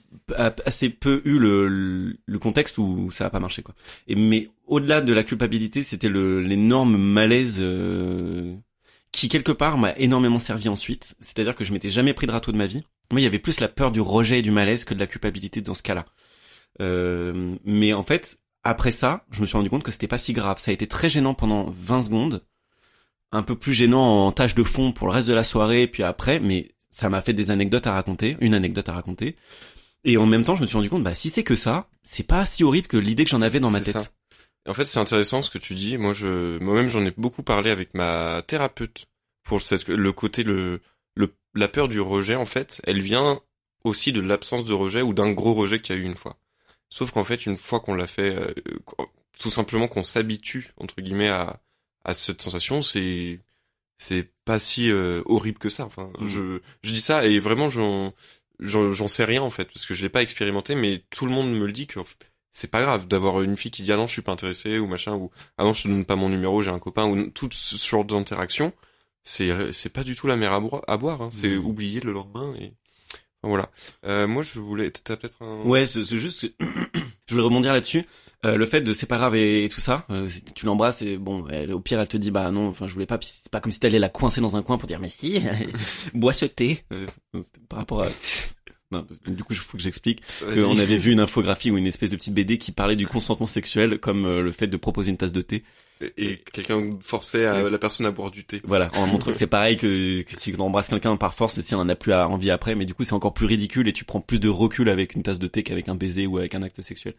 assez 0.65 0.89
peu 0.89 1.21
eu 1.23 1.39
le, 1.39 2.17
le, 2.25 2.39
contexte 2.39 2.77
où 2.77 3.09
ça 3.11 3.27
a 3.27 3.29
pas 3.29 3.39
marché 3.39 3.61
quoi. 3.61 3.73
Et 4.07 4.15
mais 4.15 4.49
au-delà 4.65 4.99
de 5.01 5.13
la 5.13 5.23
culpabilité, 5.23 5.83
c'était 5.83 6.09
le 6.09 6.41
l'énorme 6.41 6.97
malaise 6.97 7.59
euh, 7.61 8.55
qui 9.13 9.29
quelque 9.29 9.53
part 9.53 9.77
m'a 9.77 9.93
énormément 9.97 10.39
servi 10.39 10.67
ensuite. 10.67 11.15
C'est-à-dire 11.21 11.55
que 11.55 11.63
je 11.63 11.71
m'étais 11.71 11.89
jamais 11.89 12.13
pris 12.13 12.27
de 12.27 12.31
râteau 12.31 12.51
de 12.51 12.57
ma 12.57 12.65
vie. 12.65 12.83
Moi, 13.09 13.21
il 13.21 13.23
y 13.23 13.27
avait 13.27 13.39
plus 13.39 13.61
la 13.61 13.69
peur 13.69 13.91
du 13.91 14.01
rejet 14.01 14.39
et 14.39 14.41
du 14.41 14.51
malaise 14.51 14.83
que 14.83 14.93
de 14.93 14.99
la 14.99 15.07
culpabilité 15.07 15.61
dans 15.61 15.73
ce 15.73 15.83
cas-là. 15.83 16.05
Euh, 16.81 17.55
mais 17.63 17.93
en 17.93 18.03
fait, 18.03 18.39
après 18.63 18.91
ça, 18.91 19.25
je 19.31 19.39
me 19.39 19.45
suis 19.45 19.55
rendu 19.55 19.69
compte 19.69 19.83
que 19.83 19.91
c'était 19.91 20.07
pas 20.07 20.17
si 20.17 20.33
grave. 20.33 20.59
Ça 20.59 20.71
a 20.71 20.73
été 20.73 20.87
très 20.87 21.09
gênant 21.09 21.33
pendant 21.33 21.69
20 21.69 22.03
secondes, 22.03 22.43
un 23.31 23.43
peu 23.43 23.55
plus 23.55 23.73
gênant 23.73 24.27
en 24.27 24.31
tâche 24.33 24.55
de 24.55 24.63
fond 24.63 24.91
pour 24.91 25.07
le 25.07 25.13
reste 25.13 25.27
de 25.27 25.33
la 25.33 25.45
soirée, 25.45 25.87
puis 25.87 26.03
après, 26.03 26.41
mais 26.41 26.67
ça 26.97 27.09
m'a 27.09 27.21
fait 27.21 27.33
des 27.33 27.51
anecdotes 27.51 27.85
à 27.85 27.93
raconter, 27.93 28.37
une 28.41 28.55
anecdote 28.55 28.89
à 28.89 28.93
raconter. 28.93 29.35
Et 30.03 30.17
en 30.17 30.25
même 30.25 30.43
temps, 30.43 30.55
je 30.55 30.61
me 30.61 30.65
suis 30.65 30.77
rendu 30.77 30.89
compte, 30.89 31.03
bah 31.03 31.13
si 31.13 31.29
c'est 31.29 31.43
que 31.43 31.55
ça, 31.55 31.87
c'est 32.01 32.25
pas 32.25 32.43
si 32.47 32.63
horrible 32.63 32.87
que 32.87 32.97
l'idée 32.97 33.23
que 33.23 33.29
j'en 33.29 33.43
avais 33.43 33.59
dans 33.59 33.69
ma 33.69 33.81
tête. 33.81 34.01
ça. 34.01 34.07
En 34.67 34.73
fait, 34.73 34.85
c'est 34.85 34.97
intéressant 34.97 35.43
ce 35.43 35.51
que 35.51 35.59
tu 35.59 35.75
dis. 35.75 35.99
Moi, 35.99 36.13
je, 36.13 36.57
moi-même, 36.57 36.89
j'en 36.89 37.05
ai 37.05 37.13
beaucoup 37.15 37.43
parlé 37.43 37.69
avec 37.69 37.93
ma 37.93 38.41
thérapeute 38.47 39.05
pour 39.43 39.61
cette, 39.61 39.87
le 39.87 40.11
côté, 40.11 40.41
le, 40.41 40.81
le, 41.13 41.35
la 41.53 41.67
peur 41.67 41.87
du 41.87 42.01
rejet, 42.01 42.33
en 42.33 42.47
fait, 42.47 42.81
elle 42.85 42.99
vient 42.99 43.39
aussi 43.83 44.11
de 44.11 44.19
l'absence 44.19 44.65
de 44.65 44.73
rejet 44.73 45.03
ou 45.03 45.13
d'un 45.13 45.31
gros 45.31 45.53
rejet 45.53 45.79
qu'il 45.79 45.95
y 45.95 45.99
a 45.99 46.01
eu 46.01 46.05
une 46.05 46.15
fois. 46.15 46.39
Sauf 46.89 47.11
qu'en 47.11 47.25
fait, 47.25 47.45
une 47.45 47.57
fois 47.57 47.79
qu'on 47.79 47.93
l'a 47.93 48.07
fait, 48.07 48.35
euh, 48.35 48.53
tout 49.39 49.51
simplement 49.51 49.87
qu'on 49.87 50.03
s'habitue, 50.03 50.73
entre 50.77 50.99
guillemets, 50.99 51.29
à, 51.29 51.61
à 52.03 52.15
cette 52.15 52.41
sensation, 52.41 52.81
c'est, 52.81 53.39
c'est 53.97 54.31
pas 54.45 54.59
si 54.59 54.91
euh, 54.91 55.21
horrible 55.25 55.57
que 55.59 55.69
ça. 55.69 55.85
Enfin, 55.85 56.11
Mhm. 56.19 56.27
je, 56.27 56.59
je 56.83 56.91
dis 56.93 57.01
ça 57.01 57.25
et 57.25 57.39
vraiment, 57.39 57.69
j'en, 57.69 58.13
j'en, 58.59 59.07
sais 59.07 59.25
rien, 59.25 59.41
en 59.41 59.49
fait, 59.49 59.65
parce 59.73 59.85
que 59.85 59.93
je 59.93 60.01
l'ai 60.03 60.09
pas 60.09 60.21
expérimenté, 60.21 60.75
mais 60.75 61.03
tout 61.09 61.25
le 61.25 61.31
monde 61.31 61.51
me 61.51 61.65
le 61.65 61.71
dit 61.71 61.87
que 61.87 61.99
c'est 62.51 62.71
pas 62.71 62.81
grave 62.81 63.07
d'avoir 63.07 63.41
une 63.43 63.55
fille 63.55 63.69
qui 63.69 63.83
dit 63.83 63.91
ah 63.91 63.97
non 63.97 64.07
je 64.07 64.13
suis 64.13 64.23
pas 64.23 64.31
intéressé 64.31 64.79
ou 64.79 64.87
machin 64.87 65.13
ou 65.13 65.29
ah 65.59 65.63
non 65.63 65.73
je 65.73 65.83
te 65.83 65.87
donne 65.89 66.05
pas 66.05 66.15
mon 66.15 66.27
numéro 66.27 66.63
j'ai 66.63 66.71
un 66.71 66.79
copain 66.79 67.05
ou 67.05 67.29
tout 67.29 67.47
ce 67.51 67.75
genre 67.87 68.03
d'interactions 68.03 68.73
c'est 69.23 69.71
c'est 69.71 69.93
pas 69.93 70.03
du 70.03 70.15
tout 70.15 70.25
la 70.25 70.37
mer 70.37 70.53
à, 70.53 70.59
boi- 70.59 70.83
à 70.87 70.97
boire 70.97 71.21
hein. 71.21 71.29
c'est 71.31 71.49
Mhm. 71.55 71.65
oublier 71.65 71.99
le 71.99 72.13
lendemain 72.13 72.55
et 72.59 72.73
voilà 73.43 73.69
euh, 74.07 74.25
moi 74.25 74.41
je 74.41 74.59
voulais 74.59 74.89
t'as 74.89 75.17
peut-être 75.17 75.39
un 75.43 75.61
Ouais, 75.65 75.85
c'est 75.85 76.03
c'est 76.03 76.17
juste 76.17 76.47
que 76.57 76.63
je 77.27 77.33
voulais 77.33 77.43
rebondir 77.45 77.73
là-dessus. 77.73 78.05
Euh, 78.45 78.55
le 78.55 78.65
fait 78.67 78.81
de 78.81 78.93
c'est 78.93 79.07
pas 79.07 79.17
grave 79.17 79.35
et, 79.35 79.63
et 79.65 79.69
tout 79.69 79.79
ça, 79.81 80.05
euh, 80.11 80.27
tu 80.55 80.67
l'embrasses 80.67 81.01
et 81.01 81.17
bon, 81.17 81.47
elle- 81.49 81.73
au 81.73 81.79
pire 81.79 81.99
elle 81.99 82.07
te 82.07 82.17
dit 82.17 82.29
bah 82.29 82.51
non, 82.51 82.67
enfin 82.67 82.87
je 82.87 82.93
voulais 82.93 83.07
pas, 83.07 83.17
c'est 83.21 83.49
pas 83.49 83.59
comme 83.59 83.71
si 83.71 83.79
t'allais 83.79 83.97
la 83.97 84.09
coincer 84.09 84.41
dans 84.41 84.55
un 84.55 84.61
coin 84.61 84.77
pour 84.77 84.87
dire 84.87 84.99
mais 84.99 85.09
si, 85.09 85.41
bois 86.13 86.33
ce 86.33 86.45
thé. 86.45 86.83
Euh, 86.93 87.07
par 87.67 87.79
rapport 87.79 88.03
à 88.03 88.09
non, 88.91 89.05
du 89.25 89.43
coup 89.43 89.53
il 89.53 89.57
faut 89.57 89.75
que 89.77 89.83
j'explique 89.83 90.21
qu'on 90.39 90.77
avait 90.77 90.97
vu 90.99 91.11
une 91.13 91.19
infographie 91.19 91.71
ou 91.71 91.77
une 91.79 91.87
espèce 91.87 92.11
de 92.11 92.15
petite 92.15 92.35
BD 92.35 92.59
qui 92.59 92.71
parlait 92.71 92.95
du 92.95 93.07
consentement 93.07 93.47
sexuel 93.47 93.97
comme 93.99 94.25
euh, 94.25 94.41
le 94.43 94.51
fait 94.51 94.67
de 94.67 94.77
proposer 94.77 95.09
une 95.09 95.17
tasse 95.17 95.33
de 95.33 95.41
thé 95.41 95.63
Et 96.17 96.37
quelqu'un 96.53 96.89
forçait 97.01 97.45
à, 97.45 97.69
la 97.69 97.77
personne 97.77 98.05
à 98.05 98.11
boire 98.11 98.31
du 98.31 98.43
thé. 98.43 98.61
Voilà, 98.63 98.91
on 98.95 99.07
montre 99.07 99.31
que 99.31 99.37
c'est 99.37 99.47
pareil 99.47 99.77
que, 99.77 100.21
que 100.21 100.39
si 100.39 100.53
on 100.57 100.61
embrasse 100.61 100.89
quelqu'un 100.89 101.17
par 101.17 101.33
force, 101.33 101.59
si 101.61 101.75
on 101.75 101.79
en 101.79 101.89
a 101.89 101.95
plus 101.95 102.13
envie 102.13 102.51
après, 102.51 102.75
mais 102.75 102.85
du 102.85 102.93
coup 102.93 103.03
c'est 103.03 103.13
encore 103.13 103.33
plus 103.33 103.45
ridicule 103.45 103.87
et 103.87 103.93
tu 103.93 104.03
prends 104.03 104.21
plus 104.21 104.39
de 104.39 104.49
recul 104.49 104.89
avec 104.89 105.15
une 105.15 105.23
tasse 105.23 105.39
de 105.39 105.47
thé 105.47 105.63
qu'avec 105.63 105.89
un 105.89 105.95
baiser 105.95 106.27
ou 106.27 106.37
avec 106.37 106.55
un 106.55 106.61
acte 106.61 106.81
sexuel. 106.81 107.15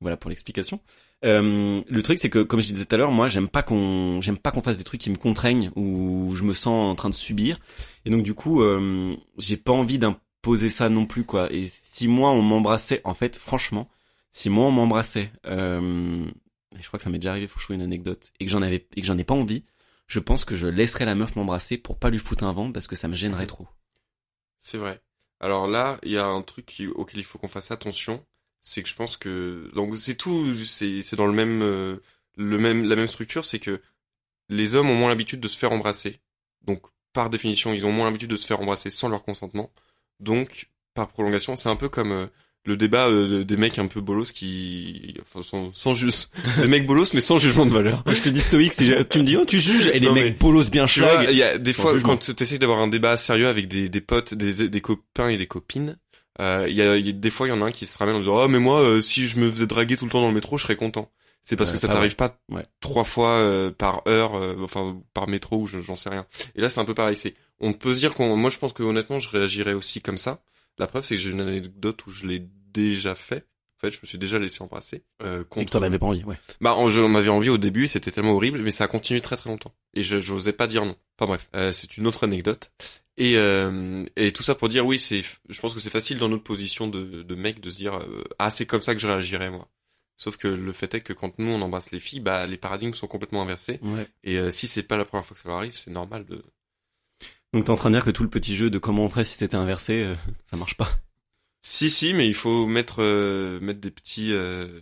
Voilà 0.00 0.16
pour 0.16 0.30
l'explication. 0.30 0.80
Euh, 1.24 1.82
le 1.88 2.02
truc 2.02 2.18
c'est 2.18 2.28
que 2.28 2.40
comme 2.40 2.60
je 2.60 2.68
disais 2.68 2.84
tout 2.84 2.94
à 2.94 2.98
l'heure, 2.98 3.10
moi 3.10 3.28
j'aime 3.28 3.48
pas 3.48 3.62
qu'on 3.62 4.20
j'aime 4.20 4.38
pas 4.38 4.50
qu'on 4.50 4.62
fasse 4.62 4.76
des 4.76 4.84
trucs 4.84 5.00
qui 5.00 5.10
me 5.10 5.16
contraignent 5.16 5.70
ou 5.74 6.34
je 6.34 6.44
me 6.44 6.52
sens 6.52 6.92
en 6.92 6.94
train 6.94 7.08
de 7.08 7.14
subir. 7.14 7.58
Et 8.04 8.10
donc 8.10 8.22
du 8.22 8.34
coup 8.34 8.62
euh, 8.62 9.16
j'ai 9.38 9.56
pas 9.56 9.72
envie 9.72 9.98
d'imposer 9.98 10.68
ça 10.68 10.88
non 10.88 11.06
plus 11.06 11.24
quoi. 11.24 11.50
Et 11.52 11.68
si 11.68 12.08
moi 12.08 12.30
on 12.30 12.42
m'embrassait, 12.42 13.00
en 13.04 13.14
fait 13.14 13.36
franchement, 13.36 13.88
si 14.30 14.50
moi 14.50 14.66
on 14.66 14.70
m'embrassait. 14.72 15.30
Euh, 15.46 16.24
je 16.80 16.86
crois 16.86 16.98
que 16.98 17.04
ça 17.04 17.10
m'est 17.10 17.18
déjà 17.18 17.30
arrivé, 17.30 17.46
faut 17.46 17.60
jouer 17.60 17.76
une 17.76 17.82
anecdote, 17.82 18.32
et 18.40 18.44
que 18.44 18.50
j'en 18.50 18.62
avais, 18.62 18.86
et 18.96 19.00
que 19.00 19.06
j'en 19.06 19.18
ai 19.18 19.24
pas 19.24 19.34
envie, 19.34 19.64
je 20.06 20.20
pense 20.20 20.44
que 20.44 20.56
je 20.56 20.66
laisserais 20.66 21.04
la 21.04 21.14
meuf 21.14 21.36
m'embrasser 21.36 21.78
pour 21.78 21.98
pas 21.98 22.10
lui 22.10 22.18
foutre 22.18 22.44
un 22.44 22.52
vent 22.52 22.72
parce 22.72 22.86
que 22.86 22.96
ça 22.96 23.08
me 23.08 23.14
gênerait 23.14 23.46
trop. 23.46 23.66
C'est 24.58 24.78
vrai. 24.78 25.00
Alors 25.40 25.66
là, 25.66 25.98
il 26.02 26.12
y 26.12 26.18
a 26.18 26.26
un 26.26 26.42
truc 26.42 26.82
auquel 26.94 27.20
il 27.20 27.24
faut 27.24 27.38
qu'on 27.38 27.48
fasse 27.48 27.70
attention, 27.70 28.24
c'est 28.62 28.82
que 28.82 28.88
je 28.88 28.94
pense 28.94 29.16
que 29.16 29.70
donc 29.74 29.96
c'est 29.96 30.14
tout, 30.14 30.54
c'est 30.54 31.14
dans 31.16 31.26
le 31.26 31.32
même 31.32 31.62
euh, 31.62 31.98
le 32.36 32.58
même 32.58 32.88
la 32.88 32.96
même 32.96 33.06
structure, 33.06 33.44
c'est 33.44 33.58
que 33.58 33.80
les 34.48 34.74
hommes 34.74 34.88
ont 34.90 34.94
moins 34.94 35.08
l'habitude 35.08 35.40
de 35.40 35.48
se 35.48 35.58
faire 35.58 35.72
embrasser. 35.72 36.20
Donc 36.62 36.82
par 37.12 37.30
définition, 37.30 37.72
ils 37.72 37.86
ont 37.86 37.92
moins 37.92 38.06
l'habitude 38.06 38.30
de 38.30 38.36
se 38.36 38.46
faire 38.46 38.60
embrasser 38.60 38.90
sans 38.90 39.08
leur 39.08 39.22
consentement. 39.22 39.70
Donc 40.20 40.70
par 40.94 41.08
prolongation, 41.08 41.56
c'est 41.56 41.68
un 41.68 41.76
peu 41.76 41.88
comme 41.88 42.12
euh, 42.12 42.26
le 42.66 42.76
débat 42.76 43.08
euh, 43.08 43.44
des 43.44 43.56
mecs 43.56 43.78
un 43.78 43.86
peu 43.86 44.00
bolos 44.00 44.32
qui 44.32 45.14
enfin 45.22 45.42
sans, 45.42 45.72
sans 45.72 45.94
juste 45.94 46.30
des 46.60 46.68
mecs 46.68 46.86
bolos 46.86 47.14
mais 47.14 47.20
sans 47.20 47.38
jugement 47.38 47.64
de 47.64 47.70
valeur. 47.70 48.02
Je 48.06 48.20
te 48.20 48.28
dis 48.28 48.40
stoïque 48.40 48.74
tu 48.76 49.18
me 49.18 49.24
dis 49.24 49.36
oh 49.36 49.44
tu 49.44 49.60
juges 49.60 49.88
et 49.94 50.00
les 50.00 50.10
mecs 50.10 50.38
bolos 50.38 50.68
bien 50.70 50.86
schlag 50.86 51.28
il 51.30 51.36
y 51.36 51.42
a 51.42 51.58
des 51.58 51.72
fois 51.72 51.98
quand 52.00 52.18
tu 52.18 52.42
essayes 52.42 52.58
d'avoir 52.58 52.80
un 52.80 52.88
débat 52.88 53.16
sérieux 53.16 53.48
avec 53.48 53.68
des, 53.68 53.88
des 53.88 54.00
potes 54.00 54.34
des, 54.34 54.68
des 54.68 54.80
copains 54.80 55.28
et 55.28 55.36
des 55.36 55.46
copines 55.46 55.96
euh, 56.40 56.66
il 56.68 56.74
y, 56.76 56.82
a, 56.82 57.00
des 57.00 57.30
fois 57.30 57.46
il 57.46 57.50
y 57.50 57.52
en 57.54 57.62
a 57.62 57.66
un 57.66 57.70
qui 57.70 57.86
se 57.86 57.96
ramène 57.96 58.16
en 58.16 58.18
disant 58.18 58.44
oh 58.44 58.48
mais 58.48 58.58
moi 58.58 58.80
euh, 58.80 59.00
si 59.00 59.26
je 59.26 59.38
me 59.38 59.50
faisais 59.50 59.66
draguer 59.66 59.96
tout 59.96 60.04
le 60.04 60.10
temps 60.10 60.20
dans 60.20 60.28
le 60.28 60.34
métro 60.34 60.58
je 60.58 60.64
serais 60.64 60.76
content. 60.76 61.10
C'est 61.40 61.54
parce 61.54 61.70
que 61.70 61.78
ça 61.78 61.86
t'arrive 61.86 62.16
pas 62.16 62.36
trois 62.80 63.04
fois 63.04 63.48
par 63.78 64.02
heure 64.08 64.32
enfin 64.64 65.00
par 65.14 65.28
métro 65.28 65.58
ou 65.58 65.66
j'en 65.68 65.94
sais 65.94 66.08
rien. 66.08 66.26
Et 66.56 66.60
là 66.60 66.68
c'est 66.68 66.80
un 66.80 66.84
peu 66.84 66.94
pareil. 66.94 67.14
C'est 67.14 67.34
on 67.60 67.72
peut 67.72 67.94
se 67.94 68.00
dire 68.00 68.14
qu'on 68.14 68.36
moi 68.36 68.50
je 68.50 68.58
pense 68.58 68.72
que 68.72 68.82
honnêtement 68.82 69.20
je 69.20 69.28
réagirais 69.28 69.72
aussi 69.72 70.00
comme 70.00 70.18
ça 70.18 70.40
la 70.78 70.86
preuve, 70.86 71.04
c'est 71.04 71.14
que 71.14 71.20
j'ai 71.20 71.30
une 71.30 71.40
anecdote 71.40 72.06
où 72.06 72.10
je 72.10 72.26
l'ai 72.26 72.46
déjà 72.72 73.14
fait. 73.14 73.46
En 73.76 73.80
fait, 73.80 73.90
je 73.90 73.98
me 74.02 74.06
suis 74.06 74.18
déjà 74.18 74.38
laissé 74.38 74.62
embrasser. 74.62 75.04
Euh, 75.22 75.44
contre... 75.44 75.62
Et 75.62 75.66
que 75.66 75.70
t'en 75.70 75.82
avais 75.82 75.98
pas 75.98 76.06
envie, 76.06 76.24
ouais. 76.24 76.38
Bah, 76.62 76.76
j'en 76.88 77.14
avais 77.14 77.28
envie 77.28 77.50
au 77.50 77.58
début, 77.58 77.88
c'était 77.88 78.10
tellement 78.10 78.32
horrible, 78.32 78.60
mais 78.60 78.70
ça 78.70 78.84
a 78.84 78.88
continué 78.88 79.20
très 79.20 79.36
très 79.36 79.50
longtemps. 79.50 79.74
Et 79.92 80.02
je 80.02 80.18
j'osais 80.18 80.52
pas 80.54 80.66
dire 80.66 80.84
non. 80.86 80.96
Enfin 81.18 81.28
bref, 81.28 81.48
euh, 81.54 81.72
c'est 81.72 81.96
une 81.98 82.06
autre 82.06 82.24
anecdote. 82.24 82.70
Et 83.18 83.36
euh, 83.36 84.04
et 84.16 84.32
tout 84.32 84.42
ça 84.42 84.54
pour 84.54 84.68
dire 84.68 84.84
oui, 84.86 84.98
c'est, 84.98 85.22
je 85.48 85.60
pense 85.60 85.74
que 85.74 85.80
c'est 85.80 85.90
facile 85.90 86.18
dans 86.18 86.28
notre 86.28 86.42
position 86.44 86.86
de 86.86 87.22
de 87.22 87.34
mec 87.34 87.60
de 87.60 87.70
se 87.70 87.76
dire 87.76 87.96
euh, 87.96 88.24
ah 88.38 88.50
c'est 88.50 88.66
comme 88.66 88.82
ça 88.82 88.94
que 88.94 89.00
je 89.00 89.06
réagirais 89.06 89.50
moi. 89.50 89.68
Sauf 90.18 90.38
que 90.38 90.48
le 90.48 90.72
fait 90.72 90.94
est 90.94 91.00
que 91.00 91.12
quand 91.12 91.38
nous 91.38 91.50
on 91.50 91.60
embrasse 91.60 91.90
les 91.90 92.00
filles, 92.00 92.20
bah 92.20 92.46
les 92.46 92.56
paradigmes 92.56 92.94
sont 92.94 93.06
complètement 93.06 93.42
inversés. 93.42 93.78
Ouais. 93.82 94.06
Et 94.24 94.38
euh, 94.38 94.50
si 94.50 94.66
c'est 94.66 94.82
pas 94.82 94.96
la 94.96 95.04
première 95.04 95.24
fois 95.26 95.34
que 95.34 95.42
ça 95.42 95.50
arrive, 95.50 95.74
c'est 95.74 95.90
normal 95.90 96.24
de. 96.24 96.42
Donc 97.56 97.64
t'es 97.64 97.70
en 97.70 97.76
train 97.76 97.88
de 97.88 97.94
dire 97.94 98.04
que 98.04 98.10
tout 98.10 98.22
le 98.22 98.28
petit 98.28 98.54
jeu 98.54 98.68
de 98.68 98.76
comment 98.76 99.04
on 99.04 99.08
ferait 99.08 99.24
si 99.24 99.38
c'était 99.38 99.56
inversé, 99.56 100.02
euh, 100.02 100.14
ça 100.44 100.58
marche 100.58 100.76
pas. 100.76 100.90
Si 101.62 101.88
si, 101.88 102.12
mais 102.12 102.28
il 102.28 102.34
faut 102.34 102.66
mettre 102.66 102.96
euh, 102.98 103.58
mettre 103.60 103.80
des 103.80 103.90
petits 103.90 104.30
euh, 104.30 104.78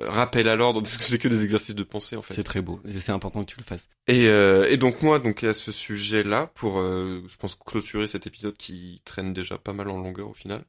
rappels 0.00 0.48
à 0.48 0.54
l'ordre 0.54 0.80
parce 0.80 0.96
que 0.96 1.02
c'est 1.02 1.18
que 1.18 1.26
des 1.26 1.42
exercices 1.42 1.74
de 1.74 1.82
pensée 1.82 2.14
en 2.14 2.22
fait. 2.22 2.34
C'est 2.34 2.44
très 2.44 2.62
beau, 2.62 2.80
c'est 2.88 3.10
important 3.10 3.44
que 3.44 3.50
tu 3.50 3.58
le 3.58 3.64
fasses. 3.64 3.88
Et 4.06 4.28
euh, 4.28 4.70
et 4.70 4.76
donc 4.76 5.02
moi 5.02 5.18
donc 5.18 5.42
à 5.42 5.52
ce 5.52 5.72
sujet-là 5.72 6.52
pour 6.54 6.80
je 6.80 7.36
pense 7.36 7.56
clôturer 7.56 8.06
cet 8.06 8.28
épisode 8.28 8.56
qui 8.56 9.02
traîne 9.04 9.32
déjà 9.32 9.58
pas 9.58 9.72
mal 9.72 9.90
en 9.90 9.98
longueur 9.98 10.30
au 10.30 10.34
final. 10.34 10.64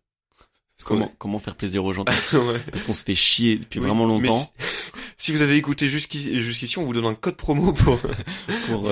Comment 0.83 1.13
comment 1.19 1.37
faire 1.37 1.55
plaisir 1.55 1.85
aux 1.85 1.93
gens? 1.93 2.05
Ouais. 2.33 2.59
parce 2.71 2.83
qu'on 2.83 2.93
se 2.93 3.03
fait 3.03 3.13
chier 3.13 3.59
depuis 3.59 3.79
vraiment 3.79 4.07
longtemps. 4.07 4.51
Si, 5.15 5.31
vous 5.31 5.41
avez 5.41 5.57
écouté 5.57 5.89
jusqu'ici 5.89 6.41
jusqu'ici, 6.41 6.79
on 6.79 6.85
vous 6.85 6.93
donne 6.93 7.05
un 7.05 7.13
code 7.13 7.35
promo 7.35 7.71
pour 7.71 7.99
pour 8.67 8.91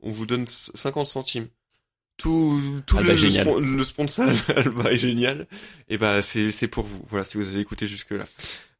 on 0.00 0.10
vous 0.10 0.24
donne 0.24 0.46
50 0.48 1.06
centimes 1.06 1.46
tout 2.18 2.60
tout 2.84 2.98
le, 2.98 3.14
le, 3.14 3.76
le, 3.76 3.84
sponsor 3.84 4.28
Alba 4.56 4.92
est 4.92 4.98
génial. 4.98 5.46
Et 5.88 5.96
bah 5.96 6.20
c'est 6.20 6.52
c'est 6.52 6.68
pour 6.68 6.84
vous. 6.84 7.02
Voilà 7.08 7.24
si 7.24 7.38
vous 7.38 7.48
avez 7.48 7.60
écouté 7.60 7.86
jusque 7.86 8.10
là 8.10 8.24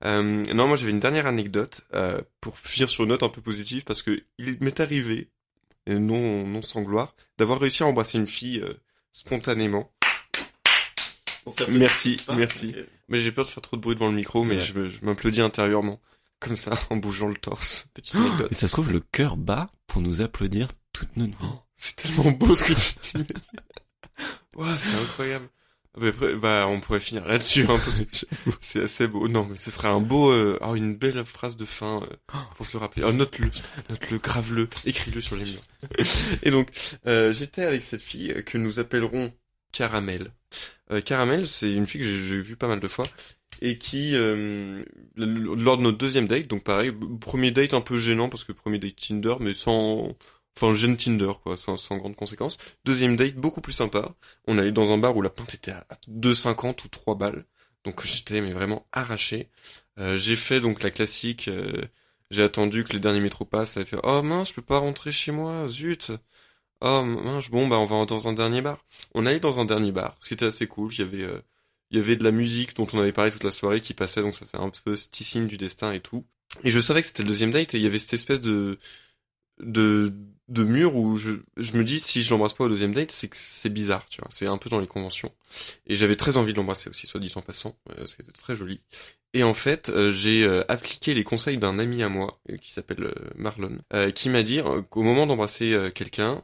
euh, 0.04 0.44
non 0.54 0.68
moi 0.68 0.76
j'avais 0.76 0.90
une 0.90 1.00
dernière 1.00 1.26
anecdote 1.26 1.86
euh, 1.94 2.20
pour 2.40 2.58
finir 2.58 2.90
sur 2.90 3.04
une 3.04 3.10
note 3.10 3.22
un 3.22 3.28
peu 3.28 3.40
positive 3.40 3.84
parce 3.84 4.02
que 4.02 4.22
il 4.38 4.58
m'est 4.60 4.78
arrivé 4.80 5.28
et 5.86 5.94
non 5.94 6.46
non 6.46 6.62
sans 6.62 6.82
gloire 6.82 7.14
d'avoir 7.38 7.58
réussi 7.58 7.82
à 7.82 7.86
embrasser 7.86 8.18
une 8.18 8.26
fille 8.26 8.60
euh, 8.60 8.74
spontanément. 9.12 9.90
Merci 11.68 12.18
merci. 12.36 12.74
mais 13.08 13.20
j'ai 13.20 13.32
peur 13.32 13.46
de 13.46 13.50
faire 13.50 13.62
trop 13.62 13.76
de 13.76 13.80
bruit 13.80 13.94
devant 13.94 14.10
le 14.10 14.16
micro 14.16 14.44
mais 14.44 14.60
je, 14.60 14.86
je 14.86 15.04
m'applaudis 15.04 15.40
intérieurement 15.40 16.00
comme 16.40 16.56
ça 16.56 16.72
en 16.90 16.96
bougeant 16.96 17.28
le 17.28 17.36
torse. 17.36 17.86
Petite 17.94 18.16
anecdote. 18.16 18.52
Et 18.52 18.54
ça 18.54 18.68
se 18.68 18.72
trouve 18.72 18.92
le 18.92 19.00
cœur 19.00 19.36
bat 19.36 19.70
pour 19.86 20.02
nous 20.02 20.20
applaudir 20.20 20.68
toutes 20.92 21.16
nos 21.16 21.26
nuits 21.26 21.36
c'est 21.78 21.96
tellement 21.96 22.32
beau 22.32 22.54
ce 22.54 22.64
que 22.64 22.72
tu 22.72 23.18
dis. 23.18 23.26
Waouh, 24.56 24.76
c'est 24.76 24.94
incroyable. 24.94 25.48
Ah, 25.96 26.10
bah, 26.40 26.66
on 26.68 26.80
pourrait 26.80 27.00
finir 27.00 27.26
là-dessus, 27.26 27.66
hein, 27.68 27.80
c'est 28.60 28.82
assez 28.82 29.06
beau. 29.06 29.28
Non, 29.28 29.46
mais 29.48 29.56
ce 29.56 29.70
serait 29.70 29.88
un 29.88 30.00
beau, 30.00 30.30
euh, 30.30 30.58
oh, 30.60 30.74
une 30.74 30.96
belle 30.96 31.24
phrase 31.24 31.56
de 31.56 31.64
fin 31.64 32.02
euh, 32.02 32.38
pour 32.56 32.66
se 32.66 32.76
le 32.76 32.80
rappeler. 32.80 33.04
Oh, 33.06 33.12
note-le, 33.12 33.50
note-le, 33.90 34.18
grave-le, 34.18 34.68
écris-le 34.84 35.20
sur 35.20 35.36
les 35.36 35.44
murs. 35.44 35.60
Et 36.42 36.50
donc, 36.50 36.68
euh, 37.06 37.32
j'étais 37.32 37.62
avec 37.62 37.84
cette 37.84 38.02
fille 38.02 38.42
que 38.44 38.58
nous 38.58 38.80
appellerons 38.80 39.32
Caramel. 39.72 40.32
Caramel, 41.04 41.46
c'est 41.46 41.70
une 41.70 41.86
fille 41.86 42.00
que 42.00 42.06
j'ai 42.06 42.40
vue 42.40 42.56
pas 42.56 42.68
mal 42.68 42.80
de 42.80 42.88
fois 42.88 43.06
et 43.60 43.76
qui, 43.76 44.12
lors 44.12 45.76
de 45.76 45.82
notre 45.82 45.98
deuxième 45.98 46.26
date, 46.26 46.46
donc 46.46 46.64
pareil, 46.64 46.90
premier 47.20 47.50
date 47.50 47.74
un 47.74 47.82
peu 47.82 47.98
gênant 47.98 48.30
parce 48.30 48.44
que 48.44 48.52
premier 48.52 48.78
date 48.78 48.96
Tinder, 48.96 49.34
mais 49.40 49.52
sans 49.52 50.16
Enfin, 50.60 50.74
jeune 50.74 50.96
Tinder, 50.96 51.32
quoi, 51.40 51.56
sans, 51.56 51.76
sans 51.76 51.98
grande 51.98 52.16
conséquence. 52.16 52.58
Deuxième 52.84 53.14
date, 53.14 53.36
beaucoup 53.36 53.60
plus 53.60 53.72
sympa. 53.72 54.16
On 54.48 54.58
allait 54.58 54.72
dans 54.72 54.90
un 54.90 54.98
bar 54.98 55.16
où 55.16 55.22
la 55.22 55.30
pinte 55.30 55.54
était 55.54 55.70
à 55.70 55.86
2,50 56.10 56.84
ou 56.84 56.88
3 56.88 57.14
balles. 57.14 57.44
Donc 57.84 58.04
j'étais 58.04 58.40
mais 58.40 58.52
vraiment 58.52 58.84
arraché. 58.90 59.50
Euh, 60.00 60.18
j'ai 60.18 60.34
fait 60.34 60.60
donc 60.60 60.82
la 60.82 60.90
classique, 60.90 61.46
euh, 61.46 61.84
j'ai 62.32 62.42
attendu 62.42 62.82
que 62.82 62.92
les 62.92 62.98
derniers 62.98 63.20
métros 63.20 63.44
passent, 63.44 63.72
ça 63.74 63.80
avait 63.80 63.88
fait 63.88 63.98
«Oh 64.02 64.20
mince, 64.22 64.48
je 64.48 64.54
peux 64.54 64.62
pas 64.62 64.78
rentrer 64.78 65.12
chez 65.12 65.30
moi, 65.30 65.68
zut!» 65.68 66.10
Oh 66.80 67.02
mince, 67.04 67.50
bon 67.50 67.68
bah 67.68 67.78
on 67.78 67.84
va 67.84 68.04
dans 68.04 68.26
un 68.26 68.32
dernier 68.32 68.60
bar. 68.60 68.84
On 69.14 69.26
allait 69.26 69.40
dans 69.40 69.60
un 69.60 69.64
dernier 69.64 69.92
bar, 69.92 70.16
ce 70.18 70.28
qui 70.28 70.34
était 70.34 70.46
assez 70.46 70.66
cool. 70.66 70.92
Il 70.92 70.98
y 70.98 71.02
avait, 71.02 71.22
euh, 71.22 71.40
il 71.92 71.98
y 71.98 72.00
avait 72.00 72.16
de 72.16 72.24
la 72.24 72.32
musique 72.32 72.74
dont 72.74 72.86
on 72.92 72.98
avait 72.98 73.12
parlé 73.12 73.30
toute 73.30 73.44
la 73.44 73.52
soirée 73.52 73.80
qui 73.80 73.94
passait, 73.94 74.22
donc 74.22 74.34
ça 74.34 74.44
fait 74.44 74.58
un 74.58 74.70
peu 74.70 74.94
petit 74.94 75.40
du 75.46 75.56
destin 75.56 75.92
et 75.92 76.00
tout. 76.00 76.26
Et 76.64 76.72
je 76.72 76.80
savais 76.80 77.00
que 77.00 77.06
c'était 77.06 77.22
le 77.22 77.28
deuxième 77.28 77.52
date 77.52 77.74
et 77.74 77.78
il 77.78 77.84
y 77.84 77.86
avait 77.86 78.00
cette 78.00 78.14
espèce 78.14 78.40
de 78.40 78.78
de 79.60 80.12
de 80.48 80.64
mur 80.64 80.96
où 80.96 81.16
je, 81.16 81.32
je 81.56 81.72
me 81.76 81.84
dis 81.84 82.00
si 82.00 82.22
je 82.22 82.30
l'embrasse 82.30 82.54
pas 82.54 82.64
au 82.64 82.68
deuxième 82.68 82.94
date 82.94 83.12
c'est 83.12 83.28
que 83.28 83.36
c'est 83.36 83.68
bizarre 83.68 84.06
tu 84.08 84.20
vois. 84.20 84.28
C'est 84.30 84.46
un 84.46 84.58
peu 84.58 84.70
dans 84.70 84.80
les 84.80 84.86
conventions. 84.86 85.32
Et 85.86 85.96
j'avais 85.96 86.16
très 86.16 86.36
envie 86.36 86.52
de 86.52 86.58
l'embrasser 86.58 86.88
aussi 86.88 87.06
soit 87.06 87.20
dit 87.20 87.32
en 87.36 87.42
passant. 87.42 87.76
Euh, 87.90 88.06
c'était 88.06 88.32
très 88.32 88.54
joli. 88.54 88.80
Et 89.34 89.42
en 89.42 89.54
fait 89.54 89.90
euh, 89.90 90.10
j'ai 90.10 90.44
euh, 90.44 90.64
appliqué 90.68 91.12
les 91.14 91.24
conseils 91.24 91.58
d'un 91.58 91.78
ami 91.78 92.02
à 92.02 92.08
moi 92.08 92.40
qui 92.62 92.72
s'appelle 92.72 93.12
Marlon 93.36 93.78
qui 94.14 94.30
m'a 94.30 94.42
dit 94.42 94.60
qu'au 94.90 95.02
moment 95.02 95.26
d'embrasser 95.26 95.90
quelqu'un 95.94 96.42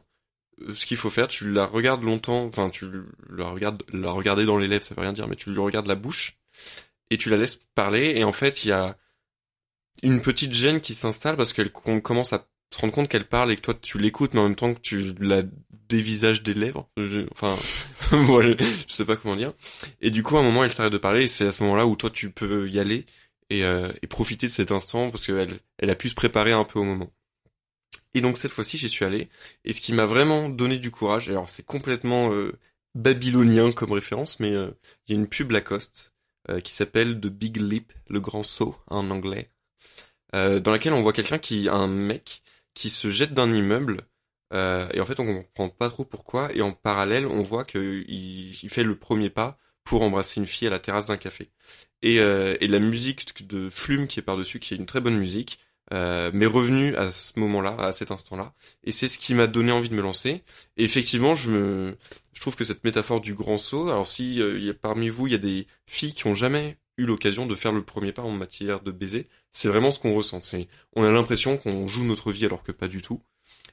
ce 0.71 0.85
qu'il 0.85 0.97
faut 0.97 1.09
faire 1.09 1.27
tu 1.27 1.51
la 1.51 1.65
regardes 1.65 2.03
longtemps 2.03 2.45
enfin 2.45 2.69
tu 2.69 2.85
la 3.29 3.49
regardes 3.49 3.83
la 3.91 4.11
regarder 4.11 4.45
dans 4.45 4.57
les 4.57 4.67
lèvres 4.67 4.85
ça 4.85 4.95
veut 4.95 5.01
rien 5.01 5.13
dire 5.13 5.27
mais 5.27 5.35
tu 5.35 5.49
lui 5.49 5.59
regardes 5.59 5.87
la 5.87 5.95
bouche 5.95 6.37
et 7.09 7.17
tu 7.17 7.29
la 7.29 7.37
laisses 7.37 7.59
parler. 7.73 8.13
Et 8.15 8.23
en 8.23 8.31
fait 8.31 8.63
il 8.63 8.69
y 8.69 8.71
a 8.71 8.97
une 10.03 10.21
petite 10.21 10.53
gêne 10.53 10.81
qui 10.81 10.93
s'installe 10.93 11.37
parce 11.37 11.53
qu'elle 11.53 11.71
commence 11.71 12.33
à 12.33 12.47
se 12.73 12.79
rendre 12.79 12.93
compte 12.93 13.09
qu'elle 13.09 13.27
parle 13.27 13.51
et 13.51 13.55
que 13.55 13.61
toi 13.61 13.73
tu 13.79 13.97
l'écoutes 13.97 14.33
mais 14.33 14.39
en 14.39 14.43
même 14.43 14.55
temps 14.55 14.73
que 14.73 14.79
tu 14.79 15.13
la 15.19 15.43
dévisages 15.87 16.43
des 16.43 16.53
lèvres. 16.53 16.89
Enfin 17.31 17.55
voilà 18.11 18.55
je 18.87 18.93
sais 18.93 19.05
pas 19.05 19.15
comment 19.15 19.35
dire. 19.35 19.53
Et 20.01 20.11
du 20.11 20.23
coup 20.23 20.37
à 20.37 20.39
un 20.39 20.43
moment 20.43 20.63
elle 20.63 20.73
s'arrête 20.73 20.93
de 20.93 20.97
parler 20.97 21.23
et 21.23 21.27
c'est 21.27 21.47
à 21.47 21.51
ce 21.51 21.63
moment 21.63 21.75
là 21.75 21.85
où 21.87 21.95
toi 21.95 22.09
tu 22.09 22.31
peux 22.31 22.69
y 22.69 22.79
aller 22.79 23.05
et, 23.49 23.63
euh, 23.63 23.91
et 24.01 24.07
profiter 24.07 24.47
de 24.47 24.51
cet 24.51 24.71
instant 24.71 25.11
parce 25.11 25.25
qu'elle 25.25 25.53
elle 25.77 25.89
a 25.89 25.95
pu 25.95 26.09
se 26.09 26.15
préparer 26.15 26.51
un 26.51 26.63
peu 26.63 26.79
au 26.79 26.83
moment. 26.83 27.11
Et 28.13 28.21
donc 28.21 28.37
cette 28.37 28.51
fois-ci 28.51 28.77
j'y 28.77 28.89
suis 28.89 29.05
allé 29.05 29.29
et 29.63 29.73
ce 29.73 29.81
qui 29.81 29.93
m'a 29.93 30.05
vraiment 30.05 30.49
donné 30.49 30.77
du 30.77 30.91
courage 30.91 31.29
alors 31.29 31.49
c'est 31.49 31.65
complètement 31.65 32.31
euh, 32.33 32.53
babylonien 32.95 33.71
comme 33.71 33.91
référence 33.91 34.39
mais 34.39 34.51
euh, 34.51 34.71
il 35.07 35.13
y 35.13 35.17
a 35.17 35.19
une 35.19 35.27
pub 35.27 35.51
Lacoste 35.51 36.11
qui 36.63 36.73
s'appelle 36.73 37.19
The 37.19 37.25
Big 37.25 37.57
Lip 37.57 37.91
le 38.07 38.19
grand 38.19 38.43
saut 38.43 38.75
en 38.85 39.09
anglais 39.09 39.49
dans 40.31 40.71
laquelle 40.71 40.93
on 40.93 41.01
voit 41.01 41.11
quelqu'un 41.11 41.39
qui 41.39 41.67
un 41.69 41.87
mec 41.87 42.43
qui 42.75 42.91
se 42.91 43.09
jette 43.09 43.33
d'un 43.33 43.51
immeuble. 43.51 44.01
Euh, 44.53 44.87
et 44.93 45.01
en 45.01 45.05
fait, 45.05 45.19
on 45.19 45.25
comprend 45.25 45.69
pas 45.69 45.89
trop 45.89 46.05
pourquoi. 46.05 46.53
Et 46.53 46.61
en 46.61 46.71
parallèle, 46.71 47.25
on 47.25 47.41
voit 47.41 47.65
qu'il 47.65 48.05
il 48.07 48.69
fait 48.69 48.83
le 48.83 48.95
premier 48.95 49.31
pas 49.31 49.57
pour 49.83 50.03
embrasser 50.03 50.39
une 50.39 50.45
fille 50.45 50.67
à 50.67 50.71
la 50.71 50.79
terrasse 50.79 51.07
d'un 51.07 51.17
café. 51.17 51.49
Et, 52.03 52.19
euh, 52.19 52.55
et 52.61 52.67
la 52.67 52.79
musique 52.79 53.47
de 53.47 53.69
Flume 53.69 54.07
qui 54.07 54.19
est 54.19 54.23
par-dessus, 54.23 54.59
qui 54.59 54.75
est 54.75 54.77
une 54.77 54.85
très 54.85 55.01
bonne 55.01 55.17
musique, 55.17 55.59
euh, 55.93 56.31
m'est 56.33 56.47
revenu 56.47 56.95
à 56.95 57.11
ce 57.11 57.39
moment-là, 57.39 57.75
à 57.77 57.91
cet 57.91 58.09
instant-là, 58.09 58.55
et 58.83 58.91
c'est 58.91 59.07
ce 59.07 59.19
qui 59.19 59.35
m'a 59.35 59.45
donné 59.45 59.71
envie 59.71 59.89
de 59.89 59.93
me 59.93 60.01
lancer. 60.01 60.43
Et 60.77 60.83
effectivement, 60.83 61.35
je 61.35 61.51
me, 61.51 61.97
je 62.33 62.41
trouve 62.41 62.55
que 62.55 62.63
cette 62.63 62.83
métaphore 62.83 63.21
du 63.21 63.35
grand 63.35 63.59
saut. 63.59 63.89
Alors 63.89 64.07
si 64.07 64.41
euh, 64.41 64.57
y 64.57 64.69
a, 64.71 64.73
parmi 64.73 65.09
vous 65.09 65.27
il 65.27 65.33
y 65.33 65.35
a 65.35 65.39
des 65.39 65.67
filles 65.85 66.13
qui 66.13 66.25
ont 66.25 66.33
jamais 66.33 66.77
eu 66.97 67.05
l'occasion 67.05 67.45
de 67.45 67.55
faire 67.55 67.71
le 67.71 67.83
premier 67.83 68.11
pas 68.11 68.21
en 68.21 68.31
matière 68.31 68.81
de 68.81 68.91
baiser, 68.91 69.27
c'est 69.51 69.67
vraiment 69.67 69.91
ce 69.91 69.99
qu'on 69.99 70.13
ressent. 70.13 70.41
C'est, 70.41 70.67
on 70.95 71.03
a 71.03 71.11
l'impression 71.11 71.57
qu'on 71.57 71.87
joue 71.87 72.05
notre 72.05 72.31
vie 72.31 72.45
alors 72.45 72.63
que 72.63 72.71
pas 72.71 72.87
du 72.87 73.01
tout. 73.01 73.21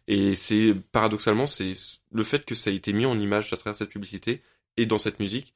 Et 0.08 0.34
c'est 0.34 0.74
paradoxalement, 0.92 1.46
c'est 1.46 1.72
le 2.12 2.22
fait 2.24 2.44
que 2.44 2.54
ça 2.54 2.70
a 2.70 2.72
été 2.72 2.92
mis 2.92 3.06
en 3.06 3.18
image 3.18 3.52
à 3.52 3.56
travers 3.56 3.76
cette 3.76 3.90
publicité 3.90 4.42
et 4.76 4.86
dans 4.86 4.98
cette 4.98 5.20
musique 5.20 5.54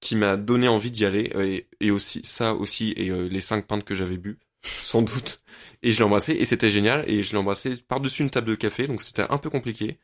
qui 0.00 0.16
m'a 0.16 0.36
donné 0.36 0.68
envie 0.68 0.90
d'y 0.90 1.04
aller. 1.04 1.66
Et, 1.80 1.90
aussi 1.90 2.22
ça 2.24 2.54
aussi 2.54 2.94
et 2.96 3.10
euh, 3.10 3.28
les 3.28 3.40
cinq 3.40 3.66
pintes 3.66 3.84
que 3.84 3.94
j'avais 3.94 4.16
bu 4.16 4.38
sans 4.62 5.02
doute. 5.02 5.42
Et 5.82 5.92
je 5.92 5.98
l'ai 5.98 6.04
embrassé 6.04 6.32
et 6.32 6.44
c'était 6.46 6.70
génial. 6.70 7.08
Et 7.08 7.22
je 7.22 7.32
l'ai 7.32 7.38
embrassé 7.38 7.76
par-dessus 7.88 8.22
une 8.22 8.30
table 8.30 8.48
de 8.48 8.54
café, 8.54 8.86
donc 8.86 9.02
c'était 9.02 9.26
un 9.30 9.38
peu 9.38 9.50
compliqué. 9.50 9.98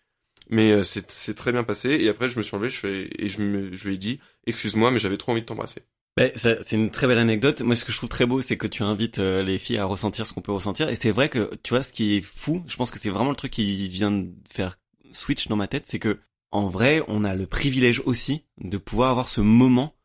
Mais 0.50 0.72
euh, 0.72 0.82
c'est 0.82 1.34
très 1.34 1.52
bien 1.52 1.64
passé. 1.64 1.90
Et 1.90 2.08
après, 2.08 2.28
je 2.28 2.38
me 2.38 2.42
suis 2.42 2.56
enlevé 2.56 2.70
je 2.70 2.76
fais, 2.76 3.08
et 3.18 3.28
je, 3.28 3.40
me, 3.40 3.72
je 3.72 3.88
lui 3.88 3.94
ai 3.94 3.98
dit, 3.98 4.20
excuse-moi, 4.46 4.90
mais 4.90 4.98
j'avais 4.98 5.16
trop 5.16 5.32
envie 5.32 5.42
de 5.42 5.46
t'embrasser. 5.46 5.82
Ben, 6.20 6.30
c'est 6.34 6.72
une 6.72 6.90
très 6.90 7.06
belle 7.06 7.16
anecdote. 7.16 7.62
Moi, 7.62 7.74
ce 7.74 7.86
que 7.86 7.92
je 7.92 7.96
trouve 7.96 8.10
très 8.10 8.26
beau, 8.26 8.42
c'est 8.42 8.58
que 8.58 8.66
tu 8.66 8.82
invites 8.82 9.20
euh, 9.20 9.42
les 9.42 9.58
filles 9.58 9.78
à 9.78 9.86
ressentir 9.86 10.26
ce 10.26 10.34
qu'on 10.34 10.42
peut 10.42 10.52
ressentir. 10.52 10.90
Et 10.90 10.94
c'est 10.94 11.12
vrai 11.12 11.30
que, 11.30 11.50
tu 11.62 11.70
vois, 11.70 11.82
ce 11.82 11.94
qui 11.94 12.18
est 12.18 12.20
fou, 12.20 12.62
je 12.66 12.76
pense 12.76 12.90
que 12.90 12.98
c'est 12.98 13.08
vraiment 13.08 13.30
le 13.30 13.36
truc 13.36 13.52
qui 13.52 13.88
vient 13.88 14.10
de 14.10 14.28
faire 14.52 14.78
switch 15.12 15.48
dans 15.48 15.56
ma 15.56 15.66
tête, 15.66 15.86
c'est 15.86 15.98
que, 15.98 16.18
en 16.50 16.68
vrai, 16.68 17.02
on 17.08 17.24
a 17.24 17.34
le 17.34 17.46
privilège 17.46 18.02
aussi 18.04 18.44
de 18.60 18.76
pouvoir 18.76 19.08
avoir 19.08 19.30
ce 19.30 19.40
moment 19.40 19.96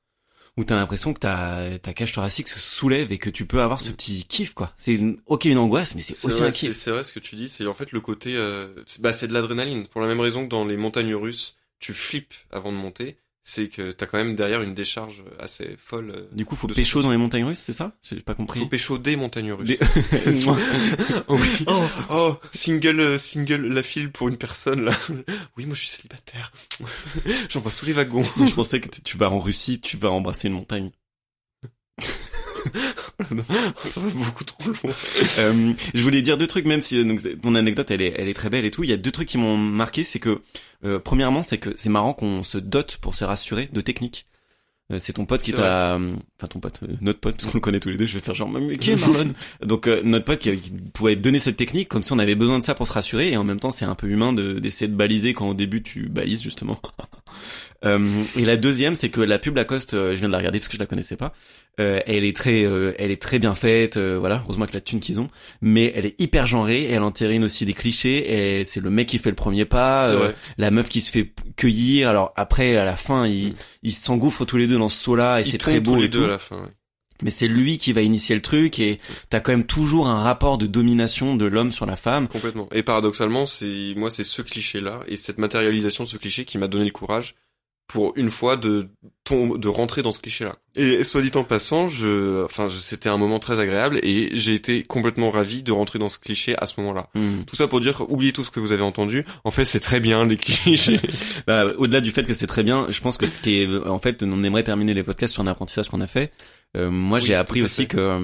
où 0.56 0.64
t'as 0.64 0.76
l'impression 0.76 1.14
que 1.14 1.20
ta, 1.20 1.78
ta 1.80 1.94
cage 1.94 2.14
thoracique 2.14 2.48
se 2.48 2.60
soulève 2.60 3.12
et 3.12 3.18
que 3.18 3.30
tu 3.30 3.46
peux 3.46 3.62
avoir 3.62 3.82
ce 3.82 3.92
petit 3.92 4.24
kiff, 4.24 4.54
quoi. 4.54 4.72
C'est 4.78 4.98
ok 5.26 5.44
une 5.44 5.58
angoisse, 5.58 5.96
mais 5.96 6.02
c'est 6.02 6.26
aussi 6.26 6.42
un 6.42 6.50
kiff. 6.50 6.72
C'est 6.78 6.92
vrai 6.92 7.04
ce 7.04 7.12
que 7.12 7.20
tu 7.20 7.36
dis, 7.36 7.50
c'est 7.50 7.68
en 7.68 7.74
fait 7.74 7.92
le 7.92 8.00
côté, 8.00 8.38
euh, 8.38 8.70
bah 9.00 9.12
c'est 9.12 9.28
de 9.28 9.34
l'adrénaline. 9.34 9.86
Pour 9.88 10.00
la 10.00 10.08
même 10.08 10.22
raison 10.22 10.46
que 10.46 10.50
dans 10.50 10.64
les 10.64 10.78
montagnes 10.78 11.14
russes, 11.14 11.58
tu 11.80 11.94
flippes 11.94 12.34
avant 12.52 12.72
de 12.72 12.78
monter 12.78 13.18
c'est 13.48 13.70
que 13.70 13.92
t'as 13.92 14.08
quand 14.08 14.18
même 14.18 14.36
derrière 14.36 14.64
une 14.64 14.74
décharge 14.74 15.24
assez 15.40 15.76
folle. 15.78 16.10
Euh, 16.10 16.28
du 16.32 16.46
coup, 16.46 16.56
faut 16.56 16.68
pécho 16.68 17.04
dans 17.04 17.12
les 17.12 17.18
montagnes 17.18 17.46
russes, 17.46 17.60
c'est 17.60 17.74
ça? 17.74 17.96
J'ai 18.02 18.20
pas 18.20 18.34
compris. 18.34 18.60
Faut 18.60 18.66
pécho 18.66 18.98
des 18.98 19.16
montagnes 19.16 19.54
russes. 19.54 19.78
oh, 21.28 21.38
oui. 21.40 21.66
Oh, 21.68 21.84
oh, 22.10 22.36
single, 22.52 23.00
euh, 23.00 23.18
single, 23.20 23.68
la 23.68 23.84
file 23.84 24.12
pour 24.12 24.30
une 24.30 24.38
personne 24.38 24.86
là. 24.86 24.98
Oui, 25.58 25.68
moi 25.68 25.76
je 25.76 25.82
suis 25.82 25.90
célibataire. 25.90 26.52
J'embrasse 27.50 27.76
tous 27.76 27.86
les 27.86 27.94
wagons. 27.94 28.24
je 28.24 28.54
pensais 28.54 28.82
que 28.82 28.90
tu 28.90 29.16
vas 29.16 29.30
en 29.30 29.38
Russie, 29.38 29.80
tu 29.80 29.96
vas 29.96 30.10
embrasser 30.10 30.48
une 30.48 30.56
montagne. 30.56 30.90
ça 33.86 34.00
va 34.00 34.10
beaucoup 34.10 34.44
trop 34.44 34.70
loin. 34.70 34.94
euh, 35.40 35.74
je 35.94 36.02
voulais 36.02 36.22
dire 36.22 36.38
deux 36.38 36.48
trucs, 36.48 36.66
même 36.66 36.82
si 36.82 37.04
donc, 37.06 37.22
ton 37.42 37.56
anecdote 37.56 37.92
elle 37.92 38.02
est, 38.02 38.14
elle 38.18 38.28
est 38.28 38.34
très 38.34 38.50
belle 38.50 38.66
et 38.66 38.72
tout. 38.72 38.84
Il 38.84 38.90
y 38.90 38.94
a 38.94 38.98
deux 38.98 39.12
trucs 39.12 39.28
qui 39.28 39.38
m'ont 39.38 39.58
marqué, 39.58 40.04
c'est 40.04 40.20
que 40.20 40.42
euh, 40.84 41.00
premièrement, 41.00 41.42
c'est 41.42 41.58
que 41.58 41.72
c'est 41.76 41.90
marrant 41.90 42.14
qu'on 42.14 42.44
se 42.44 42.58
dote 42.58 42.98
pour 42.98 43.16
se 43.16 43.24
rassurer 43.24 43.70
de 43.72 43.82
techniques. 43.82 44.28
Euh, 44.94 45.00
c'est 45.00 45.14
ton 45.14 45.26
pote 45.26 45.42
qui 45.42 45.52
t'a, 45.52 45.96
enfin 45.96 46.48
ton 46.48 46.60
pote, 46.60 46.82
euh, 46.84 46.94
notre 47.02 47.20
pote, 47.20 47.38
parce 47.38 47.52
qu'on 47.52 47.58
le 47.58 47.62
connaît 47.62 47.80
tous 47.80 47.90
les 47.90 47.98
deux. 47.98 48.06
Je 48.06 48.14
vais 48.14 48.20
faire 48.20 48.36
genre, 48.36 48.50
mais 48.50 48.78
qui 48.78 48.92
est 48.92 48.96
Marlon? 49.00 49.34
Donc 49.64 49.88
notre 49.88 50.26
pote 50.26 50.40
qui, 50.40 50.52
pouvait 50.94 51.16
donner 51.16 51.40
cette 51.40 51.58
technique, 51.58 51.90
comme 51.90 52.04
si 52.04 52.14
on 52.14 52.20
avait 52.20 52.36
besoin 52.36 52.60
de 52.60 52.64
ça 52.64 52.76
pour 52.76 52.86
se 52.86 52.94
rassurer, 52.94 53.32
et 53.32 53.38
en 53.38 53.44
même 53.44 53.60
temps 53.60 53.72
c'est 53.72 53.86
un 53.86 53.96
peu 53.96 54.08
humain 54.08 54.32
de 54.32 54.60
d'essayer 54.60 54.88
de 54.88 54.96
baliser 54.96 55.34
quand 55.34 55.50
au 55.50 55.54
début 55.56 55.82
tu 55.82 56.08
balises 56.08 56.44
justement. 56.44 56.80
et 57.86 58.46
la 58.46 58.58
deuxième, 58.58 58.96
c'est 58.96 59.10
que 59.10 59.22
la 59.22 59.40
pub 59.40 59.56
Lacoste, 59.56 59.92
je 59.92 60.16
viens 60.16 60.28
de 60.28 60.32
la 60.32 60.40
regarder 60.40 60.60
parce 60.60 60.68
que 60.68 60.76
je 60.76 60.80
la 60.80 60.88
connaissais 60.88 61.16
pas. 61.16 61.34
Euh, 61.80 62.00
elle 62.06 62.24
est 62.24 62.36
très, 62.36 62.64
euh, 62.64 62.94
elle 62.98 63.12
est 63.12 63.22
très 63.22 63.38
bien 63.38 63.54
faite, 63.54 63.98
euh, 63.98 64.18
voilà. 64.18 64.42
Heureusement 64.46 64.66
que 64.66 64.74
la 64.74 64.82
thune 64.82 65.02
qu'ils 65.02 65.20
ont, 65.20 65.30
mais 65.62 65.92
elle 65.96 66.06
est 66.06 66.20
hyper 66.20 66.48
genrée. 66.48 66.84
Et 66.84 66.92
elle 66.92 67.04
entérine 67.04 67.44
aussi 67.44 67.66
des 67.66 67.74
clichés. 67.74 68.60
Et 68.60 68.66
c'est 68.66 68.80
le 68.80 68.90
mec 68.90 69.08
qui 69.08 69.20
fait 69.20 69.30
le 69.30 69.36
premier 69.36 69.66
pas, 69.66 70.10
la 70.58 70.72
meuf 70.72 70.90
qui 70.90 71.02
se 71.02 71.12
fait 71.12 71.34
cueillir. 71.58 72.10
Alors 72.10 72.34
après, 72.36 72.78
à 72.78 72.86
la 72.86 72.96
fin, 72.96 73.28
ils, 73.28 73.50
mm. 73.50 73.56
ils 73.84 73.94
s'engouffrent 73.94 74.46
tous 74.46 74.58
les 74.58 74.68
deux 74.68 74.78
dans 74.78 74.90
ce 74.90 75.02
saut-là 75.02 75.42
et 75.42 75.44
c'est 75.44 75.58
très 75.58 75.80
beau. 75.80 75.96
Tous 75.96 76.02
les 76.02 76.10
deux 76.10 76.26
à 76.26 76.30
la 76.30 76.40
fin. 76.40 76.70
Mais 77.24 77.32
c'est 77.32 77.48
lui 77.48 77.78
qui 77.78 77.94
va 77.94 78.02
initier 78.02 78.36
le 78.36 78.42
truc 78.42 78.78
et 78.78 79.00
t'as 79.30 79.40
quand 79.40 79.54
même 79.54 79.66
toujours 79.66 80.08
un 80.08 80.22
rapport 80.22 80.58
de 80.58 80.68
domination 80.68 81.38
de 81.38 81.46
l'homme 81.46 81.72
sur 81.72 81.86
la 81.86 81.96
femme. 81.96 82.28
Complètement. 82.28 82.68
Et 82.74 82.84
paradoxalement, 82.84 83.46
c'est 83.46 83.94
moi 83.96 84.12
c'est 84.12 84.26
ce 84.26 84.42
cliché-là 84.42 85.00
et 85.08 85.16
cette 85.16 85.38
matérialisation 85.38 86.04
de 86.04 86.10
ce 86.10 86.18
cliché 86.18 86.44
qui 86.44 86.58
m'a 86.58 86.68
donné 86.68 86.84
le 86.84 86.92
courage 86.92 87.36
pour 87.88 88.14
une 88.16 88.32
fois 88.32 88.58
de 88.58 88.90
de 89.32 89.68
rentrer 89.68 90.04
dans 90.04 90.12
ce 90.12 90.20
cliché-là. 90.20 90.56
Et 90.76 91.04
soit 91.04 91.24
dit 91.24 91.32
en 91.34 91.44
passant, 91.44 91.88
je, 91.88 92.44
enfin, 92.44 92.70
c'était 92.70 93.10
un 93.10 93.18
moment 93.18 93.40
très 93.40 93.60
agréable 93.60 94.00
et 94.04 94.30
j'ai 94.34 94.54
été 94.54 94.84
complètement 94.84 95.32
ravi 95.32 95.64
de 95.64 95.72
rentrer 95.72 95.98
dans 95.98 96.10
ce 96.10 96.20
cliché 96.20 96.56
à 96.60 96.68
ce 96.68 96.80
moment-là. 96.82 97.10
Hmm. 97.16 97.44
Tout 97.46 97.56
ça 97.56 97.68
pour 97.68 97.80
dire, 97.80 98.04
oubliez 98.10 98.34
tout 98.34 98.44
ce 98.44 98.52
que 98.52 98.60
vous 98.60 98.72
avez 98.72 98.84
entendu. 98.84 99.26
En 99.44 99.50
fait, 99.50 99.66
c'est 99.66 99.80
très 99.80 100.00
bien 100.00 100.26
les 100.26 100.38
clichés. 100.38 101.00
bah, 101.48 101.66
au-delà 101.78 102.02
du 102.02 102.12
fait 102.12 102.24
que 102.24 102.34
c'est 102.34 102.46
très 102.46 102.64
bien, 102.64 102.86
je 102.90 103.02
pense 103.02 103.18
que 103.18 103.26
ce 103.26 103.40
qui 103.40 103.64
est, 103.64 103.88
en 103.88 104.00
fait, 104.00 104.22
on 104.22 104.44
aimerait 104.44 104.64
terminer 104.64 104.94
les 104.94 105.04
podcasts 105.04 105.34
sur 105.34 105.42
un 105.42 105.48
apprentissage 105.48 105.90
qu'on 105.90 106.02
a 106.02 106.08
fait. 106.08 106.32
Euh, 106.76 106.92
moi, 106.92 107.20
j'ai 107.20 107.34
appris 107.34 107.64
aussi 107.64 107.88
que, 107.88 107.98
euh, 107.98 108.20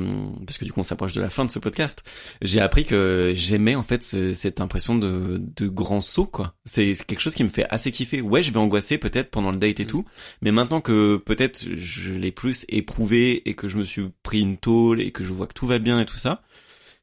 parce 0.46 0.60
que 0.60 0.66
du 0.66 0.72
coup, 0.72 0.82
on 0.82 0.84
s'approche 0.84 1.14
de 1.14 1.22
la 1.22 1.32
fin 1.32 1.46
de 1.46 1.52
ce 1.52 1.58
podcast, 1.58 2.04
j'ai 2.44 2.60
appris 2.60 2.86
que 2.86 3.34
j'aimais 3.36 3.76
en 3.76 3.84
fait 3.84 4.04
cette 4.04 4.62
impression 4.62 4.96
de, 4.96 5.42
de 5.42 5.68
grand 5.68 6.02
saut, 6.02 6.26
quoi. 6.26 6.54
C'est 6.66 6.94
quelque 7.08 7.22
chose 7.22 7.34
qui 7.34 7.44
me 7.44 7.50
fait 7.50 7.66
assez 7.70 7.92
kiffer. 7.92 8.22
Ouais, 8.22 8.44
je 8.44 8.52
vais 8.52 8.60
angoisser 8.60 9.00
peut-être 9.00 9.32
pendant 9.32 9.52
le 9.52 9.58
date 9.58 9.80
et 9.80 9.86
hmm. 9.86 9.88
tout, 9.88 10.06
mais 10.42 10.52
maintenant 10.52 10.80
que 10.80 10.92
que 10.92 11.16
peut-être 11.18 11.66
je 11.74 12.12
l'ai 12.12 12.32
plus 12.32 12.66
éprouvé 12.68 13.48
et 13.50 13.54
que 13.54 13.70
je 13.70 13.78
me 13.78 13.86
suis 13.86 14.10
pris 14.24 14.42
une 14.42 14.58
tôle 14.58 15.00
et 15.00 15.12
que 15.12 15.24
je 15.24 15.32
vois 15.32 15.48
que 15.48 15.54
tout 15.54 15.66
va 15.66 15.80
bien 15.80 16.02
et 16.02 16.06
tout 16.06 16.18
ça, 16.18 16.44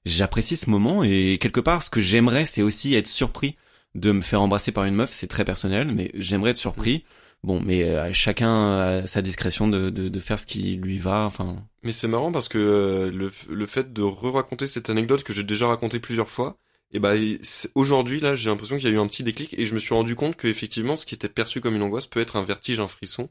j'apprécie 0.05 0.57
ce 0.57 0.69
moment 0.69 1.03
et 1.03 1.39
quelque 1.41 1.61
part 1.61 1.83
ce 1.83 1.89
que 1.89 2.03
j'aimerais 2.03 2.45
c'est 2.45 2.61
aussi 2.61 2.95
être 2.95 3.07
surpris 3.07 3.57
de 3.95 4.13
me 4.13 4.21
faire 4.21 4.43
embrasser 4.43 4.73
par 4.73 4.85
une 4.85 4.95
meuf, 4.95 5.11
c'est 5.13 5.27
très 5.27 5.45
personnel, 5.45 5.91
mais 5.95 6.11
j'aimerais 6.15 6.51
être 6.51 6.59
surpris. 6.59 7.05
Bon, 7.45 7.61
mais 7.65 7.85
euh, 7.85 8.13
chacun 8.13 8.81
a 8.81 9.07
sa 9.07 9.23
discrétion 9.23 9.69
de, 9.69 9.91
de, 9.91 10.09
de, 10.09 10.21
faire 10.21 10.39
ce 10.39 10.47
qui 10.47 10.77
lui 10.77 10.99
va. 10.99 11.25
Enfin. 11.25 11.65
Mais 11.83 11.93
c'est 11.93 12.09
marrant 12.09 12.33
parce 12.33 12.49
que 12.49 12.59
euh, 12.59 13.11
le, 13.11 13.31
le 13.49 13.67
fait 13.67 13.93
de 13.93 14.03
re-raconter 14.03 14.67
cette 14.67 14.91
anecdote 14.91 15.23
que 15.23 15.33
j'ai 15.33 15.45
déjà 15.45 15.69
racontée 15.69 16.01
plusieurs 16.01 16.29
fois, 16.29 16.59
et 16.91 17.01
bah 17.01 17.13
aujourd'hui 17.75 18.21
là, 18.21 18.35
j'ai 18.35 18.49
l'impression 18.49 18.77
qu'il 18.77 18.89
y 18.89 18.93
a 18.93 18.95
eu 18.95 18.99
un 18.99 19.07
petit 19.07 19.23
déclic 19.23 19.55
et 19.59 19.67
je 19.67 19.75
me 19.75 19.79
suis 19.79 19.95
rendu 19.95 20.15
compte 20.15 20.37
que 20.37 20.49
effectivement, 20.49 20.97
ce 20.97 21.05
qui 21.05 21.15
était 21.15 21.29
perçu 21.29 21.61
comme 21.61 21.77
une 21.77 21.83
angoisse 21.83 22.07
peut 22.07 22.21
être 22.21 22.37
un 22.37 22.45
vertige, 22.45 22.81
un 22.81 22.89
frisson. 22.89 23.29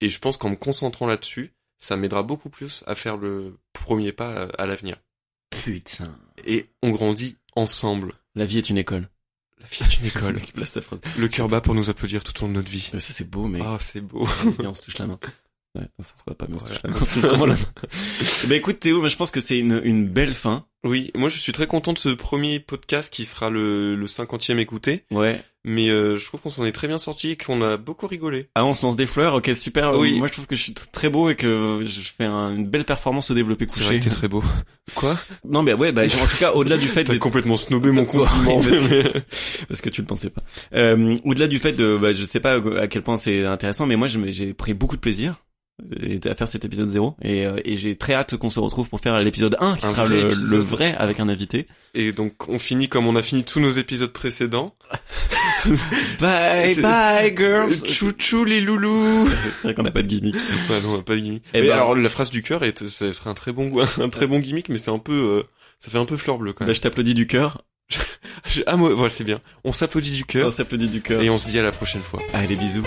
Et 0.00 0.08
je 0.08 0.18
pense 0.18 0.36
qu'en 0.36 0.50
me 0.50 0.56
concentrant 0.56 1.06
là-dessus, 1.06 1.52
ça 1.80 1.96
m'aidera 1.96 2.22
beaucoup 2.22 2.50
plus 2.50 2.84
à 2.86 2.94
faire 2.94 3.16
le 3.16 3.58
premier 3.72 4.12
pas 4.12 4.48
à, 4.58 4.66
l'avenir. 4.66 4.96
Putain. 5.50 6.16
Et 6.46 6.66
on 6.82 6.90
grandit 6.90 7.36
ensemble. 7.56 8.14
La 8.34 8.44
vie 8.44 8.58
est 8.58 8.70
une 8.70 8.78
école. 8.78 9.08
La 9.64 9.86
vie 9.86 9.92
est 9.92 9.98
une 9.98 10.06
école. 10.06 10.40
le 11.18 11.28
cœur 11.28 11.48
bat 11.48 11.60
pour 11.60 11.74
nous 11.74 11.88
applaudir 11.90 12.22
tout 12.22 12.32
au 12.42 12.46
long 12.46 12.52
de 12.52 12.56
notre 12.58 12.70
vie. 12.70 12.90
Ça 12.92 12.98
c'est 13.00 13.28
beau, 13.28 13.46
mais. 13.46 13.60
Ah, 13.62 13.78
c'est 13.80 14.00
beau. 14.00 14.26
Et 14.62 14.66
on 14.66 14.74
se 14.74 14.82
touche 14.82 14.98
la 14.98 15.06
main. 15.06 15.18
Ouais, 15.76 15.88
ça 16.00 16.12
se 16.16 16.22
voit 16.24 16.36
pas, 16.36 16.46
mais 16.48 16.54
on 16.54 16.58
se 16.60 16.66
touche 16.66 16.80
la 16.84 16.90
main. 16.90 16.96
vraiment 17.28 17.46
la 17.46 17.54
main. 17.54 17.60
bah 18.46 18.54
écoute 18.56 18.78
Théo, 18.78 19.02
mais 19.02 19.08
je 19.08 19.16
pense 19.16 19.30
que 19.30 19.40
c'est 19.40 19.58
une, 19.58 19.80
une 19.84 20.06
belle 20.06 20.34
fin. 20.34 20.66
Oui, 20.84 21.10
moi 21.16 21.28
je 21.28 21.38
suis 21.38 21.52
très 21.52 21.66
content 21.66 21.92
de 21.92 21.98
ce 21.98 22.10
premier 22.10 22.60
podcast 22.60 23.12
qui 23.12 23.24
sera 23.24 23.50
le, 23.50 23.96
le 23.96 24.06
50e 24.06 24.58
écouté. 24.58 25.04
Ouais. 25.10 25.42
Mais 25.66 25.88
euh, 25.88 26.18
je 26.18 26.26
trouve 26.26 26.42
qu'on 26.42 26.50
s'en 26.50 26.66
est 26.66 26.72
très 26.72 26.88
bien 26.88 26.98
sorti 26.98 27.30
et 27.30 27.36
qu'on 27.36 27.62
a 27.62 27.78
beaucoup 27.78 28.06
rigolé. 28.06 28.48
Ah, 28.54 28.66
on 28.66 28.74
se 28.74 28.82
lance 28.82 28.96
des 28.96 29.06
fleurs, 29.06 29.34
ok, 29.34 29.50
super. 29.54 29.98
Oui. 29.98 30.18
Moi, 30.18 30.28
je 30.28 30.34
trouve 30.34 30.46
que 30.46 30.56
je 30.56 30.62
suis 30.62 30.74
très 30.74 31.08
beau 31.08 31.30
et 31.30 31.36
que 31.36 31.82
je 31.84 32.00
fais 32.00 32.24
une 32.24 32.66
belle 32.66 32.84
performance 32.84 33.30
au 33.30 33.34
développé 33.34 33.66
couché. 33.66 33.80
C'est 33.80 33.86
vrai 33.86 33.98
que 33.98 34.04
t'es 34.04 34.10
très 34.10 34.28
beau. 34.28 34.44
Quoi? 34.94 35.18
Non, 35.48 35.62
mais 35.62 35.72
ouais, 35.72 35.92
bah, 35.92 36.02
en 36.04 36.26
tout 36.26 36.36
cas, 36.38 36.52
au-delà 36.52 36.76
du 36.76 36.86
fait... 36.86 37.04
T'as 37.04 37.16
complètement 37.16 37.56
snobé 37.56 37.92
mon 37.92 38.04
compliment. 38.04 38.60
parce, 39.68 39.80
que 39.80 39.88
tu 39.88 40.02
le 40.02 40.06
pensais 40.06 40.28
pas. 40.28 40.42
Euh, 40.74 41.16
au-delà 41.24 41.48
du 41.48 41.58
fait 41.58 41.72
de... 41.72 41.96
Bah, 41.96 42.12
je 42.12 42.24
sais 42.24 42.40
pas 42.40 42.60
à 42.78 42.86
quel 42.86 43.02
point 43.02 43.16
c'est 43.16 43.46
intéressant, 43.46 43.86
mais 43.86 43.96
moi, 43.96 44.08
j'ai 44.08 44.52
pris 44.52 44.74
beaucoup 44.74 44.96
de 44.96 45.00
plaisir 45.00 45.36
à 45.80 46.34
faire 46.36 46.46
cet 46.46 46.64
épisode 46.64 46.88
0 46.88 47.16
et, 47.20 47.44
euh, 47.44 47.60
et 47.64 47.76
j'ai 47.76 47.96
très 47.96 48.14
hâte 48.14 48.36
qu'on 48.36 48.50
se 48.50 48.60
retrouve 48.60 48.88
pour 48.88 49.00
faire 49.00 49.18
l'épisode 49.20 49.56
1 49.58 49.76
qui 49.76 49.86
sera 49.86 50.06
le, 50.06 50.28
le, 50.28 50.58
vrai 50.58 50.94
avec 50.98 51.18
un 51.18 51.28
invité. 51.28 51.66
Et 51.94 52.12
donc 52.12 52.48
on 52.48 52.60
finit 52.60 52.88
comme 52.88 53.06
on 53.06 53.16
a 53.16 53.22
fini 53.22 53.44
tous 53.44 53.58
nos 53.58 53.72
épisodes 53.72 54.12
précédents. 54.12 54.76
bye 56.20 56.76
bye 56.76 57.36
girls. 57.36 57.86
Chouchou 57.86 58.44
les 58.44 58.60
loulous. 58.60 59.28
C'est 59.28 59.62
vrai 59.64 59.74
qu'on 59.74 59.82
n'a 59.82 59.90
pas 59.90 60.02
de 60.02 60.06
gimmick. 60.06 60.36
Ouais, 60.36 60.80
non, 60.82 60.94
on 60.94 61.00
a 61.00 61.02
pas 61.02 61.16
de 61.16 61.20
gimmick. 61.20 61.44
Et, 61.54 61.58
eh 61.58 61.62
ben, 61.62 61.72
alors 61.72 61.96
la 61.96 62.08
phrase 62.08 62.30
du 62.30 62.42
cœur 62.42 62.62
est 62.62 62.86
ce 62.86 63.12
serait 63.12 63.30
un 63.30 63.34
très 63.34 63.52
bon 63.52 63.72
un 63.98 64.08
très 64.08 64.28
bon 64.28 64.38
gimmick 64.38 64.68
mais 64.68 64.78
c'est 64.78 64.92
un 64.92 64.98
peu 64.98 65.12
euh, 65.12 65.42
ça 65.80 65.90
fait 65.90 65.98
un 65.98 66.04
peu 66.04 66.16
fleur 66.16 66.38
bleue 66.38 66.52
quand 66.52 66.64
même. 66.64 66.68
Bah, 66.68 66.74
je 66.74 66.80
t'applaudis 66.80 67.14
du 67.14 67.26
cœur. 67.26 67.62
ah 68.66 68.76
moi 68.76 68.94
voilà, 68.94 69.08
c'est 69.08 69.24
bien. 69.24 69.40
On 69.64 69.72
s'applaudit 69.72 70.12
du 70.12 70.24
cœur. 70.24 70.48
On 70.48 70.52
s'applaudit 70.52 70.88
du 70.88 71.02
cœur. 71.02 71.20
Et 71.20 71.30
on 71.30 71.38
se 71.38 71.50
dit 71.50 71.58
à 71.58 71.62
la 71.62 71.72
prochaine 71.72 72.00
fois. 72.00 72.22
Allez 72.32 72.54
bisous. 72.54 72.84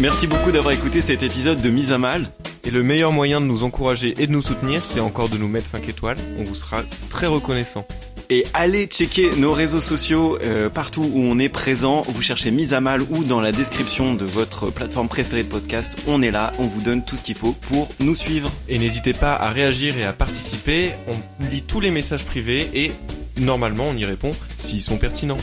Merci 0.00 0.26
beaucoup 0.26 0.50
d'avoir 0.50 0.72
écouté 0.72 1.02
cet 1.02 1.22
épisode 1.22 1.60
de 1.60 1.68
Mise 1.68 1.92
à 1.92 1.98
Mal. 1.98 2.26
Et 2.64 2.70
le 2.70 2.82
meilleur 2.82 3.12
moyen 3.12 3.38
de 3.38 3.44
nous 3.44 3.64
encourager 3.64 4.14
et 4.18 4.26
de 4.26 4.32
nous 4.32 4.40
soutenir, 4.40 4.82
c'est 4.82 5.00
encore 5.00 5.28
de 5.28 5.36
nous 5.36 5.46
mettre 5.46 5.66
5 5.66 5.86
étoiles. 5.90 6.16
On 6.38 6.44
vous 6.44 6.54
sera 6.54 6.82
très 7.10 7.26
reconnaissant. 7.26 7.86
Et 8.30 8.46
allez 8.54 8.86
checker 8.86 9.36
nos 9.36 9.52
réseaux 9.52 9.82
sociaux 9.82 10.38
euh, 10.42 10.70
partout 10.70 11.02
où 11.02 11.20
on 11.20 11.38
est 11.38 11.50
présent. 11.50 12.00
Vous 12.08 12.22
cherchez 12.22 12.50
Mise 12.50 12.72
à 12.72 12.80
Mal 12.80 13.02
ou 13.10 13.24
dans 13.24 13.42
la 13.42 13.52
description 13.52 14.14
de 14.14 14.24
votre 14.24 14.70
plateforme 14.70 15.08
préférée 15.08 15.42
de 15.42 15.48
podcast. 15.48 15.94
On 16.06 16.22
est 16.22 16.30
là, 16.30 16.52
on 16.58 16.64
vous 16.64 16.80
donne 16.80 17.04
tout 17.04 17.16
ce 17.16 17.22
qu'il 17.22 17.36
faut 17.36 17.52
pour 17.52 17.90
nous 18.00 18.14
suivre. 18.14 18.50
Et 18.70 18.78
n'hésitez 18.78 19.12
pas 19.12 19.34
à 19.34 19.50
réagir 19.50 19.98
et 19.98 20.04
à 20.04 20.14
participer. 20.14 20.92
On 21.08 21.44
lit 21.50 21.62
tous 21.62 21.80
les 21.80 21.90
messages 21.90 22.24
privés 22.24 22.70
et 22.72 22.90
normalement 23.38 23.84
on 23.90 23.96
y 23.96 24.06
répond 24.06 24.32
s'ils 24.56 24.80
sont 24.80 24.96
pertinents. 24.96 25.36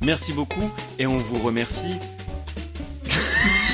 Merci 0.00 0.32
beaucoup 0.32 0.70
et 0.98 1.06
on 1.06 1.18
vous 1.18 1.42
remercie. 1.44 1.98